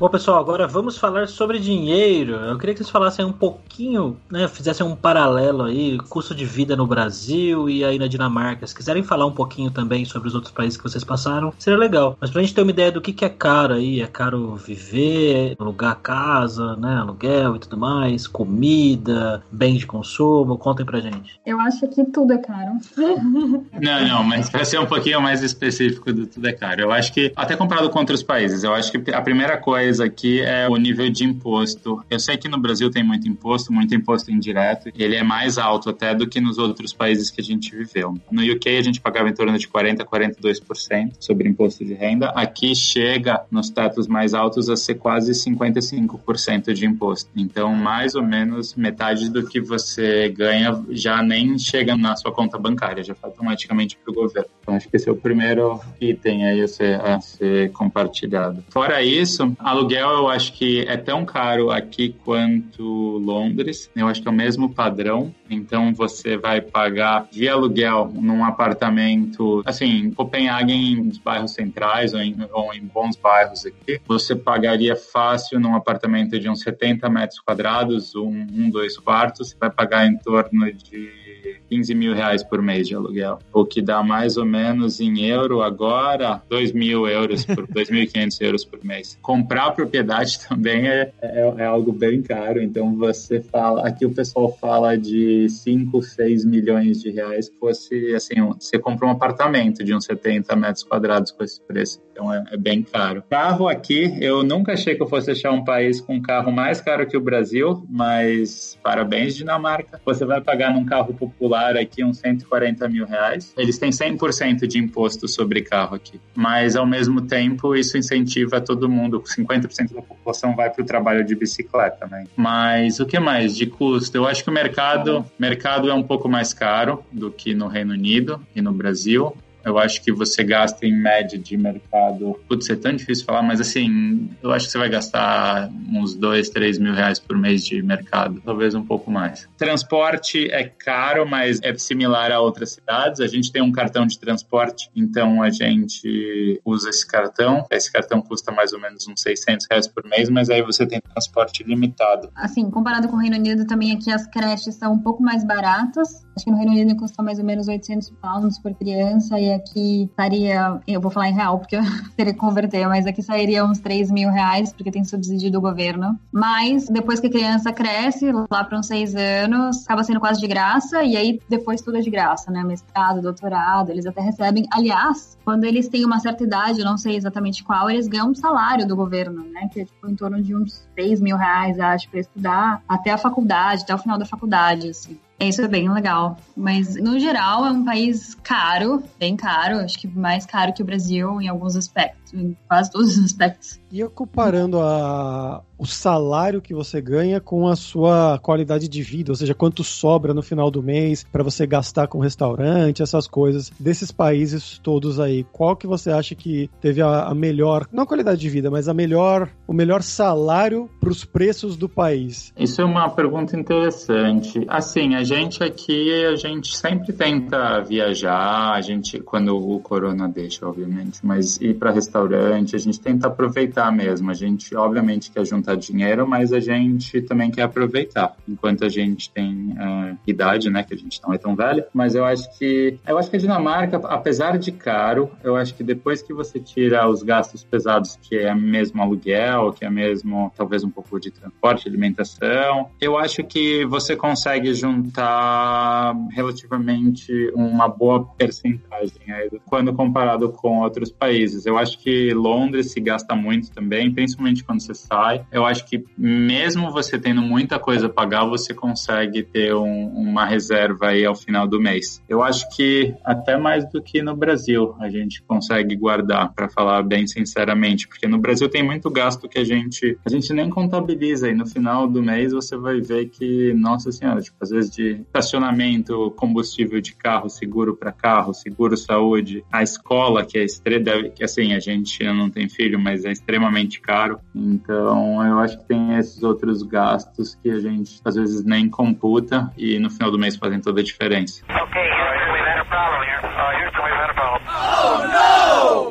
Bom, 0.00 0.08
pessoal, 0.08 0.38
agora 0.38 0.66
vamos 0.66 0.96
falar 0.96 1.28
sobre 1.28 1.58
dinheiro. 1.58 2.32
Eu 2.36 2.56
queria 2.56 2.74
que 2.74 2.78
vocês 2.78 2.88
falassem 2.88 3.22
um 3.22 3.32
pouquinho, 3.34 4.16
né, 4.30 4.48
fizessem 4.48 4.86
um 4.86 4.96
paralelo 4.96 5.64
aí, 5.64 5.98
custo 6.08 6.34
de 6.34 6.46
vida 6.46 6.74
no 6.74 6.86
Brasil 6.86 7.68
e 7.68 7.84
aí 7.84 7.98
na 7.98 8.06
Dinamarca. 8.06 8.66
Se 8.66 8.74
quiserem 8.74 9.02
falar 9.02 9.26
um 9.26 9.30
pouquinho 9.30 9.70
também 9.70 10.06
sobre 10.06 10.26
os 10.28 10.34
outros 10.34 10.54
países 10.54 10.78
que 10.78 10.82
vocês 10.82 11.04
passaram, 11.04 11.52
seria 11.58 11.78
legal. 11.78 12.16
Mas 12.18 12.30
pra 12.30 12.40
gente 12.40 12.54
ter 12.54 12.62
uma 12.62 12.70
ideia 12.70 12.90
do 12.90 13.02
que, 13.02 13.12
que 13.12 13.26
é 13.26 13.28
caro 13.28 13.74
aí, 13.74 14.00
é 14.00 14.06
caro 14.06 14.56
viver, 14.56 15.54
alugar 15.58 15.96
casa, 15.96 16.76
né, 16.76 16.96
aluguel 16.96 17.56
e 17.56 17.58
tudo 17.58 17.76
mais, 17.76 18.26
comida, 18.26 19.42
bens 19.52 19.80
de 19.80 19.86
consumo, 19.86 20.56
contem 20.56 20.86
pra 20.86 21.00
gente. 21.00 21.38
Eu 21.44 21.60
acho 21.60 21.86
que 21.88 22.06
tudo 22.06 22.32
é 22.32 22.38
caro. 22.38 22.72
não, 23.78 24.08
não, 24.08 24.24
mas 24.24 24.48
para 24.48 24.64
ser 24.64 24.80
um 24.80 24.86
pouquinho 24.86 25.20
mais 25.20 25.42
específico 25.42 26.10
do 26.10 26.26
tudo 26.26 26.48
é 26.48 26.54
caro, 26.54 26.80
eu 26.80 26.90
acho 26.90 27.12
que, 27.12 27.30
até 27.36 27.54
comparado 27.54 27.90
com 27.90 27.98
outros 27.98 28.22
países, 28.22 28.64
eu 28.64 28.72
acho 28.72 28.90
que 28.90 29.12
a 29.12 29.20
primeira 29.20 29.58
coisa 29.58 29.89
aqui 29.98 30.40
é 30.40 30.68
o 30.68 30.76
nível 30.76 31.10
de 31.10 31.24
imposto. 31.24 32.04
Eu 32.10 32.20
sei 32.20 32.36
que 32.36 32.48
no 32.48 32.58
Brasil 32.58 32.90
tem 32.90 33.02
muito 33.02 33.26
imposto, 33.26 33.72
muito 33.72 33.94
imposto 33.94 34.30
indireto, 34.30 34.90
ele 34.94 35.16
é 35.16 35.22
mais 35.22 35.56
alto 35.58 35.90
até 35.90 36.14
do 36.14 36.28
que 36.28 36.40
nos 36.40 36.58
outros 36.58 36.92
países 36.92 37.30
que 37.30 37.40
a 37.40 37.44
gente 37.44 37.74
viveu. 37.74 38.14
No 38.30 38.42
UK 38.42 38.76
a 38.76 38.82
gente 38.82 39.00
pagava 39.00 39.28
em 39.28 39.32
torno 39.32 39.58
de 39.58 39.66
40 39.66 40.02
a 40.02 40.06
42% 40.06 41.12
sobre 41.18 41.48
imposto 41.48 41.84
de 41.84 41.94
renda, 41.94 42.28
aqui 42.30 42.74
chega 42.74 43.42
nos 43.50 43.70
tetos 43.70 44.06
mais 44.06 44.34
altos 44.34 44.68
a 44.68 44.76
ser 44.76 44.96
quase 44.96 45.32
55% 45.32 46.72
de 46.72 46.84
imposto. 46.84 47.30
Então, 47.34 47.74
mais 47.74 48.14
ou 48.14 48.22
menos 48.22 48.74
metade 48.74 49.30
do 49.30 49.46
que 49.46 49.60
você 49.60 50.28
ganha 50.28 50.84
já 50.90 51.22
nem 51.22 51.58
chega 51.58 51.96
na 51.96 52.14
sua 52.16 52.32
conta 52.32 52.58
bancária, 52.58 53.02
já 53.02 53.14
vai 53.14 53.30
automaticamente 53.30 53.96
para 53.96 54.10
o 54.10 54.14
governo. 54.14 54.50
Então, 54.60 54.74
acho 54.74 54.88
que 54.88 54.96
esse 54.96 55.08
é 55.08 55.12
o 55.12 55.16
primeiro 55.16 55.80
item 56.00 56.46
aí 56.46 56.60
a 56.60 56.68
ser, 56.68 57.00
a 57.00 57.20
ser 57.20 57.72
compartilhado. 57.72 58.62
Fora 58.68 59.02
isso, 59.02 59.54
aluguel 59.80 60.10
eu 60.10 60.28
acho 60.28 60.52
que 60.52 60.82
é 60.86 60.96
tão 60.96 61.24
caro 61.24 61.70
aqui 61.70 62.14
quanto 62.24 62.82
Londres. 63.18 63.90
Eu 63.96 64.06
acho 64.06 64.20
que 64.20 64.28
é 64.28 64.30
o 64.30 64.34
mesmo 64.34 64.72
padrão. 64.72 65.34
Então, 65.48 65.92
você 65.94 66.36
vai 66.36 66.60
pagar 66.60 67.26
de 67.30 67.48
aluguel 67.48 68.10
num 68.14 68.44
apartamento, 68.44 69.62
assim, 69.64 70.10
Copenhague, 70.10 70.72
em 70.72 71.10
bairros 71.24 71.52
centrais 71.52 72.12
ou 72.12 72.20
em, 72.20 72.36
ou 72.52 72.74
em 72.74 72.84
bons 72.84 73.16
bairros 73.16 73.64
aqui, 73.66 74.00
você 74.06 74.36
pagaria 74.36 74.94
fácil 74.94 75.58
num 75.58 75.74
apartamento 75.74 76.38
de 76.38 76.48
uns 76.48 76.60
70 76.60 77.08
metros 77.08 77.40
quadrados, 77.40 78.14
um, 78.14 78.46
um 78.52 78.70
dois 78.70 78.96
quartos, 78.98 79.50
você 79.50 79.56
vai 79.58 79.70
pagar 79.70 80.06
em 80.06 80.16
torno 80.18 80.72
de 80.72 81.29
15 81.70 81.94
mil 81.94 82.12
reais 82.12 82.42
por 82.42 82.60
mês 82.60 82.88
de 82.88 82.96
aluguel, 82.96 83.38
o 83.52 83.64
que 83.64 83.80
dá 83.80 84.02
mais 84.02 84.36
ou 84.36 84.44
menos 84.44 85.00
em 85.00 85.24
euro 85.26 85.62
agora 85.62 86.42
2 86.48 86.72
mil 86.72 87.06
euros 87.06 87.44
por 87.44 87.66
2.500 87.70 88.40
euros 88.40 88.64
por 88.64 88.84
mês. 88.84 89.16
Comprar 89.22 89.70
propriedade 89.70 90.40
também 90.48 90.88
é, 90.88 91.12
é, 91.22 91.54
é, 91.58 91.64
algo 91.64 91.92
bem 91.92 92.20
caro, 92.22 92.60
então 92.60 92.96
você 92.96 93.40
fala, 93.40 93.86
aqui 93.86 94.04
o 94.04 94.10
pessoal 94.10 94.52
fala 94.60 94.98
de 94.98 95.48
5, 95.48 96.02
6 96.02 96.44
milhões 96.44 97.00
de 97.00 97.10
reais, 97.10 97.50
fosse 97.60 98.12
assim, 98.14 98.34
você 98.58 98.78
compra 98.78 99.06
um 99.06 99.10
apartamento 99.10 99.84
de 99.84 99.94
uns 99.94 100.04
70 100.04 100.56
metros 100.56 100.82
quadrados 100.82 101.30
com 101.30 101.44
esse 101.44 101.60
preço, 101.60 102.00
então 102.10 102.34
é, 102.34 102.44
é 102.50 102.56
bem 102.56 102.82
caro. 102.82 103.22
Carro 103.30 103.68
aqui, 103.68 104.12
eu 104.20 104.42
nunca 104.42 104.72
achei 104.72 104.96
que 104.96 105.02
eu 105.02 105.08
fosse 105.08 105.30
achar 105.30 105.52
um 105.52 105.62
país 105.62 106.00
com 106.00 106.20
carro 106.20 106.50
mais 106.50 106.80
caro 106.80 107.06
que 107.06 107.16
o 107.16 107.20
Brasil, 107.20 107.86
mas 107.88 108.76
parabéns 108.82 109.36
Dinamarca, 109.36 110.00
você 110.04 110.24
vai 110.24 110.40
pagar 110.40 110.72
num 110.72 110.84
carro 110.84 111.14
popular 111.14 111.59
aqui 111.68 112.04
uns 112.04 112.18
140 112.18 112.88
mil 112.88 113.06
reais. 113.06 113.52
Eles 113.56 113.78
têm 113.78 113.90
100% 113.90 114.66
de 114.66 114.78
imposto 114.78 115.28
sobre 115.28 115.62
carro 115.62 115.96
aqui. 115.96 116.20
Mas, 116.34 116.76
ao 116.76 116.86
mesmo 116.86 117.22
tempo, 117.22 117.74
isso 117.74 117.96
incentiva 117.96 118.60
todo 118.60 118.88
mundo. 118.88 119.22
50% 119.22 119.94
da 119.94 120.02
população 120.02 120.54
vai 120.54 120.70
para 120.70 120.82
o 120.82 120.86
trabalho 120.86 121.24
de 121.24 121.34
bicicleta, 121.34 122.06
né? 122.06 122.24
Mas 122.36 123.00
o 123.00 123.06
que 123.06 123.18
mais? 123.18 123.56
De 123.56 123.66
custo? 123.66 124.16
Eu 124.16 124.26
acho 124.26 124.42
que 124.42 124.50
o 124.50 124.52
mercado, 124.52 125.24
mercado 125.38 125.90
é 125.90 125.94
um 125.94 126.02
pouco 126.02 126.28
mais 126.28 126.52
caro 126.52 127.04
do 127.12 127.30
que 127.30 127.54
no 127.54 127.68
Reino 127.68 127.92
Unido 127.92 128.40
e 128.54 128.60
no 128.60 128.72
Brasil. 128.72 129.34
Eu 129.64 129.78
acho 129.78 130.02
que 130.02 130.12
você 130.12 130.42
gasta 130.42 130.86
em 130.86 130.92
média 130.92 131.38
de 131.38 131.56
mercado. 131.56 132.38
Putz, 132.48 132.68
é 132.70 132.76
tão 132.76 132.94
difícil 132.94 133.24
falar, 133.24 133.42
mas 133.42 133.60
assim, 133.60 134.30
eu 134.42 134.52
acho 134.52 134.66
que 134.66 134.72
você 134.72 134.78
vai 134.78 134.88
gastar 134.88 135.70
uns 135.92 136.14
2, 136.14 136.48
3 136.50 136.78
mil 136.78 136.94
reais 136.94 137.18
por 137.18 137.36
mês 137.36 137.64
de 137.64 137.82
mercado, 137.82 138.40
talvez 138.44 138.74
um 138.74 138.84
pouco 138.84 139.10
mais. 139.10 139.48
Transporte 139.56 140.50
é 140.50 140.64
caro, 140.64 141.28
mas 141.28 141.60
é 141.62 141.76
similar 141.76 142.32
a 142.32 142.40
outras 142.40 142.72
cidades. 142.72 143.20
A 143.20 143.26
gente 143.26 143.52
tem 143.52 143.62
um 143.62 143.72
cartão 143.72 144.06
de 144.06 144.18
transporte, 144.18 144.90
então 144.94 145.42
a 145.42 145.50
gente 145.50 146.60
usa 146.64 146.90
esse 146.90 147.06
cartão. 147.06 147.66
Esse 147.70 147.92
cartão 147.92 148.20
custa 148.20 148.52
mais 148.52 148.72
ou 148.72 148.80
menos 148.80 149.06
uns 149.06 149.20
600 149.20 149.66
reais 149.70 149.88
por 149.88 150.04
mês, 150.04 150.28
mas 150.28 150.50
aí 150.50 150.62
você 150.62 150.86
tem 150.86 151.00
transporte 151.00 151.62
limitado. 151.62 152.30
Assim, 152.34 152.70
comparado 152.70 153.08
com 153.08 153.16
o 153.16 153.18
Reino 153.18 153.36
Unido, 153.36 153.66
também 153.66 153.92
aqui 153.92 154.10
as 154.10 154.26
creches 154.26 154.74
são 154.74 154.92
um 154.92 154.98
pouco 154.98 155.22
mais 155.22 155.44
baratas. 155.44 156.24
Acho 156.40 156.46
que 156.46 156.50
no 156.52 156.56
Reino 156.56 156.72
Unido 156.72 156.96
custa 156.96 157.22
mais 157.22 157.38
ou 157.38 157.44
menos 157.44 157.68
800 157.68 158.08
pounds 158.12 158.58
por 158.58 158.72
criança 158.72 159.38
e 159.38 159.52
aqui 159.52 160.04
estaria, 160.04 160.80
eu 160.88 160.98
vou 160.98 161.10
falar 161.10 161.28
em 161.28 161.34
real 161.34 161.58
porque 161.58 161.76
eu 161.76 161.82
teria 162.16 162.32
que 162.32 162.38
converter, 162.38 162.88
mas 162.88 163.06
aqui 163.06 163.22
sairia 163.22 163.62
uns 163.62 163.78
3 163.78 164.10
mil 164.10 164.30
reais 164.30 164.72
porque 164.72 164.90
tem 164.90 165.04
subsídio 165.04 165.52
do 165.52 165.60
governo. 165.60 166.18
Mas 166.32 166.88
depois 166.88 167.20
que 167.20 167.26
a 167.26 167.30
criança 167.30 167.74
cresce, 167.74 168.32
lá 168.50 168.64
para 168.64 168.78
uns 168.78 168.86
6 168.86 169.14
anos, 169.16 169.84
acaba 169.84 170.02
sendo 170.02 170.18
quase 170.18 170.40
de 170.40 170.46
graça 170.46 171.04
e 171.04 171.14
aí 171.14 171.38
depois 171.46 171.82
tudo 171.82 171.98
é 171.98 172.00
de 172.00 172.08
graça, 172.08 172.50
né? 172.50 172.64
Mestrado, 172.64 173.20
doutorado, 173.20 173.90
eles 173.90 174.06
até 174.06 174.22
recebem. 174.22 174.66
Aliás, 174.72 175.36
quando 175.44 175.64
eles 175.64 175.90
têm 175.90 176.06
uma 176.06 176.20
certa 176.20 176.42
idade, 176.42 176.78
eu 176.80 176.86
não 176.86 176.96
sei 176.96 177.16
exatamente 177.16 177.62
qual, 177.62 177.90
eles 177.90 178.08
ganham 178.08 178.30
um 178.30 178.34
salário 178.34 178.88
do 178.88 178.96
governo, 178.96 179.44
né? 179.44 179.68
Que 179.70 179.80
é 179.82 179.84
tipo 179.84 180.08
em 180.08 180.16
torno 180.16 180.42
de 180.42 180.56
uns 180.56 180.88
3 180.94 181.20
mil 181.20 181.36
reais, 181.36 181.78
acho, 181.78 182.08
para 182.08 182.20
estudar 182.20 182.82
até 182.88 183.10
a 183.10 183.18
faculdade, 183.18 183.82
até 183.82 183.94
o 183.94 183.98
final 183.98 184.16
da 184.16 184.24
faculdade, 184.24 184.88
assim. 184.88 185.20
Isso 185.40 185.62
é 185.62 185.68
bem 185.68 185.90
legal. 185.90 186.36
Mas, 186.54 186.96
no 186.96 187.18
geral, 187.18 187.64
é 187.64 187.70
um 187.70 187.82
país 187.82 188.34
caro, 188.34 189.02
bem 189.18 189.36
caro. 189.36 189.78
Acho 189.78 189.98
que 189.98 190.06
mais 190.06 190.44
caro 190.44 190.72
que 190.74 190.82
o 190.82 190.84
Brasil 190.84 191.40
em 191.40 191.48
alguns 191.48 191.76
aspectos, 191.76 192.19
em 192.32 192.56
quase 192.68 192.90
todos 192.90 193.16
os 193.16 193.24
aspectos. 193.24 193.80
E 193.90 194.02
comparando 194.08 194.80
a, 194.80 195.62
o 195.80 195.86
salário 195.86 196.60
que 196.60 196.74
você 196.74 197.00
ganha 197.00 197.40
com 197.40 197.66
a 197.66 197.74
sua 197.74 198.38
qualidade 198.38 198.86
de 198.86 199.02
vida, 199.02 199.32
ou 199.32 199.36
seja, 199.36 199.54
quanto 199.54 199.82
sobra 199.82 200.34
no 200.34 200.42
final 200.42 200.70
do 200.70 200.82
mês 200.82 201.24
para 201.32 201.42
você 201.42 201.66
gastar 201.66 202.06
com 202.06 202.18
restaurante, 202.18 203.02
essas 203.02 203.26
coisas, 203.26 203.72
desses 203.80 204.12
países 204.12 204.78
todos 204.78 205.18
aí, 205.18 205.44
qual 205.50 205.74
que 205.74 205.86
você 205.86 206.10
acha 206.10 206.34
que 206.34 206.70
teve 206.80 207.00
a, 207.00 207.24
a 207.24 207.34
melhor, 207.34 207.86
não 207.90 208.04
a 208.04 208.06
qualidade 208.06 208.40
de 208.40 208.48
vida, 208.48 208.70
mas 208.70 208.88
a 208.88 208.94
melhor, 208.94 209.48
o 209.66 209.72
melhor 209.72 210.02
salário 210.02 210.88
para 211.00 211.10
os 211.10 211.24
preços 211.24 211.76
do 211.76 211.88
país? 211.88 212.52
Isso 212.58 212.82
é 212.82 212.84
uma 212.84 213.08
pergunta 213.08 213.56
interessante. 213.56 214.64
Assim, 214.68 215.14
a 215.14 215.24
gente 215.24 215.64
aqui, 215.64 216.26
a 216.26 216.36
gente 216.36 216.76
sempre 216.76 217.12
tenta 217.12 217.80
viajar, 217.80 218.74
a 218.74 218.80
gente, 218.80 219.18
quando 219.20 219.56
o 219.56 219.80
corona 219.80 220.28
deixa, 220.28 220.66
obviamente, 220.66 221.20
mas 221.24 221.56
ir 221.60 221.74
para 221.74 221.90
restaurante, 221.90 222.19
a 222.26 222.78
gente 222.78 223.00
tenta 223.00 223.28
aproveitar 223.28 223.90
mesmo. 223.92 224.30
A 224.30 224.34
gente, 224.34 224.74
obviamente, 224.74 225.30
quer 225.30 225.44
juntar 225.44 225.76
dinheiro, 225.76 226.26
mas 226.26 226.52
a 226.52 226.60
gente 226.60 227.20
também 227.22 227.50
quer 227.50 227.62
aproveitar. 227.62 228.36
Enquanto 228.48 228.84
a 228.84 228.88
gente 228.88 229.30
tem 229.30 229.72
uh, 229.72 230.16
idade, 230.26 230.70
né, 230.70 230.82
que 230.82 230.94
a 230.94 230.96
gente 230.96 231.20
não 231.22 231.32
é 231.32 231.38
tão 231.38 231.54
velho. 231.54 231.84
Mas 231.92 232.14
eu 232.14 232.24
acho 232.24 232.58
que, 232.58 232.98
eu 233.06 233.18
acho 233.18 233.30
que 233.30 233.36
a 233.36 233.40
Dinamarca, 233.40 233.96
apesar 234.08 234.58
de 234.58 234.72
caro, 234.72 235.30
eu 235.42 235.56
acho 235.56 235.74
que 235.74 235.82
depois 235.82 236.22
que 236.22 236.32
você 236.32 236.58
tira 236.58 237.08
os 237.08 237.22
gastos 237.22 237.64
pesados, 237.64 238.16
que 238.16 238.36
é 238.36 238.54
mesmo 238.54 239.02
aluguel, 239.02 239.72
que 239.72 239.84
é 239.84 239.90
mesmo 239.90 240.52
talvez 240.56 240.84
um 240.84 240.90
pouco 240.90 241.18
de 241.20 241.30
transporte, 241.30 241.88
alimentação, 241.88 242.90
eu 243.00 243.18
acho 243.18 243.42
que 243.44 243.84
você 243.86 244.16
consegue 244.16 244.74
juntar 244.74 246.14
relativamente 246.30 247.50
uma 247.54 247.88
boa 247.88 248.24
percentagem 248.36 249.30
aí, 249.30 249.50
quando 249.66 249.92
comparado 249.92 250.50
com 250.50 250.80
outros 250.80 251.10
países. 251.10 251.66
Eu 251.66 251.78
acho 251.78 251.98
que 251.98 252.09
Londres 252.34 252.92
se 252.92 253.00
gasta 253.00 253.34
muito 253.34 253.70
também, 253.70 254.12
principalmente 254.12 254.64
quando 254.64 254.80
você 254.80 254.94
sai. 254.94 255.44
Eu 255.52 255.64
acho 255.64 255.86
que 255.86 256.04
mesmo 256.16 256.90
você 256.90 257.18
tendo 257.18 257.42
muita 257.42 257.78
coisa 257.78 258.06
a 258.06 258.10
pagar, 258.10 258.44
você 258.44 258.74
consegue 258.74 259.42
ter 259.42 259.74
um, 259.74 260.06
uma 260.08 260.44
reserva 260.44 261.08
aí 261.08 261.24
ao 261.24 261.34
final 261.34 261.66
do 261.66 261.80
mês. 261.80 262.22
Eu 262.28 262.42
acho 262.42 262.68
que 262.74 263.14
até 263.24 263.56
mais 263.56 263.88
do 263.90 264.02
que 264.02 264.22
no 264.22 264.36
Brasil 264.36 264.94
a 265.00 265.08
gente 265.08 265.42
consegue 265.42 265.96
guardar, 265.96 266.52
para 266.52 266.68
falar 266.68 267.02
bem 267.02 267.26
sinceramente, 267.26 268.06
porque 268.08 268.26
no 268.26 268.38
Brasil 268.38 268.68
tem 268.68 268.82
muito 268.82 269.10
gasto 269.10 269.48
que 269.48 269.58
a 269.58 269.64
gente 269.64 270.18
a 270.24 270.30
gente 270.30 270.52
nem 270.52 270.68
contabiliza 270.70 271.48
e 271.48 271.54
no 271.54 271.66
final 271.66 272.06
do 272.06 272.22
mês 272.22 272.52
você 272.52 272.76
vai 272.76 273.00
ver 273.00 273.28
que, 273.28 273.72
nossa 273.74 274.10
senhora, 274.12 274.40
tipo, 274.40 274.56
às 274.60 274.70
vezes 274.70 274.90
de 274.90 275.20
estacionamento, 275.20 276.30
combustível 276.36 277.00
de 277.00 277.14
carro, 277.14 277.48
seguro 277.48 277.96
para 277.96 278.12
carro, 278.12 278.52
seguro 278.52 278.96
saúde, 278.96 279.64
a 279.70 279.82
escola 279.82 280.44
que 280.44 280.58
é 280.58 280.64
estrela, 280.64 281.28
que 281.28 281.44
assim, 281.44 281.72
a 281.72 281.80
gente 281.80 281.99
não 282.34 282.50
tem 282.50 282.68
filho, 282.68 282.98
mas 282.98 283.24
é 283.24 283.32
extremamente 283.32 284.00
caro. 284.00 284.38
Então, 284.54 285.44
eu 285.44 285.58
acho 285.58 285.78
que 285.78 285.84
tem 285.84 286.16
esses 286.16 286.42
outros 286.42 286.82
gastos 286.82 287.54
que 287.54 287.70
a 287.70 287.78
gente 287.78 288.20
às 288.24 288.34
vezes 288.34 288.64
nem 288.64 288.88
computa 288.88 289.70
e 289.76 289.98
no 289.98 290.10
final 290.10 290.30
do 290.30 290.38
mês 290.38 290.56
fazem 290.56 290.80
toda 290.80 291.00
a 291.00 291.04
diferença. 291.04 291.62
Okay, 291.64 292.10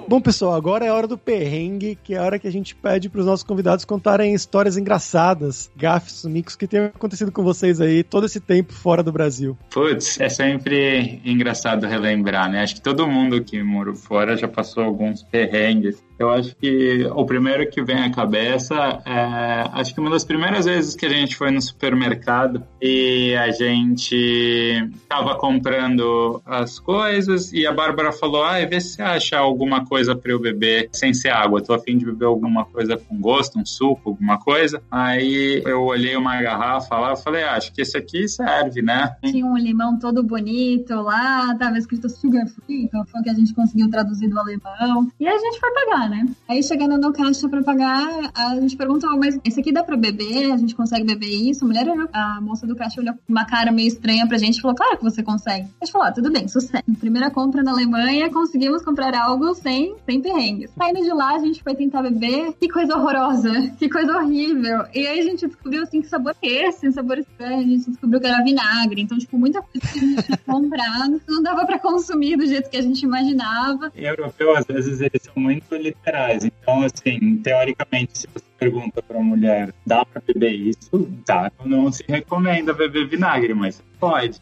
Bom, 0.09 0.19
pessoal, 0.19 0.55
agora 0.55 0.83
é 0.83 0.89
a 0.89 0.93
hora 0.95 1.05
do 1.05 1.19
perrengue, 1.19 1.95
que 2.03 2.15
é 2.15 2.17
a 2.17 2.23
hora 2.23 2.39
que 2.39 2.47
a 2.47 2.51
gente 2.51 2.73
pede 2.73 3.07
para 3.07 3.19
os 3.19 3.27
nossos 3.27 3.43
convidados 3.43 3.85
contarem 3.85 4.33
histórias 4.33 4.75
engraçadas, 4.75 5.69
gafes, 5.77 6.25
micos 6.25 6.55
que 6.55 6.65
tenham 6.65 6.87
acontecido 6.87 7.31
com 7.31 7.43
vocês 7.43 7.79
aí 7.79 8.03
todo 8.03 8.25
esse 8.25 8.39
tempo 8.39 8.73
fora 8.73 9.03
do 9.03 9.11
Brasil. 9.11 9.55
Putz, 9.69 10.19
é 10.19 10.27
sempre 10.27 11.21
engraçado 11.23 11.85
relembrar, 11.85 12.49
né? 12.49 12.63
Acho 12.63 12.73
que 12.73 12.81
todo 12.81 13.07
mundo 13.07 13.43
que 13.43 13.61
morou 13.61 13.95
fora 13.95 14.35
já 14.35 14.47
passou 14.47 14.83
alguns 14.83 15.21
perrengues. 15.21 16.03
Eu 16.19 16.29
acho 16.29 16.53
que 16.57 17.07
o 17.15 17.25
primeiro 17.25 17.69
que 17.69 17.81
vem 17.81 18.03
à 18.03 18.11
cabeça 18.11 18.75
é. 19.05 19.69
Acho 19.71 19.93
que 19.93 20.01
uma 20.01 20.09
das 20.09 20.25
primeiras 20.25 20.65
vezes 20.65 20.93
que 20.93 21.05
a 21.05 21.09
gente 21.09 21.35
foi 21.35 21.49
no 21.49 21.61
supermercado 21.61 22.61
e 22.81 23.33
a 23.35 23.49
gente 23.51 24.89
tava 25.07 25.35
comprando 25.35 26.41
as 26.45 26.77
coisas 26.77 27.53
e 27.53 27.65
a 27.65 27.71
Bárbara 27.71 28.11
falou: 28.11 28.43
ah, 28.43 28.59
vê 28.65 28.81
se 28.81 28.95
você 28.95 29.01
acha 29.01 29.37
alguma 29.37 29.85
coisa 29.85 30.13
para 30.13 30.31
eu 30.31 30.39
beber 30.39 30.89
sem 30.91 31.13
ser 31.13 31.29
água. 31.29 31.63
Tô 31.63 31.73
afim 31.73 31.97
de 31.97 32.05
beber 32.05 32.25
alguma 32.25 32.65
coisa 32.65 32.97
com 32.97 33.17
gosto, 33.17 33.57
um 33.57 33.65
suco, 33.65 34.09
alguma 34.09 34.37
coisa. 34.37 34.81
Aí 34.91 35.63
eu 35.65 35.83
olhei 35.83 36.17
uma 36.17 36.41
garrafa 36.41 36.97
lá 36.97 37.13
e 37.13 37.23
falei: 37.23 37.43
ah, 37.43 37.55
acho 37.55 37.71
que 37.71 37.81
esse 37.81 37.97
aqui 37.97 38.27
serve, 38.27 38.81
né? 38.81 39.15
Tinha 39.23 39.45
um 39.45 39.57
limão 39.57 39.97
todo 39.97 40.21
bonito 40.21 40.93
lá, 40.95 41.55
tava 41.55 41.77
escrito 41.77 42.09
sugar 42.09 42.45
free, 42.47 42.83
então 42.83 43.05
foi 43.05 43.21
o 43.21 43.23
que 43.23 43.29
a 43.29 43.33
gente 43.33 43.53
conseguiu 43.53 43.89
traduzir 43.89 44.27
do 44.27 44.37
alemão. 44.37 45.09
E 45.17 45.25
a 45.25 45.37
gente 45.37 45.59
foi 45.59 45.71
pagar, 45.71 46.08
né? 46.09 46.27
Aí 46.47 46.61
chegando 46.63 46.97
no 46.97 47.13
caixa 47.13 47.47
pra 47.47 47.61
pagar, 47.61 48.31
a 48.33 48.55
gente 48.55 48.75
perguntou, 48.75 49.17
mas 49.17 49.39
esse 49.45 49.59
aqui 49.59 49.71
dá 49.71 49.83
pra 49.83 49.95
beber? 49.95 50.51
A 50.51 50.57
gente 50.57 50.75
consegue 50.75 51.05
beber 51.05 51.29
isso? 51.29 51.63
A 51.63 51.67
mulher, 51.67 51.87
a 52.11 52.41
moça 52.41 52.65
do 52.65 52.75
caixa 52.75 52.99
olhou 52.99 53.13
com 53.13 53.21
uma 53.29 53.45
cara 53.45 53.71
meio 53.71 53.87
estranha 53.87 54.27
pra 54.27 54.37
gente 54.37 54.57
e 54.57 54.61
falou, 54.61 54.75
claro 54.75 54.97
que 54.97 55.03
você 55.03 55.23
consegue. 55.23 55.67
A 55.81 55.85
gente 55.85 55.91
falou, 55.91 56.07
ah, 56.07 56.11
tudo 56.11 56.31
bem, 56.31 56.47
sucesso. 56.47 56.83
Primeira 56.99 57.29
compra 57.29 57.63
na 57.63 57.71
Alemanha, 57.71 58.29
conseguimos 58.29 58.81
comprar 58.81 59.15
algo 59.15 59.53
sem, 59.53 59.95
sem 60.05 60.21
perrengues. 60.21 60.71
Saindo 60.77 61.01
de 61.01 61.13
lá, 61.13 61.35
a 61.35 61.39
gente 61.39 61.61
foi 61.63 61.75
tentar 61.75 62.01
beber, 62.01 62.53
que 62.59 62.67
coisa 62.67 62.97
horrorosa, 62.97 63.51
que 63.77 63.89
coisa 63.89 64.17
horrível. 64.17 64.85
E 64.93 65.05
aí 65.07 65.19
a 65.19 65.23
gente 65.23 65.47
descobriu, 65.47 65.83
assim, 65.83 66.01
que 66.01 66.07
sabor 66.07 66.35
é 66.41 66.67
esse, 66.67 66.91
sabor 66.91 67.17
estranho. 67.17 67.59
A 67.59 67.63
gente 67.63 67.89
descobriu 67.89 68.19
que 68.19 68.27
era 68.27 68.43
vinagre. 68.43 69.01
Então, 69.01 69.17
tipo, 69.17 69.37
muita 69.37 69.61
coisa 69.61 69.87
que 69.87 69.99
a 69.99 70.01
gente 70.01 70.23
tinha 70.23 70.37
comprado 70.45 71.21
não 71.27 71.41
dava 71.41 71.65
pra 71.65 71.79
consumir 71.79 72.35
do 72.35 72.45
jeito 72.45 72.69
que 72.69 72.77
a 72.77 72.81
gente 72.81 73.03
imaginava. 73.03 73.91
E 73.95 74.05
europeu, 74.05 74.55
às 74.55 74.65
vezes, 74.65 75.01
eles 75.01 75.21
são 75.21 75.33
muito 75.35 75.75
Então, 76.43 76.81
assim, 76.83 77.37
teoricamente, 77.37 78.19
se 78.19 78.27
você 78.33 78.45
pergunta 78.57 79.01
para 79.01 79.19
a 79.19 79.23
mulher, 79.23 79.73
dá 79.85 80.03
para 80.05 80.21
beber 80.25 80.53
isso? 80.53 81.07
Dá. 81.25 81.51
Não 81.63 81.91
se 81.91 82.03
recomenda 82.07 82.73
beber 82.73 83.07
vinagre, 83.07 83.53
mas 83.53 83.81
pode. 83.99 84.39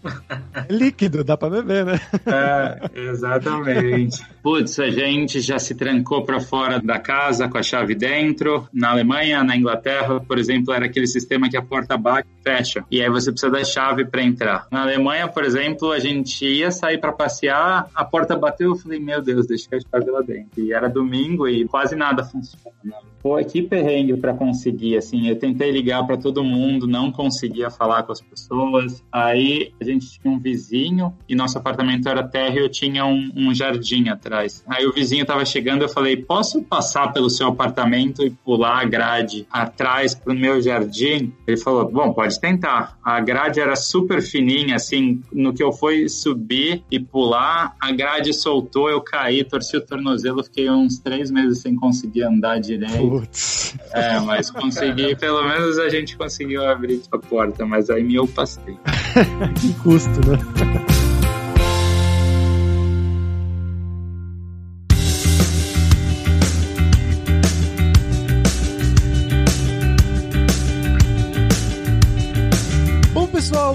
É 0.53 0.71
líquido, 0.71 1.23
dá 1.23 1.35
para 1.35 1.49
beber, 1.49 1.85
né? 1.85 1.99
É, 2.25 2.99
exatamente. 3.09 4.21
Putz, 4.43 4.79
a 4.79 4.89
gente 4.89 5.41
já 5.41 5.57
se 5.59 5.75
trancou 5.75 6.23
para 6.23 6.39
fora 6.39 6.79
da 6.79 6.99
casa 6.99 7.47
com 7.47 7.57
a 7.57 7.63
chave 7.63 7.95
dentro. 7.95 8.67
Na 8.73 8.91
Alemanha, 8.91 9.43
na 9.43 9.55
Inglaterra, 9.55 10.19
por 10.19 10.37
exemplo, 10.37 10.73
era 10.73 10.85
aquele 10.85 11.07
sistema 11.07 11.49
que 11.49 11.57
a 11.57 11.61
porta 11.61 11.97
bate 11.97 12.27
e 12.39 12.43
fecha. 12.43 12.85
E 12.91 13.01
aí 13.01 13.09
você 13.09 13.31
precisa 13.31 13.51
da 13.51 13.63
chave 13.63 14.05
para 14.05 14.21
entrar. 14.21 14.67
Na 14.71 14.83
Alemanha, 14.83 15.27
por 15.27 15.43
exemplo, 15.43 15.91
a 15.91 15.99
gente 15.99 16.45
ia 16.45 16.71
sair 16.71 16.99
para 16.99 17.11
passear, 17.11 17.87
a 17.93 18.05
porta 18.05 18.35
bateu, 18.35 18.71
eu 18.71 18.75
falei, 18.75 18.99
meu 18.99 19.21
Deus, 19.21 19.47
deixei 19.47 19.79
a 19.79 19.81
chave 19.81 20.11
lá 20.11 20.21
dentro. 20.21 20.61
E 20.61 20.71
era 20.71 20.87
domingo 20.87 21.47
e 21.47 21.65
quase 21.67 21.95
nada 21.95 22.23
funcionava. 22.23 23.07
Pô, 23.21 23.37
que 23.43 23.61
perrengue 23.61 24.15
para 24.15 24.33
conseguir, 24.33 24.95
assim, 24.95 25.27
eu 25.27 25.37
tentei 25.37 25.71
ligar 25.71 26.05
para 26.05 26.17
todo 26.17 26.43
mundo, 26.43 26.87
não 26.87 27.11
conseguia 27.11 27.69
falar 27.69 28.03
com 28.03 28.11
as 28.11 28.21
pessoas. 28.21 29.03
Aí 29.11 29.46
a 29.79 29.83
gente 29.83 30.19
tinha 30.19 30.33
um 30.33 30.39
vizinho 30.39 31.13
e 31.27 31.35
nosso 31.35 31.57
apartamento 31.57 32.07
era 32.07 32.23
térreo, 32.23 32.65
eu 32.65 32.69
tinha 32.69 33.05
um, 33.05 33.31
um 33.35 33.53
jardim 33.53 34.09
atrás. 34.09 34.63
Aí 34.67 34.85
o 34.85 34.93
vizinho 34.93 35.25
tava 35.25 35.45
chegando, 35.45 35.83
eu 35.83 35.89
falei, 35.89 36.17
posso 36.17 36.61
passar 36.61 37.13
pelo 37.13 37.29
seu 37.29 37.47
apartamento 37.47 38.23
e 38.23 38.29
pular 38.29 38.81
a 38.81 38.85
grade 38.85 39.47
atrás 39.51 40.13
pro 40.13 40.33
meu 40.33 40.61
jardim? 40.61 41.33
Ele 41.45 41.57
falou, 41.57 41.89
bom, 41.89 42.13
pode 42.13 42.39
tentar. 42.39 42.97
A 43.03 43.19
grade 43.19 43.59
era 43.59 43.75
super 43.75 44.21
fininha, 44.21 44.75
assim, 44.75 45.21
no 45.31 45.53
que 45.53 45.63
eu 45.63 45.71
fui 45.71 46.09
subir 46.09 46.83
e 46.91 46.99
pular, 46.99 47.75
a 47.79 47.91
grade 47.91 48.33
soltou, 48.33 48.89
eu 48.89 49.01
caí, 49.01 49.43
torci 49.43 49.77
o 49.77 49.81
tornozelo, 49.81 50.43
fiquei 50.43 50.69
uns 50.69 50.99
três 50.99 51.31
meses 51.31 51.61
sem 51.61 51.75
conseguir 51.75 52.23
andar 52.23 52.59
direito. 52.59 53.09
Putz. 53.09 53.75
É, 53.93 54.19
mas 54.19 54.49
consegui, 54.49 55.15
pelo 55.15 55.43
menos 55.43 55.77
a 55.79 55.89
gente 55.89 56.17
conseguiu 56.17 56.65
abrir 56.65 57.01
a 57.11 57.17
porta, 57.17 57.65
mas 57.65 57.89
aí 57.89 58.03
me 58.03 58.15
eu 58.15 58.27
passei. 58.27 58.77
que 59.55 59.73
custo, 59.73 60.19
né? 60.29 60.96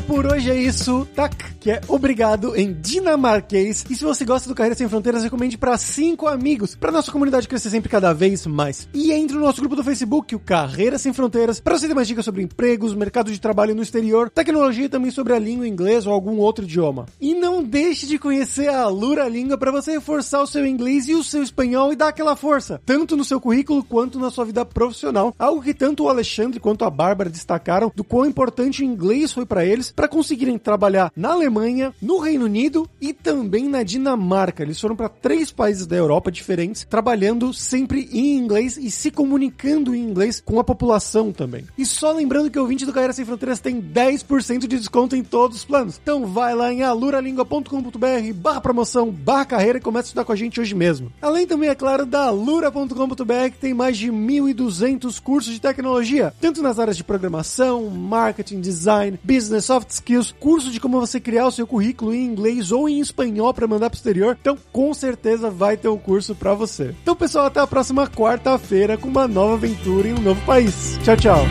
Por 0.03 0.27
hoje 0.27 0.51
é 0.51 0.57
isso. 0.57 1.07
Tac, 1.15 1.35
que 1.61 1.71
é 1.71 1.81
obrigado 1.89 2.57
em 2.57 2.73
dinamarquês. 2.73 3.85
E 3.89 3.95
se 3.95 4.05
você 4.05 4.25
gosta 4.25 4.49
do 4.49 4.55
Carreira 4.55 4.75
Sem 4.75 4.89
Fronteiras, 4.89 5.23
recomende 5.23 5.57
para 5.57 5.77
cinco 5.79 6.27
amigos, 6.27 6.75
para 6.75 6.93
nossa 6.93 7.13
comunidade 7.13 7.49
crescer 7.49 7.71
sempre 7.71 7.89
cada 7.89 8.13
vez 8.13 8.47
mais. 8.47 8.89
E 8.93 9.13
entre 9.13 9.37
no 9.37 9.43
nosso 9.43 9.61
grupo 9.61 9.77
do 9.77 9.85
Facebook, 9.85 10.35
o 10.35 10.41
Carreira 10.41 10.99
Sem 10.99 11.13
Fronteiras, 11.13 11.61
para 11.61 11.79
você 11.79 11.87
ter 11.87 11.95
mais 11.95 12.09
dicas 12.09 12.25
sobre 12.25 12.43
empregos, 12.43 12.95
mercado 12.95 13.31
de 13.31 13.41
trabalho 13.41 13.75
no 13.75 13.83
exterior, 13.83 14.29
tecnologia 14.31 14.87
e 14.87 14.89
também 14.89 15.11
sobre 15.11 15.35
a 15.35 15.39
língua 15.39 15.69
inglês 15.69 16.07
ou 16.07 16.13
algum 16.13 16.39
outro 16.39 16.65
idioma. 16.65 17.07
E 17.21 17.35
não 17.35 17.63
deixe 17.63 18.07
de 18.07 18.19
conhecer 18.19 18.69
a 18.69 18.89
Lura 18.89 19.29
Língua 19.29 19.57
para 19.57 19.71
você 19.71 19.93
reforçar 19.93 20.43
o 20.43 20.47
seu 20.47 20.67
inglês 20.67 21.09
e 21.09 21.15
o 21.15 21.23
seu 21.23 21.43
espanhol 21.43 21.93
e 21.93 21.97
dar 21.97 22.09
aquela 22.09 22.35
força, 22.35 22.81
tanto 22.85 23.17
no 23.17 23.25
seu 23.25 23.41
currículo 23.41 23.85
quanto 23.85 24.19
na 24.19 24.31
sua 24.31 24.45
vida 24.45 24.65
profissional. 24.65 25.35
Algo 25.39 25.63
que 25.63 25.75
tanto 25.75 26.05
o 26.05 26.09
Alexandre 26.09 26.59
quanto 26.59 26.85
a 26.85 26.91
Bárbara 26.91 27.31
destacaram 27.31 27.93
do 27.95 28.03
quão 28.03 28.27
importante 28.27 28.83
o 28.83 28.85
inglês 28.85 29.33
foi 29.33 29.47
para 29.47 29.65
eles 29.65 29.92
para 29.93 30.09
conseguirem 30.09 30.59
trabalhar 30.59 31.13
na 31.17 31.33
Alemanha, 31.33 31.95
no 32.01 32.19
Reino 32.19 32.45
Unido 32.45 32.89
e 33.01 33.13
também 33.13 33.69
na 33.69 33.83
Dinamarca. 33.83 34.63
Eles 34.63 34.81
foram 34.81 34.97
para 34.97 35.09
três 35.09 35.51
países 35.51 35.87
da 35.87 35.97
Europa 35.97 36.31
diferentes, 36.31 36.87
trabalhando 36.89 37.53
sempre 37.53 38.09
em 38.13 38.37
inglês 38.37 38.77
e 38.77 38.91
se 38.91 39.11
comunicando 39.11 39.95
em 39.95 40.03
inglês 40.03 40.41
com 40.45 40.59
a 40.59 40.65
população 40.65 41.33
também. 41.33 41.65
E 41.77 41.85
só 41.87 42.13
lembrando 42.13 42.51
que 42.51 42.59
o 42.59 42.63
ouvinte 42.63 42.87
do 42.87 42.93
Carreira 42.93 43.13
Sem 43.13 43.25
Fronteiras 43.25 43.61
tem 43.61 43.81
10% 43.81 44.61
de 44.61 44.79
desconto 44.79 45.17
em 45.17 45.23
todos 45.23 45.59
os 45.59 45.65
planos. 45.65 45.99
Então 46.03 46.27
vai 46.27 46.55
lá 46.55 46.73
em 46.73 46.83
aluralingua.com.br 46.83 48.33
barra 48.35 48.61
promoção, 48.61 49.11
barra 49.11 49.45
carreira 49.45 49.79
e 49.79 49.81
começa 49.81 50.07
a 50.07 50.09
estudar 50.09 50.25
com 50.25 50.33
a 50.33 50.37
gente 50.37 50.61
hoje 50.61 50.75
mesmo. 50.75 51.13
Além 51.21 51.47
também, 51.47 51.69
é 51.69 51.75
claro, 51.75 52.07
da 52.07 52.25
alura.com.br 52.27 53.51
que 53.51 53.59
tem 53.59 53.75
mais 53.75 53.97
de 53.97 54.11
1.200 54.11 55.21
cursos 55.21 55.53
de 55.53 55.61
tecnologia, 55.61 56.33
tanto 56.41 56.63
nas 56.63 56.79
áreas 56.79 56.97
de 56.97 57.05
programação, 57.05 57.89
marketing, 57.91 58.61
design, 58.61 59.19
business, 59.23 59.65
soft 59.83 59.91
skills, 59.91 60.35
curso 60.39 60.71
de 60.71 60.81
como 60.81 61.01
você 61.01 61.21
criar 61.21 61.47
o 61.47 61.51
seu 61.51 61.67
currículo 61.67 62.15
em 62.15 62.25
inglês 62.25 62.71
ou 62.71 62.89
em 62.89 63.01
espanhol 63.01 63.53
para 63.53 63.67
mandar 63.67 63.91
pro 63.91 63.97
exterior. 63.97 64.37
Então, 64.41 64.57
com 64.73 64.95
certeza 64.95 65.51
vai 65.51 65.77
ter 65.77 65.89
um 65.89 65.99
curso 65.99 66.35
para 66.35 66.55
você. 66.55 66.95
Então, 67.03 67.17
pessoal, 67.17 67.47
até 67.47 67.61
a 67.61 67.67
próxima 67.67 68.07
quarta-feira 68.07 68.97
com 68.97 69.09
uma 69.09 69.27
nova 69.27 69.55
aventura 69.55 70.09
em 70.09 70.15
um 70.15 70.21
novo 70.21 70.41
país. 70.47 70.99
Tchau, 71.03 71.17
tchau. 71.17 71.47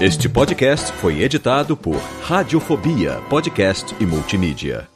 Este 0.00 0.28
podcast 0.28 0.90
foi 0.94 1.22
editado 1.22 1.76
por 1.76 1.96
Radiofobia, 2.22 3.22
podcast 3.30 3.94
e 4.00 4.04
multimídia. 4.04 4.91